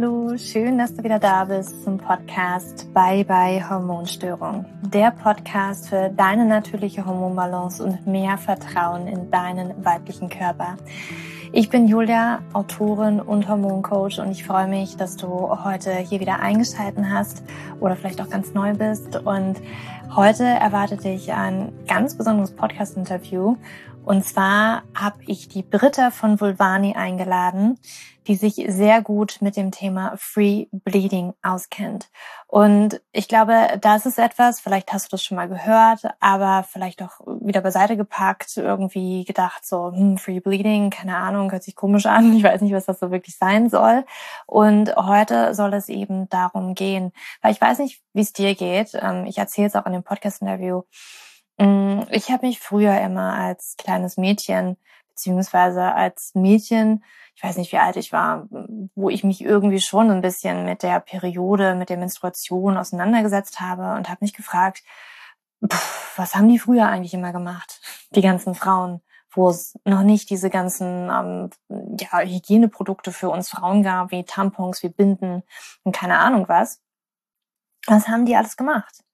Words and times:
Hallo, 0.00 0.36
schön, 0.36 0.78
dass 0.78 0.94
du 0.94 1.02
wieder 1.02 1.18
da 1.18 1.46
bist 1.46 1.82
zum 1.82 1.98
Podcast 1.98 2.94
Bye 2.94 3.24
Bye 3.24 3.68
Hormonstörung. 3.68 4.64
Der 4.80 5.10
Podcast 5.10 5.88
für 5.88 6.08
deine 6.10 6.44
natürliche 6.44 7.04
Hormonbalance 7.04 7.82
und 7.82 8.06
mehr 8.06 8.38
Vertrauen 8.38 9.08
in 9.08 9.28
deinen 9.32 9.84
weiblichen 9.84 10.28
Körper. 10.28 10.76
Ich 11.50 11.68
bin 11.68 11.88
Julia, 11.88 12.42
Autorin 12.52 13.20
und 13.20 13.48
Hormoncoach 13.48 14.20
und 14.20 14.30
ich 14.30 14.44
freue 14.44 14.68
mich, 14.68 14.96
dass 14.96 15.16
du 15.16 15.28
heute 15.64 15.92
hier 15.94 16.20
wieder 16.20 16.38
eingeschaltet 16.38 17.04
hast 17.10 17.42
oder 17.80 17.96
vielleicht 17.96 18.20
auch 18.20 18.30
ganz 18.30 18.54
neu 18.54 18.74
bist. 18.74 19.16
Und 19.16 19.56
heute 20.14 20.44
erwartet 20.44 21.02
dich 21.02 21.32
ein 21.32 21.72
ganz 21.88 22.16
besonderes 22.16 22.52
Podcast-Interview. 22.52 23.56
Und 24.08 24.24
zwar 24.24 24.84
habe 24.94 25.18
ich 25.26 25.48
die 25.48 25.62
Britta 25.62 26.10
von 26.10 26.40
Vulvani 26.40 26.94
eingeladen 26.94 27.78
die 28.28 28.36
sich 28.36 28.62
sehr 28.68 29.00
gut 29.00 29.38
mit 29.40 29.56
dem 29.56 29.70
Thema 29.70 30.12
Free 30.18 30.66
Bleeding 30.70 31.32
auskennt. 31.42 32.10
Und 32.46 33.00
ich 33.10 33.26
glaube, 33.26 33.78
das 33.80 34.04
ist 34.04 34.18
etwas, 34.18 34.60
vielleicht 34.60 34.92
hast 34.92 35.06
du 35.06 35.10
das 35.12 35.24
schon 35.24 35.36
mal 35.36 35.48
gehört, 35.48 36.02
aber 36.20 36.62
vielleicht 36.62 37.02
auch 37.02 37.20
wieder 37.40 37.62
beiseite 37.62 37.96
gepackt, 37.96 38.54
irgendwie 38.58 39.24
gedacht 39.24 39.66
so, 39.66 39.92
hm, 39.92 40.18
Free 40.18 40.40
Bleeding, 40.40 40.90
keine 40.90 41.16
Ahnung, 41.16 41.50
hört 41.50 41.62
sich 41.62 41.74
komisch 41.74 42.04
an, 42.04 42.32
ich 42.36 42.44
weiß 42.44 42.60
nicht, 42.60 42.74
was 42.74 42.84
das 42.84 43.00
so 43.00 43.10
wirklich 43.10 43.36
sein 43.38 43.70
soll. 43.70 44.04
Und 44.46 44.94
heute 44.94 45.54
soll 45.54 45.72
es 45.72 45.88
eben 45.88 46.28
darum 46.28 46.74
gehen, 46.74 47.12
weil 47.40 47.52
ich 47.52 47.60
weiß 47.60 47.78
nicht, 47.78 48.02
wie 48.12 48.20
es 48.20 48.34
dir 48.34 48.54
geht. 48.54 48.90
Ähm, 48.92 49.24
ich 49.24 49.38
erzähle 49.38 49.68
es 49.68 49.74
auch 49.74 49.86
in 49.86 49.94
dem 49.94 50.04
Podcast-Interview. 50.04 50.82
Mm, 51.58 52.02
ich 52.10 52.30
habe 52.30 52.46
mich 52.46 52.60
früher 52.60 53.00
immer 53.00 53.34
als 53.34 53.76
kleines 53.76 54.16
Mädchen 54.16 54.76
beziehungsweise 55.08 55.94
als 55.94 56.34
Mädchen 56.34 57.02
ich 57.38 57.44
weiß 57.44 57.56
nicht, 57.56 57.70
wie 57.70 57.78
alt 57.78 57.94
ich 57.94 58.12
war, 58.12 58.48
wo 58.96 59.10
ich 59.10 59.22
mich 59.22 59.44
irgendwie 59.44 59.80
schon 59.80 60.10
ein 60.10 60.22
bisschen 60.22 60.64
mit 60.64 60.82
der 60.82 60.98
Periode, 60.98 61.76
mit 61.76 61.88
der 61.88 61.96
Menstruation 61.96 62.76
auseinandergesetzt 62.76 63.60
habe 63.60 63.94
und 63.94 64.08
habe 64.08 64.18
mich 64.22 64.34
gefragt, 64.34 64.82
pff, 65.64 66.18
was 66.18 66.34
haben 66.34 66.48
die 66.48 66.58
früher 66.58 66.88
eigentlich 66.88 67.14
immer 67.14 67.30
gemacht, 67.30 67.80
die 68.10 68.22
ganzen 68.22 68.56
Frauen, 68.56 69.02
wo 69.30 69.50
es 69.50 69.78
noch 69.84 70.02
nicht 70.02 70.30
diese 70.30 70.50
ganzen 70.50 71.10
ähm, 71.10 71.50
ja, 72.00 72.18
Hygieneprodukte 72.18 73.12
für 73.12 73.30
uns 73.30 73.50
Frauen 73.50 73.84
gab, 73.84 74.10
wie 74.10 74.24
Tampons, 74.24 74.82
wie 74.82 74.88
Binden 74.88 75.44
und 75.84 75.94
keine 75.94 76.18
Ahnung 76.18 76.48
was. 76.48 76.80
Was 77.86 78.08
haben 78.08 78.26
die 78.26 78.34
alles 78.34 78.56
gemacht? 78.56 79.04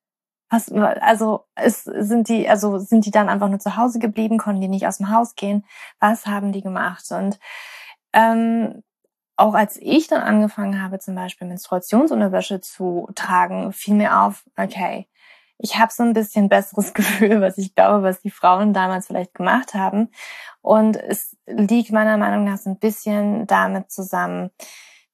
Was, 0.50 0.70
also 0.70 1.46
es 1.54 1.84
sind 1.84 2.28
die, 2.28 2.48
also 2.48 2.78
sind 2.78 3.06
die 3.06 3.10
dann 3.10 3.28
einfach 3.28 3.48
nur 3.48 3.58
zu 3.58 3.76
Hause 3.76 3.98
geblieben, 3.98 4.38
konnten 4.38 4.60
die 4.60 4.68
nicht 4.68 4.86
aus 4.86 4.98
dem 4.98 5.10
Haus 5.10 5.34
gehen? 5.34 5.64
Was 6.00 6.26
haben 6.26 6.52
die 6.52 6.62
gemacht? 6.62 7.10
Und 7.10 7.38
ähm, 8.12 8.82
auch 9.36 9.54
als 9.54 9.76
ich 9.80 10.06
dann 10.06 10.22
angefangen 10.22 10.80
habe, 10.82 10.98
zum 10.98 11.14
Beispiel 11.14 11.48
Menstruationsunterwäsche 11.48 12.60
zu 12.60 13.08
tragen, 13.14 13.72
fiel 13.72 13.94
mir 13.94 14.20
auf, 14.20 14.44
okay, 14.56 15.08
ich 15.58 15.78
habe 15.78 15.92
so 15.92 16.02
ein 16.02 16.12
bisschen 16.12 16.48
besseres 16.48 16.94
Gefühl, 16.94 17.40
was 17.40 17.58
ich 17.58 17.74
glaube, 17.74 18.02
was 18.02 18.20
die 18.20 18.30
Frauen 18.30 18.72
damals 18.72 19.06
vielleicht 19.06 19.34
gemacht 19.34 19.74
haben. 19.74 20.10
Und 20.62 20.96
es 20.96 21.36
liegt 21.46 21.92
meiner 21.92 22.16
Meinung 22.16 22.44
nach 22.44 22.58
so 22.58 22.70
ein 22.70 22.78
bisschen 22.78 23.46
damit 23.46 23.90
zusammen, 23.90 24.50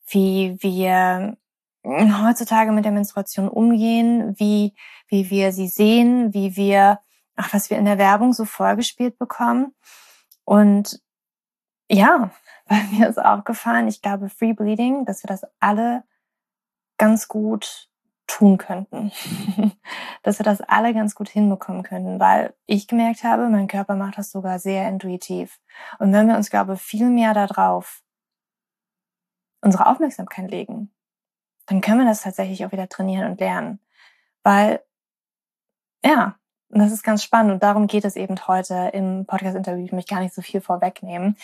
wie 0.06 0.56
wir 0.61 1.37
heutzutage 1.84 2.73
mit 2.73 2.84
der 2.84 2.92
Menstruation 2.92 3.48
umgehen, 3.48 4.34
wie, 4.39 4.75
wie 5.09 5.31
wir 5.31 5.53
sie 5.53 5.69
sehen, 5.69 6.34
wie 6.34 6.56
wir, 6.56 7.00
ach, 7.37 7.53
was 7.55 7.70
wir 7.70 7.78
in 7.78 7.84
der 7.84 7.98
Werbung 7.98 8.33
so 8.33 8.45
vorgespielt 8.45 9.19
bekommen. 9.19 9.75
Und 10.45 11.00
ja, 11.91 12.31
bei 12.67 12.83
mir 12.92 13.09
ist 13.09 13.19
aufgefallen, 13.19 13.89
ich 13.89 14.03
glaube, 14.03 14.28
Free 14.28 14.53
Bleeding, 14.53 15.05
dass 15.05 15.22
wir 15.25 15.28
das 15.28 15.43
alle 15.59 16.05
ganz 16.99 17.28
gut 17.28 17.88
tun 18.26 18.59
könnten. 18.59 19.10
dass 20.22 20.38
wir 20.38 20.44
das 20.44 20.60
alle 20.60 20.94
ganz 20.94 21.15
gut 21.15 21.28
hinbekommen 21.28 21.82
könnten, 21.82 22.21
weil 22.21 22.55
ich 22.66 22.87
gemerkt 22.87 23.25
habe, 23.25 23.49
mein 23.49 23.66
Körper 23.66 23.97
macht 23.97 24.19
das 24.19 24.31
sogar 24.31 24.59
sehr 24.59 24.88
intuitiv. 24.88 25.59
Und 25.99 26.12
wenn 26.12 26.28
wir 26.28 26.37
uns, 26.37 26.50
glaube 26.50 26.75
ich, 26.75 26.81
viel 26.81 27.09
mehr 27.10 27.34
darauf 27.34 28.03
unsere 29.62 29.87
Aufmerksamkeit 29.87 30.50
legen, 30.50 30.93
dann 31.70 31.81
können 31.81 32.00
wir 32.00 32.06
das 32.06 32.22
tatsächlich 32.22 32.66
auch 32.66 32.72
wieder 32.72 32.88
trainieren 32.88 33.31
und 33.31 33.41
lernen. 33.41 33.78
Weil, 34.42 34.81
ja, 36.04 36.34
das 36.69 36.91
ist 36.91 37.04
ganz 37.04 37.22
spannend 37.22 37.53
und 37.53 37.62
darum 37.62 37.86
geht 37.86 38.04
es 38.04 38.16
eben 38.16 38.34
heute 38.48 38.91
im 38.92 39.25
Podcast-Interview. 39.25 39.84
Ich 39.84 39.92
möchte 39.92 40.12
gar 40.12 40.20
nicht 40.20 40.34
so 40.34 40.42
viel 40.42 40.60
vorwegnehmen. 40.60 41.36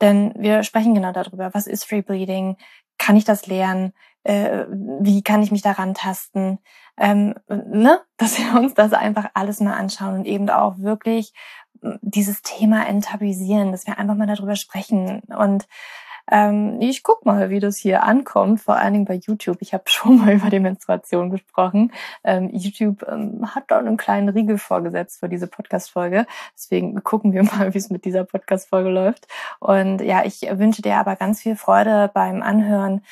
Denn 0.00 0.34
wir 0.36 0.64
sprechen 0.64 0.94
genau 0.94 1.12
darüber, 1.12 1.54
was 1.54 1.68
ist 1.68 1.84
Free 1.84 2.02
Bleeding? 2.02 2.56
Kann 2.98 3.16
ich 3.16 3.24
das 3.24 3.46
lernen? 3.46 3.92
Äh, 4.24 4.66
wie 4.68 5.22
kann 5.22 5.42
ich 5.42 5.52
mich 5.52 5.62
daran 5.62 5.94
tasten? 5.94 6.58
Ähm, 6.96 7.34
ne? 7.48 8.00
Dass 8.16 8.38
wir 8.38 8.58
uns 8.58 8.74
das 8.74 8.92
einfach 8.92 9.30
alles 9.34 9.60
mal 9.60 9.74
anschauen 9.74 10.14
und 10.14 10.24
eben 10.24 10.50
auch 10.50 10.78
wirklich 10.78 11.32
dieses 12.00 12.42
Thema 12.42 12.86
enttabuisieren, 12.88 13.70
dass 13.70 13.86
wir 13.86 13.98
einfach 13.98 14.16
mal 14.16 14.26
darüber 14.26 14.56
sprechen 14.56 15.20
und 15.36 15.68
ähm, 16.30 16.80
ich 16.80 17.02
guck 17.02 17.26
mal, 17.26 17.50
wie 17.50 17.60
das 17.60 17.76
hier 17.76 18.02
ankommt, 18.02 18.60
vor 18.60 18.76
allen 18.76 18.92
Dingen 18.92 19.04
bei 19.04 19.14
YouTube. 19.14 19.58
Ich 19.60 19.74
habe 19.74 19.84
schon 19.88 20.18
mal 20.18 20.34
über 20.34 20.50
die 20.50 20.60
Menstruation 20.60 21.30
gesprochen. 21.30 21.92
Ähm, 22.22 22.50
YouTube 22.52 23.04
ähm, 23.08 23.54
hat 23.54 23.64
da 23.68 23.78
einen 23.78 23.96
kleinen 23.96 24.28
Riegel 24.28 24.58
vorgesetzt 24.58 25.20
für 25.20 25.28
diese 25.28 25.46
Podcast-Folge. 25.46 26.26
Deswegen 26.54 27.02
gucken 27.02 27.32
wir 27.32 27.42
mal, 27.44 27.74
wie 27.74 27.78
es 27.78 27.90
mit 27.90 28.04
dieser 28.04 28.24
Podcast-Folge 28.24 28.90
läuft. 28.90 29.26
Und 29.60 30.00
ja, 30.00 30.24
ich 30.24 30.42
wünsche 30.42 30.82
dir 30.82 30.96
aber 30.96 31.16
ganz 31.16 31.42
viel 31.42 31.56
Freude 31.56 32.10
beim 32.12 32.42
Anhören 32.42 33.02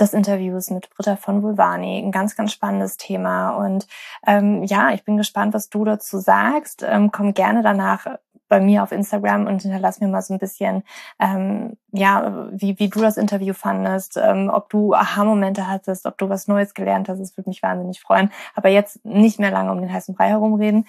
des 0.00 0.14
Interviews 0.14 0.70
mit 0.70 0.90
Britta 0.90 1.16
von 1.16 1.42
Vulvani. 1.42 1.98
Ein 1.98 2.10
ganz, 2.10 2.34
ganz 2.36 2.52
spannendes 2.52 2.96
Thema. 2.96 3.50
Und 3.50 3.86
ähm, 4.26 4.64
ja, 4.64 4.92
ich 4.92 5.04
bin 5.04 5.16
gespannt, 5.16 5.54
was 5.54 5.68
du 5.68 5.84
dazu 5.84 6.18
sagst. 6.18 6.84
Ähm, 6.86 7.12
komm 7.12 7.34
gerne 7.34 7.62
danach 7.62 8.06
bei 8.52 8.60
mir 8.60 8.82
auf 8.82 8.92
Instagram 8.92 9.46
und 9.46 9.62
hinterlass 9.62 9.98
mir 9.98 10.08
mal 10.08 10.20
so 10.20 10.34
ein 10.34 10.38
bisschen, 10.38 10.82
ähm, 11.18 11.78
ja, 11.90 12.50
wie, 12.50 12.78
wie 12.78 12.90
du 12.90 13.00
das 13.00 13.16
Interview 13.16 13.54
fandest, 13.54 14.18
ähm, 14.18 14.50
ob 14.52 14.68
du 14.68 14.92
Aha-Momente 14.92 15.68
hattest, 15.68 16.04
ob 16.04 16.18
du 16.18 16.28
was 16.28 16.48
Neues 16.48 16.74
gelernt 16.74 17.08
hast. 17.08 17.18
Das 17.18 17.34
würde 17.34 17.48
mich 17.48 17.62
wahnsinnig 17.62 18.02
freuen. 18.02 18.30
Aber 18.54 18.68
jetzt 18.68 19.02
nicht 19.06 19.40
mehr 19.40 19.50
lange 19.50 19.72
um 19.72 19.80
den 19.80 19.90
heißen 19.90 20.14
Brei 20.14 20.28
herumreden. 20.28 20.86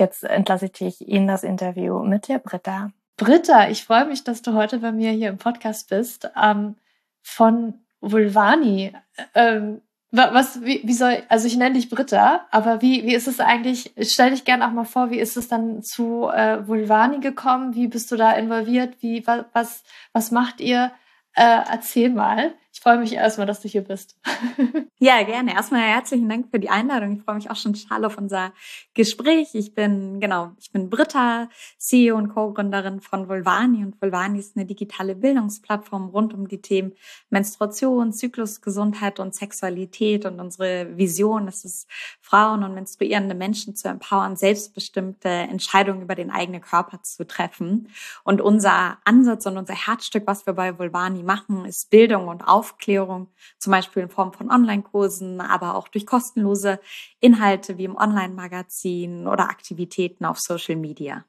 Jetzt 0.00 0.24
entlasse 0.24 0.64
ich 0.64 0.72
dich 0.72 1.06
in 1.06 1.26
das 1.26 1.44
Interview 1.44 2.02
mit 2.02 2.26
der 2.28 2.38
Britta. 2.38 2.90
Britta, 3.18 3.68
ich 3.68 3.84
freue 3.84 4.06
mich, 4.06 4.24
dass 4.24 4.40
du 4.40 4.54
heute 4.54 4.78
bei 4.78 4.90
mir 4.90 5.10
hier 5.10 5.28
im 5.28 5.36
Podcast 5.36 5.90
bist. 5.90 6.30
Ähm, 6.42 6.76
von 7.20 7.74
Vulvani. 8.00 8.94
Ähm, 9.34 9.82
was, 10.10 10.64
wie, 10.64 10.80
wie 10.84 10.94
soll, 10.94 11.22
also 11.28 11.46
ich 11.46 11.56
nenne 11.56 11.74
dich 11.74 11.90
Britta, 11.90 12.46
aber 12.50 12.80
wie, 12.80 13.04
wie 13.04 13.14
ist 13.14 13.28
es 13.28 13.40
eigentlich, 13.40 13.92
stell 14.00 14.30
dich 14.30 14.44
gerne 14.44 14.66
auch 14.66 14.72
mal 14.72 14.84
vor, 14.84 15.10
wie 15.10 15.18
ist 15.18 15.36
es 15.36 15.48
dann 15.48 15.82
zu 15.82 16.28
äh, 16.28 16.66
Vulvani 16.66 17.20
gekommen? 17.20 17.74
Wie 17.74 17.88
bist 17.88 18.10
du 18.10 18.16
da 18.16 18.32
involviert? 18.32 18.96
Wie, 19.00 19.26
was, 19.26 19.44
was, 19.52 19.82
was 20.12 20.30
macht 20.30 20.60
ihr? 20.60 20.92
Äh, 21.34 21.60
erzähl 21.70 22.10
mal. 22.10 22.54
Ich 22.78 22.82
freue 22.82 22.98
mich 22.98 23.12
erstmal, 23.12 23.48
dass 23.48 23.60
du 23.60 23.66
hier 23.66 23.82
bist. 23.82 24.16
ja, 25.00 25.20
gerne. 25.24 25.52
Erstmal 25.52 25.80
herzlichen 25.80 26.28
Dank 26.28 26.46
für 26.52 26.60
die 26.60 26.70
Einladung. 26.70 27.16
Ich 27.16 27.24
freue 27.24 27.34
mich 27.34 27.50
auch 27.50 27.56
schon 27.56 27.74
total 27.74 28.04
auf 28.04 28.16
unser 28.16 28.52
Gespräch. 28.94 29.48
Ich 29.54 29.74
bin, 29.74 30.20
genau, 30.20 30.52
ich 30.60 30.70
bin 30.70 30.88
Britta, 30.88 31.48
CEO 31.78 32.16
und 32.16 32.28
Co-Gründerin 32.28 33.00
von 33.00 33.28
Volvani 33.28 33.84
und 33.84 34.00
Volvani 34.00 34.38
ist 34.38 34.56
eine 34.56 34.64
digitale 34.64 35.16
Bildungsplattform 35.16 36.10
rund 36.10 36.32
um 36.34 36.46
die 36.46 36.62
Themen 36.62 36.92
Menstruation, 37.30 38.12
Zyklusgesundheit 38.12 39.18
und 39.18 39.34
Sexualität 39.34 40.24
und 40.24 40.38
unsere 40.38 40.96
Vision 40.96 41.48
ist 41.48 41.64
es, 41.64 41.88
Frauen 42.20 42.62
und 42.62 42.74
menstruierende 42.74 43.34
Menschen 43.34 43.74
zu 43.74 43.88
empowern, 43.88 44.36
selbstbestimmte 44.36 45.28
Entscheidungen 45.28 46.02
über 46.02 46.14
den 46.14 46.30
eigenen 46.30 46.60
Körper 46.60 47.02
zu 47.02 47.26
treffen. 47.26 47.88
Und 48.22 48.40
unser 48.40 48.98
Ansatz 49.04 49.46
und 49.46 49.56
unser 49.56 49.74
Herzstück, 49.74 50.28
was 50.28 50.46
wir 50.46 50.52
bei 50.52 50.78
Volvani 50.78 51.24
machen, 51.24 51.64
ist 51.64 51.90
Bildung 51.90 52.28
und 52.28 52.42
Aufklärung 52.42 52.67
Aufklärung, 52.68 53.28
zum 53.58 53.70
Beispiel 53.70 54.02
in 54.02 54.08
Form 54.08 54.32
von 54.32 54.50
Online-Kursen, 54.50 55.40
aber 55.40 55.74
auch 55.74 55.88
durch 55.88 56.06
kostenlose 56.06 56.80
Inhalte 57.20 57.78
wie 57.78 57.84
im 57.84 57.96
Online-Magazin 57.96 59.26
oder 59.26 59.48
Aktivitäten 59.48 60.24
auf 60.24 60.38
Social 60.38 60.76
Media. 60.76 61.24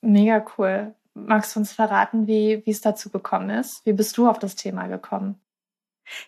Mega 0.00 0.44
cool. 0.58 0.94
Magst 1.14 1.54
du 1.54 1.60
uns 1.60 1.72
verraten, 1.72 2.26
wie, 2.26 2.62
wie 2.64 2.70
es 2.70 2.80
dazu 2.80 3.10
gekommen 3.10 3.50
ist? 3.50 3.84
Wie 3.86 3.92
bist 3.92 4.16
du 4.16 4.28
auf 4.28 4.38
das 4.38 4.56
Thema 4.56 4.86
gekommen? 4.86 5.40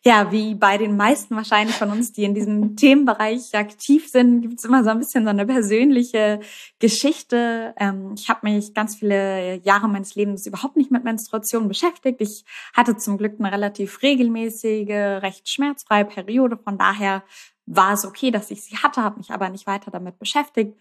Ja, 0.04 0.32
wie 0.32 0.54
bei 0.54 0.78
den 0.78 0.96
meisten 0.96 1.36
wahrscheinlich 1.36 1.76
von 1.76 1.90
uns, 1.90 2.12
die 2.12 2.24
in 2.24 2.34
diesem 2.34 2.76
Themenbereich 2.76 3.54
aktiv 3.54 4.08
sind, 4.08 4.42
gibt 4.42 4.58
es 4.58 4.64
immer 4.64 4.84
so 4.84 4.90
ein 4.90 4.98
bisschen 4.98 5.24
so 5.24 5.30
eine 5.30 5.46
persönliche 5.46 6.40
Geschichte. 6.78 7.74
Ähm, 7.78 8.14
ich 8.16 8.28
habe 8.28 8.40
mich 8.42 8.74
ganz 8.74 8.96
viele 8.96 9.56
Jahre 9.62 9.88
meines 9.88 10.14
Lebens 10.14 10.46
überhaupt 10.46 10.76
nicht 10.76 10.90
mit 10.90 11.04
Menstruation 11.04 11.68
beschäftigt. 11.68 12.20
Ich 12.20 12.44
hatte 12.74 12.96
zum 12.96 13.18
Glück 13.18 13.34
eine 13.38 13.52
relativ 13.52 14.02
regelmäßige, 14.02 15.22
recht 15.22 15.48
schmerzfreie 15.48 16.04
Periode. 16.04 16.56
Von 16.56 16.78
daher 16.78 17.22
war 17.66 17.92
es 17.92 18.04
okay, 18.06 18.30
dass 18.30 18.50
ich 18.50 18.62
sie 18.62 18.76
hatte, 18.76 19.02
habe 19.02 19.18
mich 19.18 19.30
aber 19.30 19.48
nicht 19.48 19.66
weiter 19.66 19.90
damit 19.90 20.18
beschäftigt. 20.18 20.78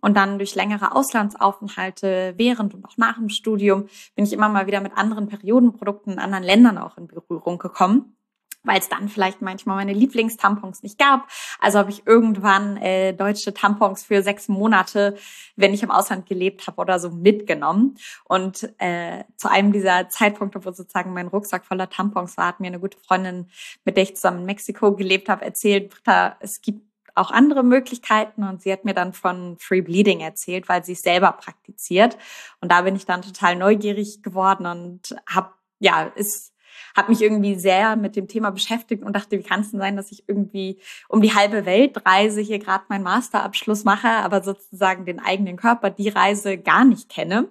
Und 0.00 0.16
dann 0.16 0.38
durch 0.38 0.54
längere 0.54 0.94
Auslandsaufenthalte 0.94 2.34
während 2.36 2.72
und 2.72 2.84
auch 2.84 2.96
nach 2.98 3.16
dem 3.16 3.28
Studium 3.28 3.88
bin 4.14 4.24
ich 4.24 4.32
immer 4.32 4.48
mal 4.48 4.68
wieder 4.68 4.80
mit 4.80 4.96
anderen 4.96 5.26
Periodenprodukten 5.26 6.12
in 6.12 6.18
anderen 6.20 6.44
Ländern 6.44 6.78
auch 6.78 6.96
in 6.98 7.08
Berührung 7.08 7.58
gekommen 7.58 8.14
weil 8.64 8.78
es 8.78 8.88
dann 8.88 9.08
vielleicht 9.08 9.40
manchmal 9.40 9.76
meine 9.76 9.92
Lieblingstampons 9.92 10.82
nicht 10.82 10.98
gab. 10.98 11.28
Also 11.60 11.78
habe 11.78 11.90
ich 11.90 12.06
irgendwann 12.06 12.76
äh, 12.76 13.14
deutsche 13.14 13.54
Tampons 13.54 14.04
für 14.04 14.22
sechs 14.22 14.48
Monate, 14.48 15.16
wenn 15.56 15.72
ich 15.72 15.82
im 15.82 15.90
Ausland 15.90 16.26
gelebt 16.26 16.66
habe 16.66 16.80
oder 16.80 16.98
so, 16.98 17.10
mitgenommen. 17.10 17.96
Und 18.24 18.72
äh, 18.78 19.24
zu 19.36 19.48
einem 19.48 19.72
dieser 19.72 20.08
Zeitpunkte, 20.08 20.64
wo 20.64 20.72
sozusagen 20.72 21.12
mein 21.12 21.28
Rucksack 21.28 21.64
voller 21.64 21.88
Tampons 21.88 22.36
war, 22.36 22.48
hat 22.48 22.60
mir 22.60 22.66
eine 22.66 22.80
gute 22.80 22.98
Freundin, 22.98 23.48
mit 23.84 23.96
der 23.96 24.02
ich 24.04 24.16
zusammen 24.16 24.40
in 24.40 24.46
Mexiko 24.46 24.94
gelebt 24.94 25.28
habe, 25.28 25.44
erzählt, 25.44 25.90
Britta, 25.90 26.36
es 26.40 26.60
gibt 26.60 26.82
auch 27.14 27.30
andere 27.30 27.64
Möglichkeiten 27.64 28.44
und 28.44 28.62
sie 28.62 28.72
hat 28.72 28.84
mir 28.84 28.94
dann 28.94 29.12
von 29.12 29.56
Free 29.58 29.80
Bleeding 29.80 30.20
erzählt, 30.20 30.68
weil 30.68 30.84
sie 30.84 30.92
es 30.92 31.02
selber 31.02 31.32
praktiziert. 31.32 32.16
Und 32.60 32.70
da 32.70 32.82
bin 32.82 32.94
ich 32.94 33.06
dann 33.06 33.22
total 33.22 33.56
neugierig 33.56 34.22
geworden 34.22 34.66
und 34.66 35.16
habe 35.26 35.50
ja, 35.80 36.02
ist 36.02 36.52
habe 36.98 37.12
mich 37.12 37.22
irgendwie 37.22 37.54
sehr 37.54 37.94
mit 37.94 38.16
dem 38.16 38.26
Thema 38.26 38.50
beschäftigt 38.50 39.04
und 39.04 39.14
dachte, 39.14 39.38
wie 39.38 39.44
kann 39.44 39.60
es 39.60 39.70
denn 39.70 39.78
sein, 39.78 39.96
dass 39.96 40.10
ich 40.10 40.28
irgendwie 40.28 40.80
um 41.08 41.22
die 41.22 41.32
halbe 41.32 41.64
Welt 41.64 42.04
reise, 42.04 42.40
hier 42.40 42.58
gerade 42.58 42.86
meinen 42.88 43.04
Masterabschluss 43.04 43.84
mache, 43.84 44.08
aber 44.08 44.42
sozusagen 44.42 45.04
den 45.04 45.20
eigenen 45.20 45.56
Körper, 45.56 45.90
die 45.90 46.08
Reise 46.08 46.58
gar 46.58 46.84
nicht 46.84 47.08
kenne. 47.08 47.48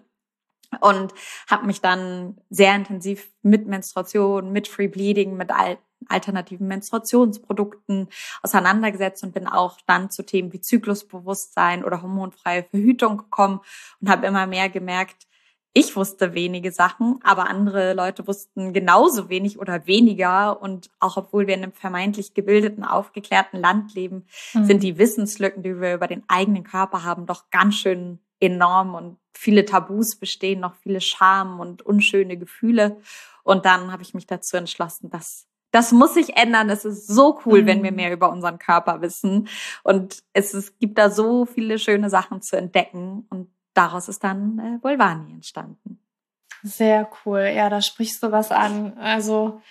Und 0.81 1.13
habe 1.49 1.65
mich 1.65 1.79
dann 1.79 2.35
sehr 2.49 2.75
intensiv 2.75 3.29
mit 3.41 3.67
Menstruation, 3.67 4.51
mit 4.51 4.67
Free 4.67 4.89
Bleeding, 4.89 5.37
mit 5.37 5.49
alternativen 6.09 6.67
Menstruationsprodukten 6.67 8.09
auseinandergesetzt 8.43 9.23
und 9.23 9.33
bin 9.33 9.47
auch 9.47 9.77
dann 9.87 10.09
zu 10.09 10.25
Themen 10.25 10.51
wie 10.51 10.59
Zyklusbewusstsein 10.59 11.85
oder 11.85 12.01
hormonfreie 12.01 12.63
Verhütung 12.63 13.17
gekommen 13.17 13.61
und 14.01 14.09
habe 14.09 14.27
immer 14.27 14.45
mehr 14.45 14.67
gemerkt, 14.67 15.25
ich 15.79 15.95
wusste 15.95 16.33
wenige 16.33 16.71
Sachen, 16.71 17.19
aber 17.23 17.47
andere 17.47 17.93
Leute 17.93 18.25
wussten 18.25 18.73
genauso 18.73 19.29
wenig 19.29 19.59
oder 19.59 19.85
weniger. 19.85 20.59
Und 20.59 20.89
auch 20.99 21.17
obwohl 21.17 21.45
wir 21.45 21.53
in 21.53 21.61
einem 21.61 21.71
vermeintlich 21.71 22.33
gebildeten, 22.33 22.83
aufgeklärten 22.83 23.59
Land 23.59 23.93
leben, 23.93 24.25
mhm. 24.55 24.65
sind 24.65 24.81
die 24.81 24.97
Wissenslücken, 24.97 25.61
die 25.61 25.79
wir 25.79 25.93
über 25.93 26.07
den 26.07 26.23
eigenen 26.27 26.63
Körper 26.63 27.03
haben, 27.03 27.27
doch 27.27 27.51
ganz 27.51 27.75
schön 27.75 28.17
enorm 28.39 28.95
und 28.95 29.17
viele 29.35 29.65
Tabus 29.65 30.15
bestehen, 30.15 30.61
noch 30.61 30.73
viele 30.81 30.99
Scham 30.99 31.59
und 31.59 31.83
unschöne 31.83 32.37
Gefühle. 32.37 32.97
Und 33.43 33.65
dann 33.65 33.91
habe 33.91 34.01
ich 34.01 34.15
mich 34.15 34.25
dazu 34.25 34.57
entschlossen, 34.57 35.11
dass 35.11 35.45
das 35.69 35.91
muss 35.91 36.15
sich 36.15 36.37
ändern. 36.37 36.71
Es 36.71 36.85
ist 36.85 37.07
so 37.07 37.39
cool, 37.45 37.67
wenn 37.67 37.83
wir 37.83 37.91
mhm. 37.91 37.97
mehr 37.97 38.13
über 38.13 38.31
unseren 38.31 38.57
Körper 38.57 39.01
wissen. 39.01 39.47
Und 39.83 40.23
es, 40.33 40.55
es 40.55 40.79
gibt 40.79 40.97
da 40.97 41.11
so 41.11 41.45
viele 41.45 41.77
schöne 41.77 42.09
Sachen 42.09 42.41
zu 42.41 42.57
entdecken. 42.57 43.27
Und 43.29 43.51
daraus 43.77 44.07
ist 44.09 44.23
dann 44.23 44.59
äh, 44.59 44.83
Volvani 44.83 45.31
entstanden. 45.31 45.99
Sehr 46.63 47.09
cool. 47.25 47.51
Ja, 47.55 47.69
da 47.69 47.81
sprichst 47.81 48.23
du 48.23 48.31
was 48.31 48.51
an. 48.51 48.97
Also 48.97 49.61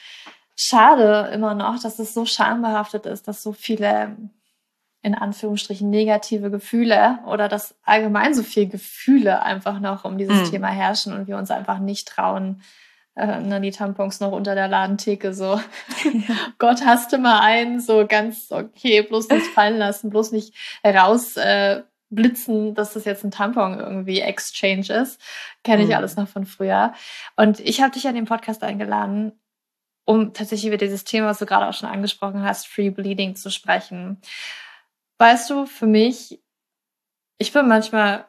schade 0.54 1.30
immer 1.32 1.54
noch, 1.54 1.80
dass 1.80 1.98
es 1.98 2.14
so 2.14 2.24
schambehaftet 2.24 3.06
ist, 3.06 3.28
dass 3.28 3.42
so 3.42 3.52
viele 3.52 4.16
in 5.02 5.14
Anführungsstrichen 5.14 5.88
negative 5.88 6.50
Gefühle 6.50 7.20
oder 7.26 7.48
dass 7.48 7.76
allgemein 7.84 8.34
so 8.34 8.42
viele 8.42 8.66
Gefühle 8.66 9.42
einfach 9.42 9.78
noch 9.78 10.04
um 10.04 10.18
dieses 10.18 10.48
mhm. 10.48 10.50
Thema 10.50 10.68
herrschen 10.68 11.12
und 11.12 11.28
wir 11.28 11.36
uns 11.36 11.50
einfach 11.50 11.78
nicht 11.78 12.08
trauen, 12.08 12.62
äh, 13.14 13.40
ne, 13.40 13.60
die 13.60 13.70
Tampons 13.70 14.18
noch 14.18 14.32
unter 14.32 14.54
der 14.56 14.66
Ladentheke 14.66 15.32
so. 15.32 15.60
Gott, 16.58 16.84
hast 16.84 17.12
du 17.12 17.18
mal 17.18 17.40
einen, 17.40 17.80
so 17.80 18.04
ganz 18.06 18.50
okay, 18.50 19.02
bloß 19.02 19.28
nicht 19.28 19.46
fallen 19.46 19.76
lassen, 19.76 20.10
bloß 20.10 20.32
nicht 20.32 20.54
raus 20.84 21.36
äh, 21.36 21.82
blitzen, 22.10 22.74
dass 22.74 22.92
das 22.94 23.04
jetzt 23.04 23.24
ein 23.24 23.30
Tampon 23.30 23.78
irgendwie 23.78 24.20
Exchange 24.20 24.92
ist. 24.92 25.20
Kenne 25.64 25.82
ich 25.82 25.88
mhm. 25.88 25.94
alles 25.94 26.16
noch 26.16 26.28
von 26.28 26.46
früher. 26.46 26.92
Und 27.36 27.60
ich 27.60 27.80
habe 27.80 27.92
dich 27.92 28.04
ja 28.04 28.10
in 28.10 28.16
den 28.16 28.26
Podcast 28.26 28.62
eingeladen, 28.62 29.32
um 30.04 30.32
tatsächlich 30.32 30.68
über 30.68 30.76
dieses 30.76 31.04
Thema, 31.04 31.28
was 31.28 31.38
du 31.38 31.46
gerade 31.46 31.68
auch 31.68 31.74
schon 31.74 31.88
angesprochen 31.88 32.42
hast, 32.42 32.68
Free 32.68 32.90
Bleeding 32.90 33.34
zu 33.34 33.50
sprechen. 33.50 34.20
Weißt 35.18 35.50
du, 35.50 35.66
für 35.66 35.86
mich, 35.86 36.40
ich 37.38 37.52
bin 37.52 37.66
manchmal 37.66 38.26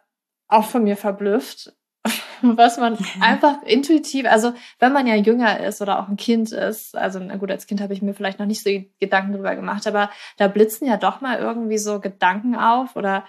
auch 0.47 0.65
von 0.65 0.83
mir 0.83 0.97
verblüfft, 0.97 1.73
was 2.41 2.77
man 2.77 2.97
einfach 3.21 3.61
intuitiv, 3.63 4.25
also 4.25 4.53
wenn 4.79 4.93
man 4.93 5.05
ja 5.05 5.15
jünger 5.15 5.59
ist 5.59 5.81
oder 5.81 5.99
auch 5.99 6.07
ein 6.07 6.17
Kind 6.17 6.51
ist, 6.51 6.95
also 6.95 7.19
na 7.19 7.35
gut, 7.35 7.51
als 7.51 7.67
Kind 7.67 7.81
habe 7.81 7.93
ich 7.93 8.01
mir 8.01 8.13
vielleicht 8.13 8.39
noch 8.39 8.45
nicht 8.47 8.63
so 8.63 8.69
Gedanken 8.99 9.33
drüber 9.33 9.55
gemacht, 9.55 9.85
aber 9.85 10.09
da 10.37 10.47
blitzen 10.47 10.87
ja 10.87 10.97
doch 10.97 11.21
mal 11.21 11.37
irgendwie 11.37 11.77
so 11.77 11.99
Gedanken 11.99 12.55
auf 12.55 12.95
oder 12.95 13.25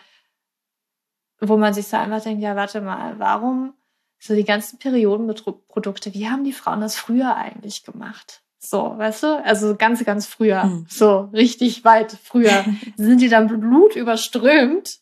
wo 1.41 1.57
man 1.57 1.75
sich 1.75 1.87
so 1.87 1.97
einfach 1.97 2.23
denkt, 2.23 2.43
ja, 2.43 2.57
warte 2.57 2.81
mal, 2.81 3.19
warum 3.19 3.75
so 4.19 4.35
die 4.35 4.45
ganzen 4.45 4.79
Periodenprodukte, 4.79 6.13
wie 6.15 6.29
haben 6.29 6.45
die 6.45 6.53
Frauen 6.53 6.81
das 6.81 6.97
früher 6.97 7.37
eigentlich 7.37 7.85
gemacht? 7.85 8.43
So, 8.59 8.99
weißt 8.99 9.23
du? 9.23 9.45
Also 9.45 9.77
ganz, 9.77 10.05
ganz 10.05 10.27
früher. 10.27 10.65
Mhm. 10.65 10.87
So, 10.89 11.31
richtig 11.33 11.85
weit 11.85 12.13
früher. 12.23 12.65
sind 12.97 13.21
die 13.21 13.29
dann 13.29 13.47
Blut 13.47 13.95
überströmt 13.95 14.99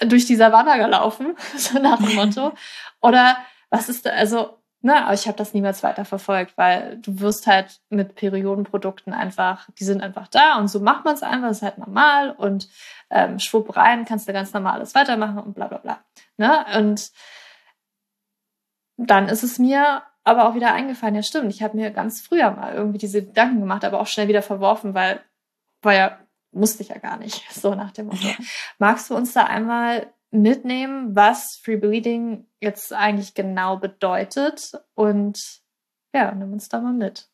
durch 0.00 0.26
die 0.26 0.36
Savanne 0.36 0.82
gelaufen? 0.82 1.36
so 1.56 1.78
nach 1.80 1.98
dem 1.98 2.14
Motto. 2.14 2.52
Oder 3.00 3.36
was 3.70 3.88
ist 3.88 4.06
da, 4.06 4.10
also, 4.10 4.59
ne, 4.82 5.04
aber 5.04 5.14
ich 5.14 5.26
habe 5.26 5.36
das 5.36 5.54
niemals 5.54 5.82
weiter 5.82 6.04
verfolgt, 6.04 6.56
weil 6.56 6.98
du 6.98 7.20
wirst 7.20 7.46
halt 7.46 7.80
mit 7.90 8.14
Periodenprodukten 8.14 9.12
einfach, 9.12 9.68
die 9.78 9.84
sind 9.84 10.02
einfach 10.02 10.28
da 10.28 10.58
und 10.58 10.68
so 10.68 10.80
macht 10.80 11.04
man 11.04 11.14
es 11.14 11.22
einfach, 11.22 11.50
ist 11.50 11.62
halt 11.62 11.78
normal 11.78 12.32
und 12.32 12.68
ähm, 13.10 13.38
schwupp 13.38 13.76
rein, 13.76 14.04
kannst 14.04 14.28
du 14.28 14.32
ganz 14.32 14.52
normal 14.52 14.74
alles 14.74 14.94
weitermachen 14.94 15.38
und 15.38 15.54
bla 15.54 15.68
bla 15.68 15.78
bla. 15.78 16.04
Ne? 16.36 16.64
Und 16.78 17.10
dann 18.96 19.28
ist 19.28 19.42
es 19.42 19.58
mir 19.58 20.02
aber 20.24 20.48
auch 20.48 20.54
wieder 20.54 20.72
eingefallen, 20.72 21.14
ja 21.14 21.22
stimmt, 21.22 21.52
ich 21.52 21.62
habe 21.62 21.76
mir 21.76 21.90
ganz 21.90 22.20
früher 22.20 22.50
mal 22.50 22.74
irgendwie 22.74 22.98
diese 22.98 23.24
Gedanken 23.24 23.60
gemacht, 23.60 23.84
aber 23.84 24.00
auch 24.00 24.06
schnell 24.06 24.28
wieder 24.28 24.42
verworfen, 24.42 24.94
weil 24.94 25.20
war 25.82 25.94
ja, 25.94 26.18
musste 26.52 26.82
ich 26.82 26.90
ja 26.90 26.98
gar 26.98 27.16
nicht, 27.16 27.50
so 27.52 27.74
nach 27.74 27.90
dem 27.92 28.06
Motto. 28.06 28.28
Magst 28.78 29.10
du 29.10 29.16
uns 29.16 29.32
da 29.32 29.44
einmal 29.44 30.12
mitnehmen, 30.30 31.14
was 31.14 31.60
Free 31.62 31.76
Bleeding 31.76 32.46
jetzt 32.60 32.92
eigentlich 32.92 33.34
genau 33.34 33.76
bedeutet. 33.76 34.72
Und 34.94 35.38
ja, 36.14 36.32
nimm 36.32 36.52
uns 36.52 36.68
da 36.68 36.80
mal 36.80 36.92
mit. 36.92 37.28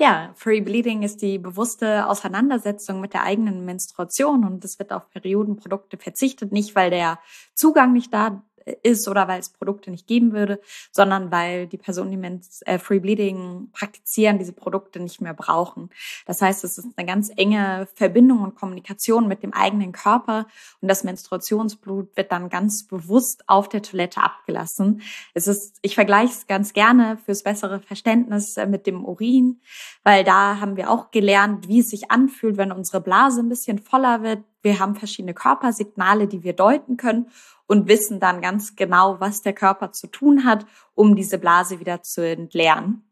Ja, 0.00 0.32
Free 0.36 0.60
Bleeding 0.60 1.02
ist 1.02 1.22
die 1.22 1.38
bewusste 1.38 2.06
Auseinandersetzung 2.06 3.00
mit 3.00 3.14
der 3.14 3.24
eigenen 3.24 3.64
Menstruation. 3.64 4.44
Und 4.44 4.64
es 4.64 4.78
wird 4.78 4.92
auf 4.92 5.10
Periodenprodukte 5.10 5.98
verzichtet, 5.98 6.52
nicht 6.52 6.76
weil 6.76 6.90
der 6.90 7.18
Zugang 7.54 7.92
nicht 7.92 8.14
da 8.14 8.44
ist 8.82 9.08
oder 9.08 9.28
weil 9.28 9.40
es 9.40 9.50
Produkte 9.50 9.90
nicht 9.90 10.06
geben 10.06 10.32
würde, 10.32 10.60
sondern 10.92 11.30
weil 11.30 11.66
die 11.66 11.78
Personen, 11.78 12.10
die 12.10 12.66
äh, 12.66 12.78
Free 12.78 12.98
Bleeding 12.98 13.70
praktizieren, 13.72 14.38
diese 14.38 14.52
Produkte 14.52 15.00
nicht 15.00 15.20
mehr 15.20 15.34
brauchen. 15.34 15.90
Das 16.26 16.42
heißt, 16.42 16.64
es 16.64 16.78
ist 16.78 16.88
eine 16.96 17.06
ganz 17.06 17.30
enge 17.36 17.88
Verbindung 17.94 18.42
und 18.42 18.54
Kommunikation 18.54 19.28
mit 19.28 19.42
dem 19.42 19.52
eigenen 19.52 19.92
Körper 19.92 20.46
und 20.80 20.88
das 20.88 21.04
Menstruationsblut 21.04 22.16
wird 22.16 22.32
dann 22.32 22.48
ganz 22.48 22.86
bewusst 22.86 23.44
auf 23.48 23.68
der 23.68 23.82
Toilette 23.82 24.22
abgelassen. 24.22 25.02
Es 25.34 25.46
ist, 25.46 25.78
ich 25.82 25.94
vergleiche 25.94 26.32
es 26.32 26.46
ganz 26.46 26.72
gerne 26.72 27.18
fürs 27.24 27.42
bessere 27.42 27.80
Verständnis 27.80 28.56
äh, 28.56 28.66
mit 28.66 28.86
dem 28.86 29.04
Urin, 29.04 29.60
weil 30.02 30.24
da 30.24 30.60
haben 30.60 30.76
wir 30.76 30.90
auch 30.90 31.10
gelernt, 31.10 31.68
wie 31.68 31.80
es 31.80 31.90
sich 31.90 32.10
anfühlt, 32.10 32.56
wenn 32.56 32.72
unsere 32.72 33.00
Blase 33.00 33.40
ein 33.40 33.48
bisschen 33.48 33.78
voller 33.78 34.22
wird. 34.22 34.44
Wir 34.68 34.80
haben 34.80 34.96
verschiedene 34.96 35.32
Körpersignale, 35.32 36.28
die 36.28 36.42
wir 36.42 36.52
deuten 36.52 36.98
können 36.98 37.30
und 37.66 37.88
wissen 37.88 38.20
dann 38.20 38.42
ganz 38.42 38.76
genau, 38.76 39.18
was 39.18 39.40
der 39.40 39.54
Körper 39.54 39.92
zu 39.92 40.08
tun 40.08 40.44
hat, 40.44 40.66
um 40.94 41.16
diese 41.16 41.38
Blase 41.38 41.80
wieder 41.80 42.02
zu 42.02 42.20
entleeren. 42.20 43.10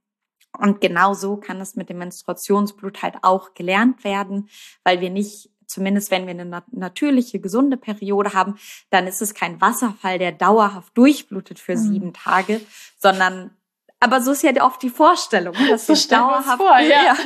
Und 0.59 0.83
genau 0.83 1.15
so 1.15 1.39
kann 1.39 1.59
es 1.63 1.75
mit 1.75 1.89
dem 1.89 1.97
Menstruationsblut 1.97 3.03
halt 3.03 3.17
auch 3.23 3.55
gelernt 3.55 4.05
werden, 4.05 4.51
weil 4.85 5.01
wir 5.01 5.09
nicht 5.09 5.49
zumindest 5.67 6.11
wenn 6.11 6.27
wir 6.27 6.33
eine 6.33 6.63
natürliche, 6.73 7.41
gesunde 7.41 7.79
Periode 7.79 8.35
haben, 8.35 8.57
dann 8.91 9.07
ist 9.07 9.23
es 9.23 9.35
kein 9.35 9.61
Wasserfall, 9.63 10.19
der 10.19 10.33
dauerhaft 10.33 10.97
durchblutet 10.97 11.59
für 11.59 11.73
mhm. 11.73 11.79
sieben 11.79 12.13
Tage, 12.13 12.61
sondern 12.99 13.51
aber 13.99 14.21
so 14.21 14.33
ist 14.33 14.43
ja 14.43 14.53
oft 14.63 14.83
die 14.83 14.91
Vorstellung, 14.91 15.55
dass 15.71 15.89
wir 15.89 15.97
dauerhaft, 16.19 16.59
vor, 16.59 16.79
ja. 16.81 17.05
Ja, 17.05 17.17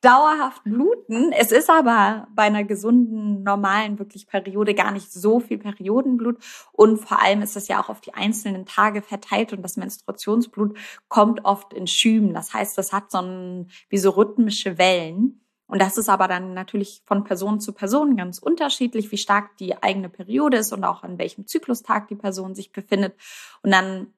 dauerhaft 0.00 0.62
bluten. 0.64 1.32
Es 1.32 1.52
ist 1.52 1.70
aber 1.70 2.28
bei 2.34 2.44
einer 2.44 2.64
gesunden, 2.64 3.42
normalen 3.42 3.98
wirklich 3.98 4.26
Periode 4.26 4.74
gar 4.74 4.92
nicht 4.92 5.12
so 5.12 5.40
viel 5.40 5.58
Periodenblut. 5.58 6.38
Und 6.72 6.98
vor 6.98 7.20
allem 7.22 7.42
ist 7.42 7.56
es 7.56 7.68
ja 7.68 7.82
auch 7.82 7.88
auf 7.88 8.00
die 8.00 8.14
einzelnen 8.14 8.66
Tage 8.66 9.02
verteilt 9.02 9.52
und 9.52 9.62
das 9.62 9.76
Menstruationsblut 9.76 10.76
kommt 11.08 11.44
oft 11.44 11.72
in 11.72 11.86
Schüben. 11.86 12.34
Das 12.34 12.52
heißt, 12.52 12.76
das 12.76 12.92
hat 12.92 13.10
so 13.10 13.18
ein, 13.18 13.70
wie 13.88 13.98
so 13.98 14.10
rhythmische 14.10 14.78
Wellen. 14.78 15.40
Und 15.68 15.82
das 15.82 15.98
ist 15.98 16.08
aber 16.08 16.28
dann 16.28 16.54
natürlich 16.54 17.02
von 17.06 17.24
Person 17.24 17.58
zu 17.58 17.72
Person 17.72 18.16
ganz 18.16 18.38
unterschiedlich, 18.38 19.10
wie 19.10 19.16
stark 19.16 19.56
die 19.56 19.82
eigene 19.82 20.08
Periode 20.08 20.58
ist 20.58 20.72
und 20.72 20.84
auch 20.84 21.02
an 21.02 21.18
welchem 21.18 21.46
Zyklustag 21.46 22.06
die 22.06 22.14
Person 22.14 22.54
sich 22.54 22.70
befindet. 22.70 23.14
Und 23.62 23.72
dann 23.72 24.12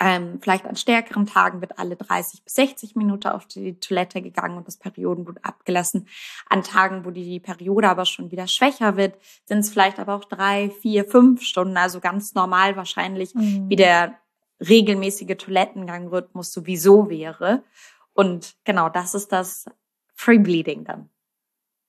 Ähm, 0.00 0.38
vielleicht 0.40 0.64
an 0.66 0.76
stärkeren 0.76 1.26
Tagen 1.26 1.60
wird 1.60 1.78
alle 1.78 1.96
30 1.96 2.44
bis 2.44 2.54
60 2.54 2.96
Minuten 2.96 3.28
auf 3.28 3.46
die 3.46 3.78
Toilette 3.78 4.22
gegangen 4.22 4.56
und 4.56 4.66
das 4.66 4.76
Periodenblut 4.76 5.38
abgelassen. 5.42 6.08
An 6.48 6.62
Tagen, 6.62 7.04
wo 7.04 7.10
die 7.10 7.40
Periode 7.40 7.88
aber 7.88 8.04
schon 8.04 8.30
wieder 8.30 8.46
schwächer 8.46 8.96
wird, 8.96 9.16
sind 9.44 9.58
es 9.58 9.70
vielleicht 9.70 9.98
aber 9.98 10.14
auch 10.14 10.24
drei, 10.24 10.70
vier, 10.70 11.04
fünf 11.04 11.42
Stunden. 11.42 11.76
Also 11.76 12.00
ganz 12.00 12.34
normal 12.34 12.76
wahrscheinlich, 12.76 13.34
mhm. 13.34 13.68
wie 13.68 13.76
der 13.76 14.18
regelmäßige 14.60 15.36
Toilettengangrhythmus 15.36 16.52
sowieso 16.52 17.08
wäre. 17.08 17.62
Und 18.12 18.54
genau 18.64 18.88
das 18.88 19.14
ist 19.14 19.32
das 19.32 19.66
Free 20.14 20.38
Bleeding 20.38 20.84
dann. 20.84 21.10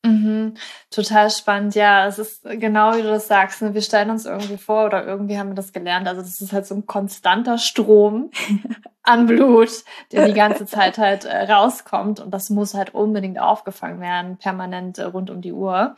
Mhm, 0.05 0.53
total 0.91 1.31
spannend, 1.31 1.74
ja. 1.74 2.05
Es 2.05 2.19
ist 2.19 2.43
genau 2.43 2.95
wie 2.95 3.01
du 3.01 3.09
das 3.09 3.27
sagst. 3.27 3.62
Ne? 3.62 3.74
Wir 3.74 3.81
stellen 3.81 4.12
uns 4.12 4.25
irgendwie 4.25 4.57
vor 4.57 4.85
oder 4.85 5.05
irgendwie 5.05 5.38
haben 5.38 5.50
wir 5.50 5.55
das 5.55 5.74
gelernt. 5.74 6.07
Also 6.07 6.21
das 6.21 6.39
ist 6.41 6.53
halt 6.53 6.67
so 6.67 6.75
ein 6.75 6.85
konstanter 6.85 7.57
Strom 7.57 8.29
an 9.03 9.25
Blut, 9.25 9.71
der 10.12 10.27
die 10.27 10.33
ganze 10.33 10.65
Zeit 10.67 10.97
halt 10.97 11.25
äh, 11.25 11.51
rauskommt 11.51 12.19
und 12.19 12.31
das 12.31 12.50
muss 12.50 12.75
halt 12.75 12.93
unbedingt 12.93 13.39
aufgefangen 13.39 14.00
werden, 14.00 14.38
permanent 14.38 15.00
äh, 15.00 15.05
rund 15.05 15.29
um 15.29 15.41
die 15.41 15.53
Uhr. 15.53 15.95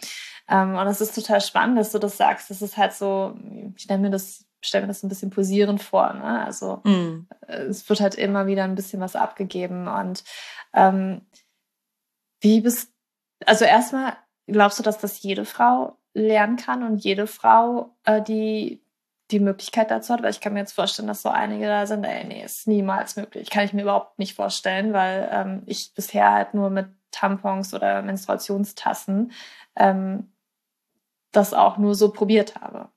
Ähm, 0.50 0.76
und 0.76 0.88
es 0.88 1.02
ist 1.02 1.16
total 1.16 1.42
spannend, 1.42 1.78
dass 1.78 1.92
du 1.92 2.00
das 2.00 2.16
sagst. 2.18 2.50
Das 2.50 2.62
ist 2.62 2.78
halt 2.78 2.94
so, 2.94 3.36
ich 3.76 3.84
stelle 3.84 4.00
mir 4.00 4.10
das 4.10 4.46
stelle 4.60 4.84
mir 4.84 4.88
das 4.88 5.04
ein 5.04 5.10
bisschen 5.10 5.30
posierend 5.30 5.82
vor. 5.84 6.14
Ne? 6.14 6.44
Also 6.44 6.82
mm. 6.84 7.28
es 7.48 7.88
wird 7.88 8.02
halt 8.02 8.16
immer 8.16 8.48
wieder 8.48 8.64
ein 8.64 8.76
bisschen 8.76 9.00
was 9.00 9.16
abgegeben. 9.16 9.88
Und 9.88 10.24
ähm, 10.74 11.22
wie 12.42 12.62
bist 12.62 12.92
also 13.46 13.66
erstmal, 13.66 14.18
glaubst 14.48 14.80
du, 14.80 14.84
dass 14.84 14.98
das 14.98 15.22
jede 15.22 15.46
Frau 15.46 15.98
lernen 16.14 16.58
kann 16.58 16.84
und 16.84 16.98
jede 16.98 17.28
Frau 17.28 17.96
äh, 18.06 18.22
die 18.22 18.82
die 19.32 19.40
Möglichkeit 19.40 19.92
dazu 19.92 20.14
hat, 20.14 20.24
weil 20.24 20.32
ich 20.32 20.40
kann 20.40 20.54
mir 20.54 20.60
jetzt 20.60 20.74
vorstellen, 20.74 21.08
dass 21.08 21.22
so 21.22 21.30
einige 21.30 21.66
da 21.68 21.86
sind, 21.86 22.04
ey, 22.06 22.24
nee, 22.24 22.44
ist 22.44 22.68
niemals 22.68 23.18
möglich. 23.18 23.50
Kann 23.50 23.66
ich 23.66 23.74
mir 23.74 23.82
überhaupt 23.82 24.18
nicht 24.20 24.36
vorstellen, 24.36 24.94
weil 24.94 25.28
ähm, 25.32 25.64
ich 25.66 25.94
bisher 25.94 26.32
halt 26.32 26.54
nur 26.54 26.70
mit 26.70 26.88
Tampons 27.12 27.74
oder 27.74 28.02
Menstruationstassen 28.02 29.32
ähm, 29.76 30.32
das 31.32 31.54
auch 31.54 31.78
nur 31.78 31.96
so 31.96 32.12
probiert 32.12 32.56
habe. 32.56 32.90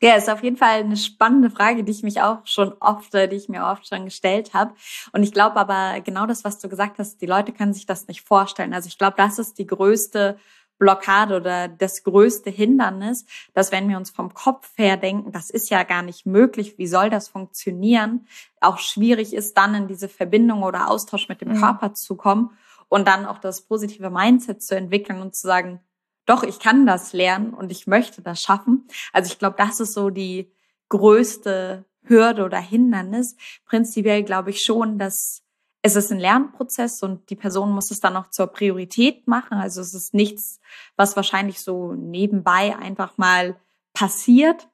Ja, 0.00 0.16
ist 0.16 0.30
auf 0.30 0.42
jeden 0.42 0.56
Fall 0.56 0.80
eine 0.80 0.96
spannende 0.96 1.50
Frage, 1.50 1.84
die 1.84 1.92
ich 1.92 2.02
mich 2.02 2.20
auch 2.20 2.38
schon 2.44 2.74
oft, 2.80 3.12
die 3.14 3.36
ich 3.36 3.48
mir 3.48 3.64
oft 3.64 3.86
schon 3.86 4.04
gestellt 4.04 4.54
habe. 4.54 4.74
Und 5.12 5.22
ich 5.22 5.32
glaube 5.32 5.56
aber 5.56 6.00
genau 6.00 6.26
das, 6.26 6.44
was 6.44 6.58
du 6.58 6.68
gesagt 6.68 6.98
hast, 6.98 7.20
die 7.20 7.26
Leute 7.26 7.52
können 7.52 7.72
sich 7.72 7.86
das 7.86 8.08
nicht 8.08 8.22
vorstellen. 8.22 8.74
Also 8.74 8.88
ich 8.88 8.98
glaube, 8.98 9.14
das 9.16 9.38
ist 9.38 9.58
die 9.58 9.66
größte 9.66 10.36
Blockade 10.82 11.36
oder 11.36 11.68
das 11.68 12.02
größte 12.02 12.50
Hindernis, 12.50 13.24
dass 13.54 13.70
wenn 13.70 13.88
wir 13.88 13.96
uns 13.96 14.10
vom 14.10 14.34
Kopf 14.34 14.68
her 14.76 14.96
denken, 14.96 15.30
das 15.30 15.48
ist 15.48 15.70
ja 15.70 15.84
gar 15.84 16.02
nicht 16.02 16.26
möglich, 16.26 16.76
wie 16.76 16.88
soll 16.88 17.08
das 17.08 17.28
funktionieren, 17.28 18.26
auch 18.60 18.78
schwierig 18.78 19.32
ist, 19.32 19.56
dann 19.56 19.76
in 19.76 19.86
diese 19.86 20.08
Verbindung 20.08 20.64
oder 20.64 20.90
Austausch 20.90 21.28
mit 21.28 21.40
dem 21.40 21.50
mhm. 21.50 21.60
Körper 21.60 21.94
zu 21.94 22.16
kommen 22.16 22.50
und 22.88 23.06
dann 23.06 23.26
auch 23.26 23.38
das 23.38 23.62
positive 23.62 24.10
Mindset 24.10 24.60
zu 24.60 24.74
entwickeln 24.74 25.20
und 25.20 25.36
zu 25.36 25.46
sagen, 25.46 25.78
doch, 26.26 26.42
ich 26.42 26.58
kann 26.58 26.86
das 26.86 27.12
lernen 27.12 27.52
und 27.52 27.72
ich 27.72 27.86
möchte 27.86 28.22
das 28.22 28.40
schaffen. 28.40 28.86
Also 29.12 29.30
ich 29.32 29.38
glaube, 29.38 29.56
das 29.58 29.80
ist 29.80 29.94
so 29.94 30.10
die 30.10 30.52
größte 30.88 31.84
Hürde 32.04 32.44
oder 32.44 32.58
Hindernis. 32.58 33.36
Prinzipiell 33.64 34.22
glaube 34.22 34.50
ich 34.50 34.62
schon, 34.62 34.98
dass 34.98 35.42
es 35.82 35.96
ist 35.96 36.12
ein 36.12 36.20
Lernprozess 36.20 37.02
und 37.02 37.28
die 37.28 37.36
Person 37.36 37.72
muss 37.72 37.90
es 37.90 37.98
dann 37.98 38.16
auch 38.16 38.30
zur 38.30 38.46
Priorität 38.46 39.26
machen. 39.26 39.58
Also 39.58 39.80
es 39.80 39.94
ist 39.94 40.14
nichts, 40.14 40.60
was 40.96 41.16
wahrscheinlich 41.16 41.60
so 41.60 41.94
nebenbei 41.94 42.76
einfach 42.76 43.18
mal 43.18 43.56
passiert. 43.92 44.68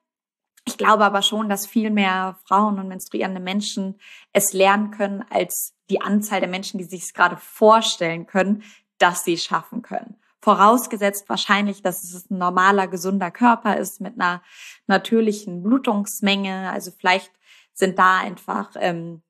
Ich 0.66 0.76
glaube 0.76 1.06
aber 1.06 1.22
schon, 1.22 1.48
dass 1.48 1.66
viel 1.66 1.90
mehr 1.90 2.38
Frauen 2.44 2.78
und 2.78 2.88
menstruierende 2.88 3.40
Menschen 3.40 3.98
es 4.34 4.52
lernen 4.52 4.90
können, 4.90 5.24
als 5.30 5.72
die 5.88 6.02
Anzahl 6.02 6.40
der 6.40 6.50
Menschen, 6.50 6.76
die 6.76 6.84
sich 6.84 7.04
es 7.04 7.14
gerade 7.14 7.38
vorstellen 7.38 8.26
können, 8.26 8.62
dass 8.98 9.24
sie 9.24 9.32
es 9.32 9.44
schaffen 9.44 9.80
können. 9.80 10.16
Vorausgesetzt 10.40 11.28
wahrscheinlich, 11.28 11.82
dass 11.82 12.04
es 12.04 12.30
ein 12.30 12.38
normaler, 12.38 12.86
gesunder 12.86 13.30
Körper 13.30 13.76
ist 13.76 14.00
mit 14.00 14.14
einer 14.20 14.42
natürlichen 14.86 15.62
Blutungsmenge. 15.62 16.70
Also 16.70 16.92
vielleicht 16.92 17.32
sind 17.74 17.98
da 17.98 18.18
einfach 18.18 18.70
ähm, 18.76 19.22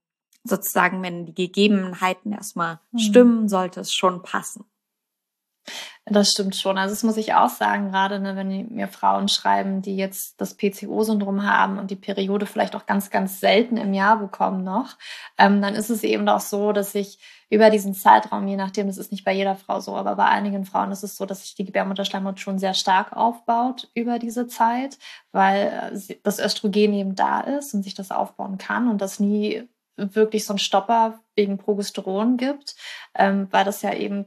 sozusagen, 0.44 1.02
wenn 1.02 1.26
die 1.26 1.34
Gegebenheiten 1.34 2.32
erstmal 2.32 2.80
mhm. 2.92 2.98
stimmen, 2.98 3.48
sollte 3.48 3.80
es 3.80 3.92
schon 3.92 4.22
passen. 4.22 4.64
Das 6.10 6.30
stimmt 6.30 6.56
schon. 6.56 6.78
Also 6.78 6.94
das 6.94 7.02
muss 7.02 7.16
ich 7.16 7.34
auch 7.34 7.50
sagen, 7.50 7.90
gerade 7.90 8.18
ne, 8.18 8.34
wenn 8.34 8.68
mir 8.75 8.88
Frauen 8.88 9.28
schreiben, 9.28 9.82
die 9.82 9.96
jetzt 9.96 10.40
das 10.40 10.54
PCO-Syndrom 10.54 11.44
haben 11.44 11.78
und 11.78 11.90
die 11.90 11.96
Periode 11.96 12.46
vielleicht 12.46 12.75
auch 12.75 12.87
ganz, 12.87 13.10
ganz 13.10 13.40
selten 13.40 13.76
im 13.76 13.92
Jahr 13.92 14.18
bekommen 14.18 14.64
noch, 14.64 14.96
ähm, 15.37 15.60
dann 15.60 15.75
ist 15.75 15.90
es 15.90 16.02
eben 16.04 16.28
auch 16.28 16.40
so, 16.40 16.72
dass 16.72 16.94
ich 16.94 17.18
über 17.50 17.70
diesen 17.70 17.94
Zeitraum, 17.94 18.46
je 18.46 18.56
nachdem, 18.56 18.87
das 18.87 18.98
ist 18.98 19.10
nicht 19.10 19.25
bei 19.25 19.32
jeder 19.32 19.56
Frau 19.56 19.80
so, 19.80 19.96
aber 19.96 20.16
bei 20.16 20.26
einigen 20.26 20.64
Frauen 20.64 20.92
ist 20.92 21.02
es 21.02 21.16
so, 21.16 21.26
dass 21.26 21.42
sich 21.42 21.54
die 21.54 21.64
Gebärmutterschleimhaut 21.64 22.40
schon 22.40 22.58
sehr 22.58 22.75
stark 22.75 23.14
aufbaut 23.14 23.90
über 23.94 24.18
diese 24.18 24.46
Zeit, 24.46 24.98
weil 25.32 25.92
äh, 25.92 26.16
das 26.22 26.38
Östrogen 26.38 26.94
eben 26.94 27.14
da 27.14 27.40
ist 27.40 27.75
und 27.75 27.82
sich 27.82 27.94
das 27.94 28.10
aufbauen 28.10 28.58
kann 28.58 28.88
und 28.88 29.00
das 29.00 29.20
nie 29.20 29.68
wirklich 29.96 30.44
so 30.44 30.52
einen 30.52 30.58
Stopper 30.58 31.20
wegen 31.34 31.58
Progesteron 31.58 32.37
gibt, 32.37 32.76
ähm, 33.14 33.48
weil 33.50 33.64
das 33.64 33.82
ja 33.82 33.92
eben 33.92 34.26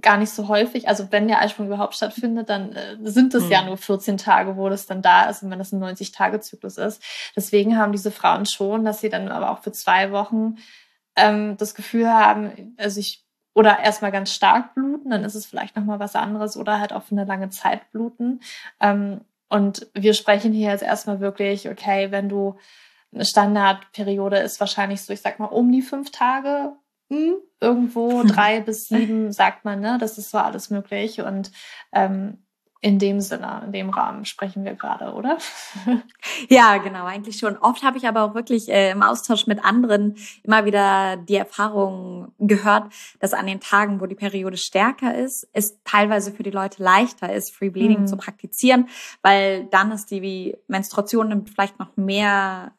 gar 0.00 0.16
nicht 0.16 0.30
so 0.30 0.48
häufig. 0.48 0.88
Also 0.88 1.10
wenn 1.10 1.28
der 1.28 1.40
Eisprung 1.40 1.66
überhaupt 1.66 1.94
stattfindet, 1.94 2.48
dann 2.48 2.72
äh, 2.72 2.96
sind 3.02 3.34
es 3.34 3.44
mhm. 3.44 3.50
ja 3.50 3.64
nur 3.64 3.76
14 3.76 4.16
Tage, 4.16 4.56
wo 4.56 4.68
das 4.68 4.86
dann 4.86 5.02
da 5.02 5.24
ist 5.24 5.42
und 5.42 5.50
wenn 5.50 5.58
das 5.58 5.72
ein 5.72 5.82
90-Tage-Zyklus 5.82 6.78
ist. 6.78 7.02
Deswegen 7.34 7.76
haben 7.76 7.92
diese 7.92 8.10
Frauen 8.10 8.46
schon, 8.46 8.84
dass 8.84 9.00
sie 9.00 9.08
dann 9.08 9.28
aber 9.28 9.50
auch 9.50 9.62
für 9.62 9.72
zwei 9.72 10.12
Wochen 10.12 10.56
ähm, 11.16 11.56
das 11.56 11.74
Gefühl 11.74 12.08
haben, 12.08 12.74
also 12.78 13.00
ich 13.00 13.24
oder 13.54 13.80
erstmal 13.80 14.12
ganz 14.12 14.32
stark 14.32 14.74
bluten, 14.74 15.10
dann 15.10 15.24
ist 15.24 15.34
es 15.34 15.44
vielleicht 15.44 15.76
nochmal 15.76 16.00
was 16.00 16.16
anderes 16.16 16.56
oder 16.56 16.80
halt 16.80 16.92
auch 16.92 17.02
für 17.02 17.12
eine 17.12 17.24
lange 17.24 17.50
Zeit 17.50 17.90
bluten. 17.90 18.40
Ähm, 18.80 19.20
und 19.50 19.88
wir 19.92 20.14
sprechen 20.14 20.54
hier 20.54 20.70
jetzt 20.70 20.82
erstmal 20.82 21.20
wirklich, 21.20 21.68
okay, 21.68 22.10
wenn 22.10 22.30
du 22.30 22.56
eine 23.12 23.26
Standardperiode 23.26 24.38
ist 24.38 24.58
wahrscheinlich 24.60 25.02
so, 25.02 25.12
ich 25.12 25.20
sag 25.20 25.38
mal, 25.38 25.46
um 25.46 25.70
die 25.70 25.82
fünf 25.82 26.10
Tage 26.10 26.72
hm, 27.12 27.34
irgendwo 27.60 28.22
drei 28.22 28.60
bis 28.60 28.88
sieben, 28.88 29.32
sagt 29.32 29.66
man, 29.66 29.80
ne? 29.80 29.98
Das 30.00 30.16
ist 30.16 30.30
so 30.30 30.38
alles 30.38 30.70
möglich. 30.70 31.20
Und 31.20 31.52
ähm, 31.92 32.38
in 32.84 32.98
dem 32.98 33.20
Sinne, 33.20 33.62
in 33.64 33.72
dem 33.72 33.90
Rahmen 33.90 34.24
sprechen 34.24 34.64
wir 34.64 34.74
gerade, 34.74 35.12
oder? 35.12 35.38
ja, 36.48 36.78
genau, 36.78 37.04
eigentlich 37.04 37.36
schon. 37.36 37.56
Oft 37.56 37.84
habe 37.84 37.96
ich 37.96 38.08
aber 38.08 38.22
auch 38.22 38.34
wirklich 38.34 38.68
äh, 38.70 38.90
im 38.90 39.02
Austausch 39.02 39.46
mit 39.46 39.64
anderen 39.64 40.16
immer 40.42 40.64
wieder 40.64 41.16
die 41.16 41.36
Erfahrung 41.36 42.32
gehört, 42.40 42.92
dass 43.20 43.34
an 43.34 43.46
den 43.46 43.60
Tagen, 43.60 44.00
wo 44.00 44.06
die 44.06 44.16
Periode 44.16 44.56
stärker 44.56 45.14
ist, 45.14 45.48
es 45.52 45.80
teilweise 45.84 46.32
für 46.32 46.42
die 46.42 46.50
Leute 46.50 46.82
leichter 46.82 47.32
ist, 47.32 47.54
Free 47.54 47.70
Bleeding 47.70 48.00
mhm. 48.00 48.06
zu 48.08 48.16
praktizieren, 48.16 48.88
weil 49.22 49.66
dann 49.66 49.92
ist 49.92 50.10
die 50.10 50.56
Menstruation 50.66 51.28
nimmt 51.28 51.50
vielleicht 51.50 51.78
noch 51.78 51.96
mehr 51.96 52.72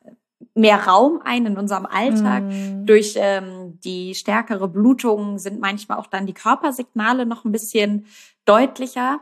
mehr 0.56 0.86
Raum 0.86 1.22
ein 1.24 1.46
in 1.46 1.58
unserem 1.58 1.86
Alltag. 1.86 2.44
Mm. 2.44 2.86
Durch 2.86 3.16
ähm, 3.18 3.80
die 3.84 4.14
stärkere 4.16 4.68
Blutung 4.68 5.40
sind 5.40 5.60
manchmal 5.60 5.98
auch 5.98 6.08
dann 6.08 6.26
die 6.26 6.34
Körpersignale 6.34 7.26
noch 7.26 7.44
ein 7.46 7.52
bisschen 7.52 8.06
deutlicher. 8.46 9.20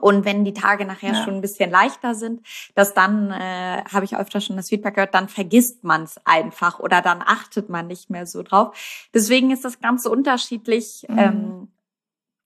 Und 0.00 0.24
wenn 0.24 0.44
die 0.44 0.52
Tage 0.52 0.84
nachher 0.84 1.12
ja. 1.12 1.24
schon 1.24 1.34
ein 1.34 1.40
bisschen 1.40 1.70
leichter 1.70 2.14
sind, 2.14 2.40
dass 2.74 2.92
dann, 2.92 3.30
äh, 3.30 3.84
habe 3.84 4.04
ich 4.04 4.16
öfter 4.16 4.40
schon 4.40 4.56
das 4.56 4.68
Feedback 4.68 4.94
gehört, 4.94 5.14
dann 5.14 5.28
vergisst 5.28 5.84
man 5.84 6.02
es 6.02 6.20
einfach 6.24 6.80
oder 6.80 7.02
dann 7.02 7.22
achtet 7.24 7.68
man 7.68 7.86
nicht 7.86 8.10
mehr 8.10 8.26
so 8.26 8.42
drauf. 8.42 9.08
Deswegen 9.14 9.52
ist 9.52 9.64
das 9.64 9.80
Ganze 9.80 10.10
unterschiedlich. 10.10 11.06
Mhm. 11.08 11.18
Ähm, 11.18 11.68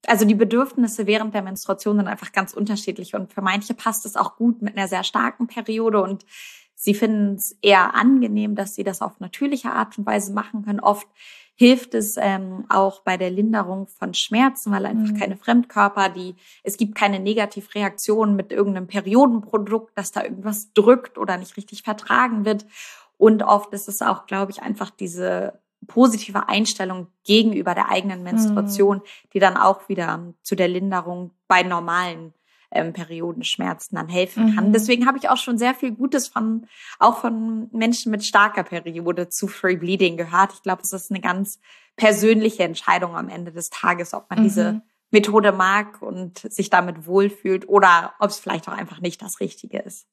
also 0.06 0.24
die 0.24 0.34
Bedürfnisse 0.34 1.06
während 1.06 1.34
der 1.34 1.42
Menstruation 1.42 1.96
sind 1.96 2.08
einfach 2.08 2.32
ganz 2.32 2.52
unterschiedlich. 2.52 3.14
Und 3.14 3.32
für 3.32 3.42
manche 3.42 3.74
passt 3.74 4.04
es 4.06 4.16
auch 4.16 4.36
gut 4.36 4.62
mit 4.62 4.76
einer 4.76 4.88
sehr 4.88 5.04
starken 5.04 5.46
Periode 5.46 6.02
und 6.02 6.24
Sie 6.82 6.94
finden 6.94 7.34
es 7.34 7.58
eher 7.60 7.94
angenehm, 7.94 8.54
dass 8.54 8.74
sie 8.74 8.84
das 8.84 9.02
auf 9.02 9.20
natürliche 9.20 9.70
Art 9.70 9.98
und 9.98 10.06
Weise 10.06 10.32
machen 10.32 10.64
können. 10.64 10.80
Oft 10.80 11.06
hilft 11.54 11.92
es 11.92 12.16
ähm, 12.16 12.64
auch 12.70 13.02
bei 13.02 13.18
der 13.18 13.28
Linderung 13.28 13.86
von 13.86 14.14
Schmerzen, 14.14 14.72
weil 14.72 14.86
einfach 14.86 15.12
mhm. 15.12 15.18
keine 15.18 15.36
Fremdkörper, 15.36 16.08
die 16.08 16.36
es 16.64 16.78
gibt 16.78 16.94
keine 16.94 17.20
Negativreaktion 17.20 18.34
mit 18.34 18.50
irgendeinem 18.50 18.86
Periodenprodukt, 18.86 19.92
dass 19.94 20.10
da 20.10 20.24
irgendwas 20.24 20.72
drückt 20.72 21.18
oder 21.18 21.36
nicht 21.36 21.58
richtig 21.58 21.82
vertragen 21.82 22.46
wird. 22.46 22.64
Und 23.18 23.42
oft 23.42 23.74
ist 23.74 23.86
es 23.86 24.00
auch, 24.00 24.24
glaube 24.24 24.50
ich, 24.50 24.62
einfach 24.62 24.88
diese 24.88 25.60
positive 25.86 26.48
Einstellung 26.48 27.08
gegenüber 27.24 27.74
der 27.74 27.90
eigenen 27.90 28.22
Menstruation, 28.22 28.98
mhm. 28.98 29.28
die 29.34 29.38
dann 29.38 29.58
auch 29.58 29.86
wieder 29.90 30.32
zu 30.42 30.56
der 30.56 30.68
Linderung 30.68 31.32
bei 31.46 31.62
normalen 31.62 32.32
ähm, 32.70 32.92
Periodenschmerzen 32.92 33.96
dann 33.96 34.08
helfen 34.08 34.54
kann. 34.54 34.68
Mhm. 34.68 34.72
Deswegen 34.72 35.06
habe 35.06 35.18
ich 35.18 35.28
auch 35.28 35.36
schon 35.36 35.58
sehr 35.58 35.74
viel 35.74 35.92
Gutes 35.92 36.28
von, 36.28 36.66
auch 36.98 37.18
von 37.18 37.68
Menschen 37.72 38.10
mit 38.10 38.24
starker 38.24 38.62
Periode 38.62 39.28
zu 39.28 39.48
Free 39.48 39.76
Bleeding 39.76 40.16
gehört. 40.16 40.52
Ich 40.54 40.62
glaube, 40.62 40.82
es 40.82 40.92
ist 40.92 41.10
eine 41.10 41.20
ganz 41.20 41.60
persönliche 41.96 42.62
Entscheidung 42.62 43.16
am 43.16 43.28
Ende 43.28 43.52
des 43.52 43.70
Tages, 43.70 44.14
ob 44.14 44.30
man 44.30 44.40
mhm. 44.40 44.44
diese 44.44 44.82
Methode 45.10 45.52
mag 45.52 46.00
und 46.02 46.38
sich 46.38 46.70
damit 46.70 47.06
wohlfühlt 47.06 47.68
oder 47.68 48.14
ob 48.20 48.30
es 48.30 48.38
vielleicht 48.38 48.68
auch 48.68 48.72
einfach 48.72 49.00
nicht 49.00 49.20
das 49.20 49.40
Richtige 49.40 49.80
ist. 49.80 50.06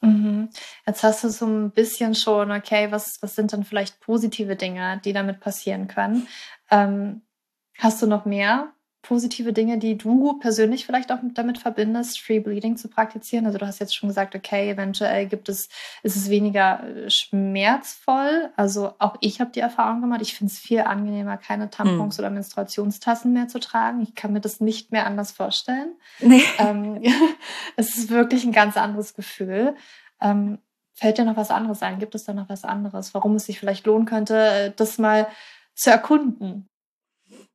Mhm. 0.00 0.48
Jetzt 0.86 1.02
hast 1.02 1.24
du 1.24 1.28
so 1.28 1.46
ein 1.46 1.70
bisschen 1.72 2.14
schon, 2.14 2.50
okay, 2.50 2.90
was, 2.90 3.18
was 3.20 3.34
sind 3.34 3.52
dann 3.52 3.64
vielleicht 3.64 4.00
positive 4.00 4.56
Dinge, 4.56 5.00
die 5.04 5.12
damit 5.12 5.40
passieren 5.40 5.88
können? 5.88 6.26
Ähm, 6.70 7.22
hast 7.78 8.00
du 8.00 8.06
noch 8.06 8.24
mehr 8.24 8.72
positive 9.02 9.52
Dinge, 9.52 9.78
die 9.78 9.96
du 9.96 10.38
persönlich 10.38 10.84
vielleicht 10.84 11.10
auch 11.10 11.18
damit 11.34 11.58
verbindest, 11.58 12.20
Free 12.20 12.40
Bleeding 12.40 12.76
zu 12.76 12.88
praktizieren? 12.88 13.46
Also 13.46 13.58
du 13.58 13.66
hast 13.66 13.78
jetzt 13.78 13.94
schon 13.94 14.08
gesagt, 14.08 14.34
okay, 14.34 14.70
eventuell 14.70 15.26
gibt 15.26 15.48
es, 15.48 15.68
ist 16.02 16.16
es 16.16 16.28
weniger 16.28 16.84
äh, 16.86 17.10
schmerzvoll. 17.10 18.50
Also 18.56 18.92
auch 18.98 19.16
ich 19.20 19.40
habe 19.40 19.52
die 19.52 19.60
Erfahrung 19.60 20.00
gemacht. 20.00 20.20
Ich 20.22 20.34
finde 20.34 20.52
es 20.52 20.58
viel 20.58 20.80
angenehmer, 20.80 21.38
keine 21.38 21.70
Tampons 21.70 22.18
mhm. 22.18 22.22
oder 22.22 22.30
Menstruationstassen 22.30 23.32
mehr 23.32 23.48
zu 23.48 23.58
tragen. 23.58 24.02
Ich 24.02 24.14
kann 24.14 24.32
mir 24.32 24.40
das 24.40 24.60
nicht 24.60 24.92
mehr 24.92 25.06
anders 25.06 25.32
vorstellen. 25.32 25.94
Nee. 26.30 26.42
Ähm, 26.58 27.02
es 27.76 27.96
ist 27.96 28.10
wirklich 28.10 28.44
ein 28.44 28.52
ganz 28.52 28.76
anderes 28.76 29.14
Gefühl. 29.14 29.74
Ähm, 30.20 30.58
fällt 30.94 31.18
dir 31.18 31.24
noch 31.24 31.36
was 31.36 31.50
anderes 31.50 31.82
ein? 31.82 31.98
Gibt 31.98 32.14
es 32.14 32.24
da 32.24 32.34
noch 32.34 32.48
was 32.48 32.64
anderes, 32.64 33.14
warum 33.14 33.34
es 33.36 33.46
sich 33.46 33.58
vielleicht 33.58 33.86
lohnen 33.86 34.04
könnte, 34.04 34.36
äh, 34.36 34.72
das 34.76 34.98
mal 34.98 35.28
zu 35.74 35.90
erkunden? 35.90 36.68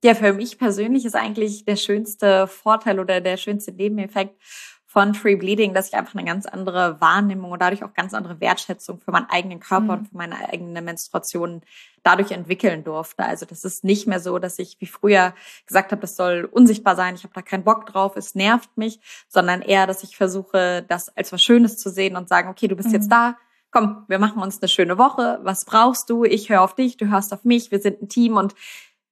Ja, 0.06 0.14
für 0.14 0.34
mich 0.34 0.60
persönlich 0.60 1.04
ist 1.04 1.16
eigentlich 1.16 1.66
der 1.66 1.78
schönste 1.78 2.46
Vorteil 2.46 3.00
oder 3.00 3.22
der 3.22 3.38
schönste 3.38 3.72
Nebeneffekt 3.72 4.40
von 4.86 5.16
Free 5.16 5.36
Bleeding, 5.36 5.74
dass 5.74 5.88
ich 5.88 5.96
einfach 5.96 6.14
eine 6.14 6.24
ganz 6.24 6.46
andere 6.46 7.02
Wahrnehmung 7.02 7.50
und 7.50 7.60
dadurch 7.60 7.84
auch 7.84 7.96
ganz 7.96 8.14
andere 8.14 8.40
Wertschätzung 8.40 9.02
für 9.02 9.10
meinen 9.10 9.32
eigenen 9.32 9.60
Körper 9.60 9.84
mhm. 9.84 9.90
und 9.90 10.08
für 10.10 10.18
meine 10.18 10.36
eigene 10.54 10.84
Menstruation 10.84 11.64
dadurch 12.04 12.30
entwickeln 12.30 12.84
durfte. 12.84 13.26
Also 13.26 13.48
das 13.48 13.66
ist 13.66 13.84
nicht 13.84 14.06
mehr 14.06 14.20
so, 14.20 14.38
dass 14.38 14.60
ich 14.60 14.78
wie 14.80 14.86
früher 14.86 15.34
gesagt 15.66 15.92
habe, 15.92 16.02
das 16.02 16.16
soll 16.16 16.48
unsichtbar 16.52 16.96
sein, 16.96 17.16
ich 17.16 17.24
habe 17.24 17.34
da 17.34 17.42
keinen 17.42 17.64
Bock 17.64 17.88
drauf, 17.88 18.16
es 18.16 18.36
nervt 18.36 18.78
mich, 18.78 19.00
sondern 19.28 19.64
eher, 19.64 19.88
dass 19.88 20.04
ich 20.04 20.18
versuche, 20.18 20.86
das 20.88 21.10
als 21.18 21.32
was 21.32 21.42
Schönes 21.42 21.80
zu 21.80 21.90
sehen 21.90 22.16
und 22.16 22.30
sagen, 22.30 22.48
okay, 22.48 22.68
du 22.68 22.76
bist 22.76 22.90
mhm. 22.90 22.94
jetzt 22.94 23.12
da, 23.12 23.38
komm, 23.76 24.06
wir 24.08 24.20
machen 24.20 24.42
uns 24.42 24.62
eine 24.62 24.70
schöne 24.70 24.98
Woche, 24.98 25.40
was 25.44 25.66
brauchst 25.66 26.10
du? 26.10 26.24
Ich 26.24 26.50
höre 26.50 26.62
auf 26.62 26.76
dich, 26.76 26.96
du 26.96 27.10
hörst 27.10 27.34
auf 27.34 27.44
mich, 27.44 27.72
wir 27.72 27.82
sind 27.82 28.02
ein 28.02 28.08
Team 28.08 28.38
und 28.38 28.56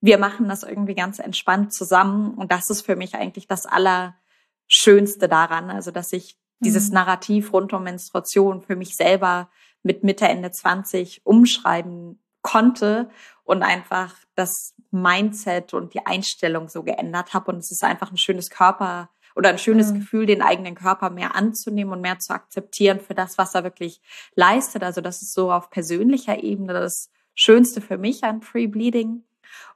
wir 0.03 0.17
machen 0.17 0.49
das 0.49 0.63
irgendwie 0.63 0.95
ganz 0.95 1.19
entspannt 1.19 1.73
zusammen. 1.73 2.33
Und 2.33 2.51
das 2.51 2.69
ist 2.69 2.81
für 2.81 2.97
mich 2.97 3.15
eigentlich 3.15 3.47
das 3.47 3.65
Allerschönste 3.65 5.29
daran. 5.29 5.69
Also, 5.69 5.91
dass 5.91 6.11
ich 6.11 6.35
mhm. 6.59 6.65
dieses 6.65 6.91
Narrativ 6.91 7.53
rund 7.53 7.71
um 7.71 7.83
Menstruation 7.83 8.61
für 8.61 8.75
mich 8.75 8.97
selber 8.97 9.49
mit 9.81 10.03
Mitte, 10.03 10.27
Ende 10.27 10.51
20 10.51 11.25
umschreiben 11.25 12.21
konnte 12.41 13.09
und 13.45 13.63
einfach 13.63 14.13
das 14.35 14.73
Mindset 14.91 15.73
und 15.73 15.93
die 15.93 16.05
Einstellung 16.05 16.67
so 16.67 16.83
geändert 16.83 17.33
habe. 17.33 17.53
Und 17.53 17.59
es 17.59 17.71
ist 17.71 17.85
einfach 17.85 18.11
ein 18.11 18.17
schönes 18.17 18.49
Körper 18.49 19.09
oder 19.37 19.47
ein 19.47 19.57
schönes 19.57 19.93
mhm. 19.93 19.99
Gefühl, 19.99 20.25
den 20.25 20.41
eigenen 20.41 20.75
Körper 20.75 21.11
mehr 21.11 21.33
anzunehmen 21.33 21.93
und 21.93 22.01
mehr 22.01 22.19
zu 22.19 22.33
akzeptieren 22.33 22.99
für 22.99 23.13
das, 23.13 23.37
was 23.37 23.55
er 23.55 23.63
wirklich 23.63 24.01
leistet. 24.35 24.83
Also 24.83 24.99
das 24.99 25.21
ist 25.21 25.33
so 25.33 25.49
auf 25.49 25.69
persönlicher 25.69 26.43
Ebene 26.43 26.73
das 26.73 27.09
Schönste 27.35 27.79
für 27.79 27.97
mich 27.97 28.25
an 28.25 28.41
Free 28.41 28.67
Bleeding. 28.67 29.23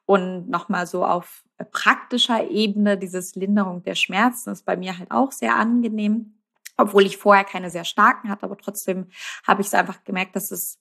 Und 0.08 0.50
nochmal 0.50 0.88
so 0.88 1.06
auf 1.06 1.44
praktischer 1.72 2.50
Ebene, 2.50 2.98
dieses 2.98 3.36
Linderung 3.36 3.84
der 3.84 3.96
Schmerzen 3.96 4.52
ist 4.52 4.66
bei 4.66 4.78
mir 4.78 4.98
halt 4.98 5.12
auch 5.12 5.34
sehr 5.34 5.56
angenehm. 5.56 6.34
Obwohl 6.78 7.06
ich 7.06 7.18
vorher 7.18 7.44
keine 7.44 7.70
sehr 7.70 7.84
starken 7.84 8.30
hatte, 8.30 8.46
aber 8.46 8.58
trotzdem 8.58 9.08
habe 9.46 9.62
ich 9.62 9.68
es 9.68 9.74
einfach 9.74 10.04
gemerkt, 10.06 10.36
dass 10.36 10.52
es 10.52 10.80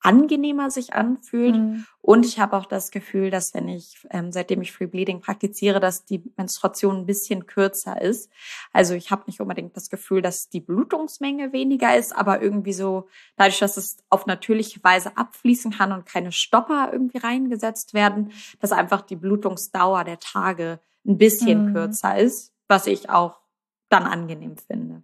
angenehmer 0.00 0.70
sich 0.70 0.94
anfühlt. 0.94 1.56
Mhm. 1.56 1.86
Und 2.00 2.24
ich 2.24 2.38
habe 2.38 2.56
auch 2.56 2.66
das 2.66 2.90
Gefühl, 2.90 3.30
dass 3.30 3.52
wenn 3.54 3.68
ich, 3.68 4.06
ähm, 4.10 4.32
seitdem 4.32 4.62
ich 4.62 4.72
Free 4.72 4.86
Bleeding 4.86 5.20
praktiziere, 5.20 5.80
dass 5.80 6.04
die 6.04 6.22
Menstruation 6.36 6.98
ein 6.98 7.06
bisschen 7.06 7.46
kürzer 7.46 8.00
ist. 8.00 8.30
Also 8.72 8.94
ich 8.94 9.10
habe 9.10 9.24
nicht 9.26 9.40
unbedingt 9.40 9.76
das 9.76 9.90
Gefühl, 9.90 10.22
dass 10.22 10.48
die 10.48 10.60
Blutungsmenge 10.60 11.52
weniger 11.52 11.96
ist, 11.96 12.16
aber 12.16 12.40
irgendwie 12.40 12.72
so, 12.72 13.08
dadurch, 13.36 13.58
dass 13.58 13.76
es 13.76 13.98
auf 14.08 14.26
natürliche 14.26 14.82
Weise 14.82 15.16
abfließen 15.16 15.72
kann 15.72 15.92
und 15.92 16.06
keine 16.06 16.32
Stopper 16.32 16.90
irgendwie 16.92 17.18
reingesetzt 17.18 17.92
werden, 17.92 18.32
dass 18.60 18.72
einfach 18.72 19.02
die 19.02 19.16
Blutungsdauer 19.16 20.04
der 20.04 20.18
Tage 20.18 20.80
ein 21.06 21.18
bisschen 21.18 21.66
mhm. 21.66 21.74
kürzer 21.74 22.16
ist, 22.16 22.54
was 22.68 22.86
ich 22.86 23.10
auch 23.10 23.40
dann 23.88 24.04
angenehm 24.04 24.56
finde. 24.56 25.02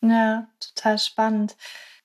Ja, 0.00 0.48
total 0.58 0.98
spannend. 0.98 1.56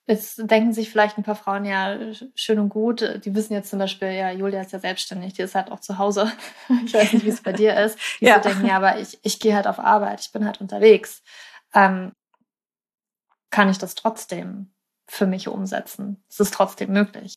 Jetzt 0.08 0.38
denken 0.50 0.72
sich 0.72 0.88
vielleicht 0.88 1.18
ein 1.18 1.22
paar 1.22 1.36
Frauen 1.36 1.66
ja 1.66 1.98
schön 2.34 2.58
und 2.58 2.70
gut. 2.70 3.20
Die 3.26 3.34
wissen 3.34 3.52
jetzt 3.52 3.68
zum 3.68 3.78
Beispiel, 3.78 4.08
ja, 4.12 4.30
Julia 4.30 4.62
ist 4.62 4.72
ja 4.72 4.78
selbstständig, 4.78 5.34
die 5.34 5.42
ist 5.42 5.54
halt 5.54 5.70
auch 5.70 5.80
zu 5.80 5.98
Hause. 5.98 6.32
Ich 6.86 6.94
weiß 6.94 7.12
nicht, 7.12 7.26
wie 7.26 7.30
es 7.30 7.42
bei 7.42 7.52
dir 7.52 7.76
ist. 7.76 7.98
Die 8.18 8.24
ja. 8.24 8.42
so 8.42 8.48
denken, 8.48 8.66
ja, 8.66 8.76
aber 8.76 8.98
ich, 8.98 9.18
ich 9.22 9.38
gehe 9.38 9.54
halt 9.54 9.66
auf 9.66 9.78
Arbeit, 9.78 10.20
ich 10.22 10.32
bin 10.32 10.46
halt 10.46 10.62
unterwegs. 10.62 11.22
Ähm, 11.74 12.12
kann 13.50 13.68
ich 13.68 13.76
das 13.76 13.94
trotzdem 13.94 14.72
für 15.06 15.26
mich 15.26 15.46
umsetzen? 15.46 16.24
Es 16.30 16.40
ist 16.40 16.54
trotzdem 16.54 16.90
möglich. 16.90 17.34